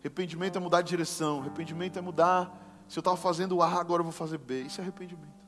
Arrependimento 0.00 0.56
é 0.56 0.60
mudar 0.60 0.82
de 0.82 0.88
direção. 0.88 1.40
Arrependimento 1.40 1.98
é 1.98 2.02
mudar. 2.02 2.56
Se 2.86 2.98
eu 2.98 3.00
estava 3.00 3.16
fazendo 3.16 3.60
A, 3.62 3.80
agora 3.80 4.00
eu 4.00 4.04
vou 4.04 4.12
fazer 4.12 4.38
B. 4.38 4.62
Isso 4.62 4.80
é 4.80 4.84
arrependimento. 4.84 5.43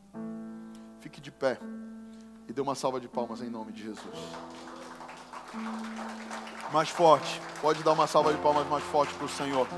Fique 1.06 1.20
de 1.20 1.30
pé 1.30 1.56
e 2.48 2.52
dê 2.52 2.60
uma 2.60 2.74
salva 2.74 2.98
de 2.98 3.06
palmas 3.06 3.40
em 3.40 3.48
nome 3.48 3.70
de 3.70 3.80
Jesus. 3.80 4.18
Mais 6.72 6.88
forte, 6.88 7.40
pode 7.62 7.80
dar 7.84 7.92
uma 7.92 8.08
salva 8.08 8.34
de 8.34 8.42
palmas 8.42 8.66
mais 8.66 8.82
forte 8.82 9.14
para 9.14 9.24
o 9.24 9.28
Senhor. 9.28 9.68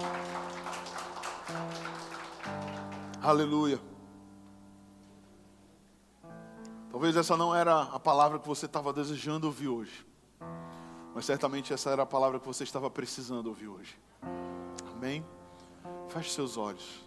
Aleluia. 3.21 3.79
Talvez 6.91 7.15
essa 7.15 7.37
não 7.37 7.55
era 7.55 7.83
a 7.83 8.01
palavra 8.01 8.39
que 8.39 8.49
você 8.49 8.65
estava 8.65 8.91
desejando 8.91 9.49
ouvir 9.49 9.69
hoje, 9.69 10.07
mas 11.15 11.27
certamente 11.27 11.75
essa 11.75 11.91
era 11.91 12.05
a 12.05 12.07
palavra 12.07 12.41
que 12.41 12.47
você 12.47 12.65
estava 12.65 12.91
precisando 12.91 13.49
ouvir 13.49 13.69
hoje. 13.69 14.01
Amém? 14.97 15.23
Feche 16.09 16.31
seus 16.31 16.57
olhos. 16.57 17.07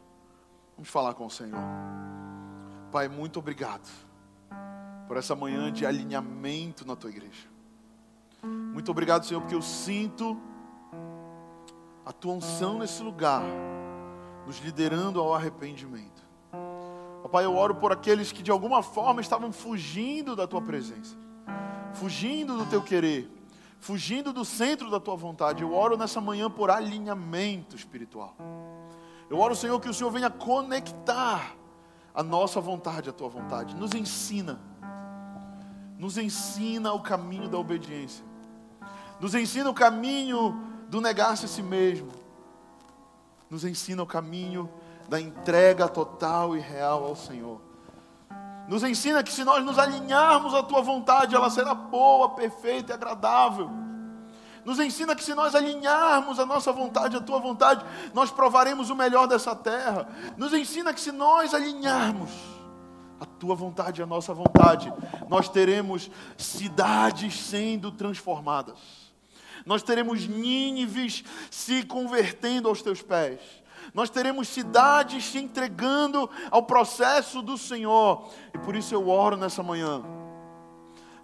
Vamos 0.77 0.91
falar 0.91 1.15
com 1.15 1.25
o 1.25 1.31
Senhor. 1.31 1.59
Pai, 2.91 3.07
muito 3.07 3.39
obrigado 3.39 4.10
por 5.11 5.17
essa 5.17 5.35
manhã 5.35 5.69
de 5.69 5.85
alinhamento 5.85 6.87
na 6.87 6.95
tua 6.95 7.09
igreja. 7.09 7.45
Muito 8.41 8.89
obrigado, 8.91 9.25
Senhor, 9.25 9.41
porque 9.41 9.53
eu 9.53 9.61
sinto 9.61 10.39
a 12.05 12.13
tua 12.13 12.35
unção 12.35 12.79
nesse 12.79 13.03
lugar, 13.03 13.43
nos 14.47 14.59
liderando 14.59 15.19
ao 15.19 15.33
arrependimento. 15.33 16.25
Papai, 17.23 17.43
eu 17.43 17.53
oro 17.57 17.75
por 17.75 17.91
aqueles 17.91 18.31
que 18.31 18.41
de 18.41 18.51
alguma 18.51 18.81
forma 18.81 19.19
estavam 19.19 19.51
fugindo 19.51 20.33
da 20.33 20.47
tua 20.47 20.61
presença, 20.61 21.17
fugindo 21.91 22.55
do 22.55 22.65
teu 22.67 22.81
querer, 22.81 23.29
fugindo 23.81 24.31
do 24.31 24.45
centro 24.45 24.89
da 24.89 24.97
tua 24.97 25.17
vontade. 25.17 25.61
Eu 25.61 25.73
oro 25.73 25.97
nessa 25.97 26.21
manhã 26.21 26.49
por 26.49 26.71
alinhamento 26.71 27.75
espiritual. 27.75 28.33
Eu 29.29 29.37
oro, 29.39 29.57
Senhor, 29.57 29.77
que 29.81 29.89
o 29.89 29.93
Senhor 29.93 30.09
venha 30.09 30.29
conectar 30.29 31.53
a 32.15 32.23
nossa 32.23 32.61
vontade 32.61 33.09
à 33.09 33.11
tua 33.11 33.27
vontade. 33.27 33.75
Nos 33.75 33.93
ensina 33.93 34.70
nos 36.01 36.17
ensina 36.17 36.91
o 36.93 36.99
caminho 36.99 37.47
da 37.47 37.59
obediência, 37.59 38.25
nos 39.19 39.35
ensina 39.35 39.69
o 39.69 39.73
caminho 39.73 40.59
do 40.89 40.99
negar-se 40.99 41.45
a 41.45 41.47
si 41.47 41.61
mesmo, 41.61 42.11
nos 43.47 43.63
ensina 43.63 44.01
o 44.01 44.07
caminho 44.07 44.67
da 45.07 45.21
entrega 45.21 45.87
total 45.87 46.57
e 46.57 46.59
real 46.59 47.03
ao 47.03 47.15
Senhor. 47.15 47.61
Nos 48.67 48.81
ensina 48.81 49.21
que 49.21 49.31
se 49.31 49.43
nós 49.43 49.63
nos 49.63 49.77
alinharmos 49.77 50.55
à 50.55 50.63
tua 50.63 50.81
vontade, 50.81 51.35
ela 51.35 51.51
será 51.51 51.75
boa, 51.75 52.29
perfeita 52.29 52.93
e 52.93 52.95
agradável. 52.95 53.69
Nos 54.65 54.79
ensina 54.79 55.15
que 55.15 55.23
se 55.23 55.35
nós 55.35 55.53
alinharmos 55.53 56.39
a 56.39 56.47
nossa 56.47 56.73
vontade 56.73 57.15
à 57.15 57.21
tua 57.21 57.37
vontade, 57.37 57.85
nós 58.11 58.31
provaremos 58.31 58.89
o 58.89 58.95
melhor 58.95 59.27
dessa 59.27 59.55
terra. 59.55 60.07
Nos 60.35 60.51
ensina 60.51 60.95
que 60.95 60.99
se 60.99 61.11
nós 61.11 61.53
alinharmos 61.53 62.31
tua 63.41 63.55
vontade 63.55 63.99
e 63.99 64.03
a 64.03 64.07
nossa 64.07 64.35
vontade, 64.35 64.93
nós 65.27 65.49
teremos 65.49 66.11
cidades 66.37 67.39
sendo 67.39 67.91
transformadas, 67.91 68.77
nós 69.65 69.81
teremos 69.81 70.27
Nínives 70.27 71.23
se 71.49 71.83
convertendo 71.83 72.69
aos 72.69 72.83
teus 72.83 73.01
pés, 73.01 73.39
nós 73.95 74.11
teremos 74.11 74.47
cidades 74.47 75.25
se 75.25 75.39
entregando 75.39 76.29
ao 76.51 76.61
processo 76.61 77.41
do 77.41 77.57
Senhor, 77.57 78.29
e 78.53 78.59
por 78.59 78.75
isso 78.75 78.93
eu 78.93 79.09
oro 79.09 79.35
nessa 79.35 79.63
manhã 79.63 80.03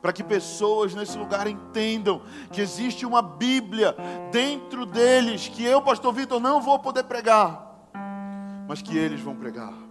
para 0.01 0.13
que 0.13 0.23
pessoas 0.23 0.95
nesse 0.95 1.17
lugar 1.17 1.47
entendam 1.47 2.21
que 2.51 2.61
existe 2.61 3.05
uma 3.05 3.21
Bíblia 3.21 3.95
dentro 4.31 4.85
deles 4.85 5.47
que 5.47 5.63
eu, 5.63 5.81
pastor 5.81 6.13
Vitor, 6.13 6.39
não 6.39 6.61
vou 6.61 6.79
poder 6.79 7.03
pregar, 7.03 7.89
mas 8.67 8.81
que 8.81 8.97
eles 8.97 9.19
vão 9.19 9.35
pregar. 9.35 9.86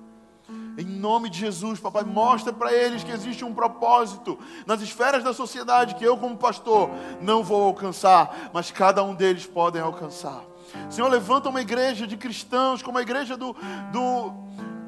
Em 0.79 0.85
nome 0.85 1.31
de 1.31 1.39
Jesus, 1.39 1.81
papai, 1.81 2.05
mostra 2.05 2.53
para 2.53 2.73
eles 2.73 3.03
que 3.03 3.11
existe 3.11 3.45
um 3.45 3.55
propósito 3.55 4.39
nas 4.67 4.83
esferas 4.83 5.25
da 5.25 5.33
sociedade 5.33 5.95
que 5.95 6.05
eu, 6.05 6.19
como 6.19 6.37
pastor, 6.37 6.91
não 7.21 7.43
vou 7.43 7.63
alcançar, 7.63 8.51
mas 8.53 8.71
cada 8.71 9.03
um 9.03 9.15
deles 9.15 9.47
podem 9.47 9.81
alcançar. 9.81 10.43
Senhor, 10.91 11.09
levanta 11.09 11.49
uma 11.49 11.63
igreja 11.63 12.07
de 12.07 12.17
cristãos, 12.17 12.83
como 12.83 12.99
a 12.99 13.03
igreja 13.03 13.37
do, 13.37 13.57
do 13.91 14.35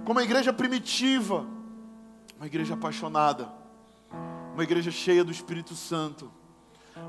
como 0.05 0.19
a 0.19 0.23
igreja 0.23 0.53
primitiva, 0.53 1.47
uma 2.37 2.47
igreja 2.47 2.75
apaixonada, 2.75 3.49
uma 4.53 4.63
igreja 4.63 4.91
cheia 4.91 5.25
do 5.25 5.33
Espírito 5.33 5.75
Santo, 5.75 6.31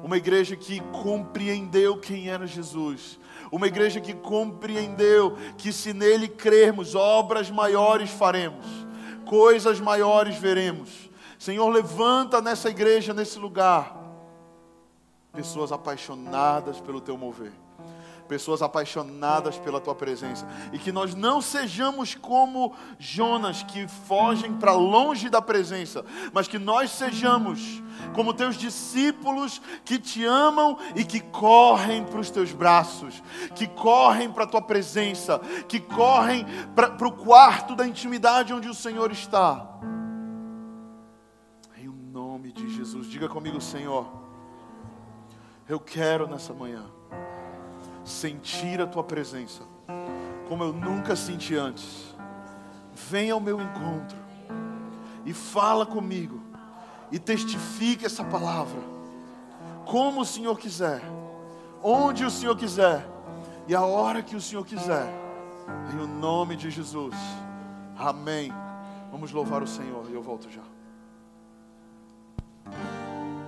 uma 0.03 0.17
igreja 0.17 0.55
que 0.55 0.79
compreendeu 1.03 1.97
quem 1.97 2.29
era 2.29 2.47
Jesus, 2.47 3.19
uma 3.51 3.67
igreja 3.67 3.99
que 3.99 4.13
compreendeu 4.13 5.37
que 5.57 5.71
se 5.71 5.93
nele 5.93 6.27
crermos, 6.27 6.95
obras 6.95 7.49
maiores 7.49 8.09
faremos, 8.09 8.65
coisas 9.25 9.79
maiores 9.79 10.35
veremos. 10.37 11.09
Senhor, 11.37 11.69
levanta 11.69 12.41
nessa 12.41 12.69
igreja, 12.69 13.13
nesse 13.13 13.39
lugar, 13.39 13.95
pessoas 15.33 15.71
apaixonadas 15.71 16.79
pelo 16.81 16.99
teu 16.99 17.17
mover 17.17 17.53
pessoas 18.29 18.61
apaixonadas 18.61 19.57
pela 19.57 19.81
tua 19.81 19.95
presença. 19.95 20.47
E 20.71 20.77
que 20.77 20.91
nós 20.91 21.15
não 21.15 21.41
sejamos 21.41 22.13
como 22.13 22.73
Jonas 22.99 23.63
que 23.63 23.87
fogem 23.87 24.53
para 24.53 24.71
longe 24.73 25.29
da 25.29 25.41
presença, 25.41 26.05
mas 26.31 26.47
que 26.47 26.59
nós 26.59 26.91
sejamos 26.91 27.81
como 28.13 28.33
teus 28.33 28.55
discípulos 28.55 29.59
que 29.83 29.97
te 29.97 30.23
amam 30.23 30.77
e 30.95 31.03
que 31.03 31.19
correm 31.19 32.05
para 32.05 32.19
os 32.19 32.29
teus 32.29 32.53
braços, 32.53 33.21
que 33.55 33.67
correm 33.67 34.31
para 34.31 34.43
a 34.43 34.47
tua 34.47 34.61
presença, 34.61 35.39
que 35.67 35.79
correm 35.79 36.45
para 36.75 37.07
o 37.07 37.11
quarto 37.11 37.75
da 37.75 37.85
intimidade 37.85 38.53
onde 38.53 38.69
o 38.69 38.75
Senhor 38.75 39.11
está. 39.11 39.67
Em 41.75 41.87
nome 41.87 42.51
de 42.51 42.69
Jesus, 42.69 43.07
diga 43.07 43.27
comigo, 43.27 43.59
Senhor, 43.59 44.07
eu 45.67 45.79
quero 45.79 46.27
nessa 46.27 46.53
manhã 46.53 46.85
sentir 48.09 48.81
a 48.81 48.87
tua 48.87 49.03
presença 49.03 49.63
como 50.49 50.63
eu 50.63 50.73
nunca 50.73 51.15
senti 51.15 51.55
antes. 51.55 52.15
Venha 52.91 53.35
ao 53.35 53.39
meu 53.39 53.61
encontro 53.61 54.17
e 55.23 55.31
fala 55.31 55.85
comigo 55.85 56.41
e 57.11 57.19
testifique 57.19 58.05
essa 58.05 58.23
palavra. 58.23 58.81
Como 59.85 60.21
o 60.21 60.25
Senhor 60.25 60.57
quiser, 60.57 61.01
onde 61.83 62.25
o 62.25 62.31
Senhor 62.31 62.57
quiser 62.57 63.07
e 63.67 63.75
a 63.75 63.81
hora 63.81 64.23
que 64.23 64.35
o 64.35 64.41
Senhor 64.41 64.65
quiser. 64.65 65.07
Em 65.93 65.99
o 65.99 66.07
nome 66.07 66.55
de 66.55 66.71
Jesus. 66.71 67.15
Amém. 67.95 68.51
Vamos 69.11 69.31
louvar 69.31 69.61
o 69.61 69.67
Senhor 69.67 70.09
e 70.09 70.13
eu 70.15 70.23
volto 70.23 70.49
já. 70.49 70.63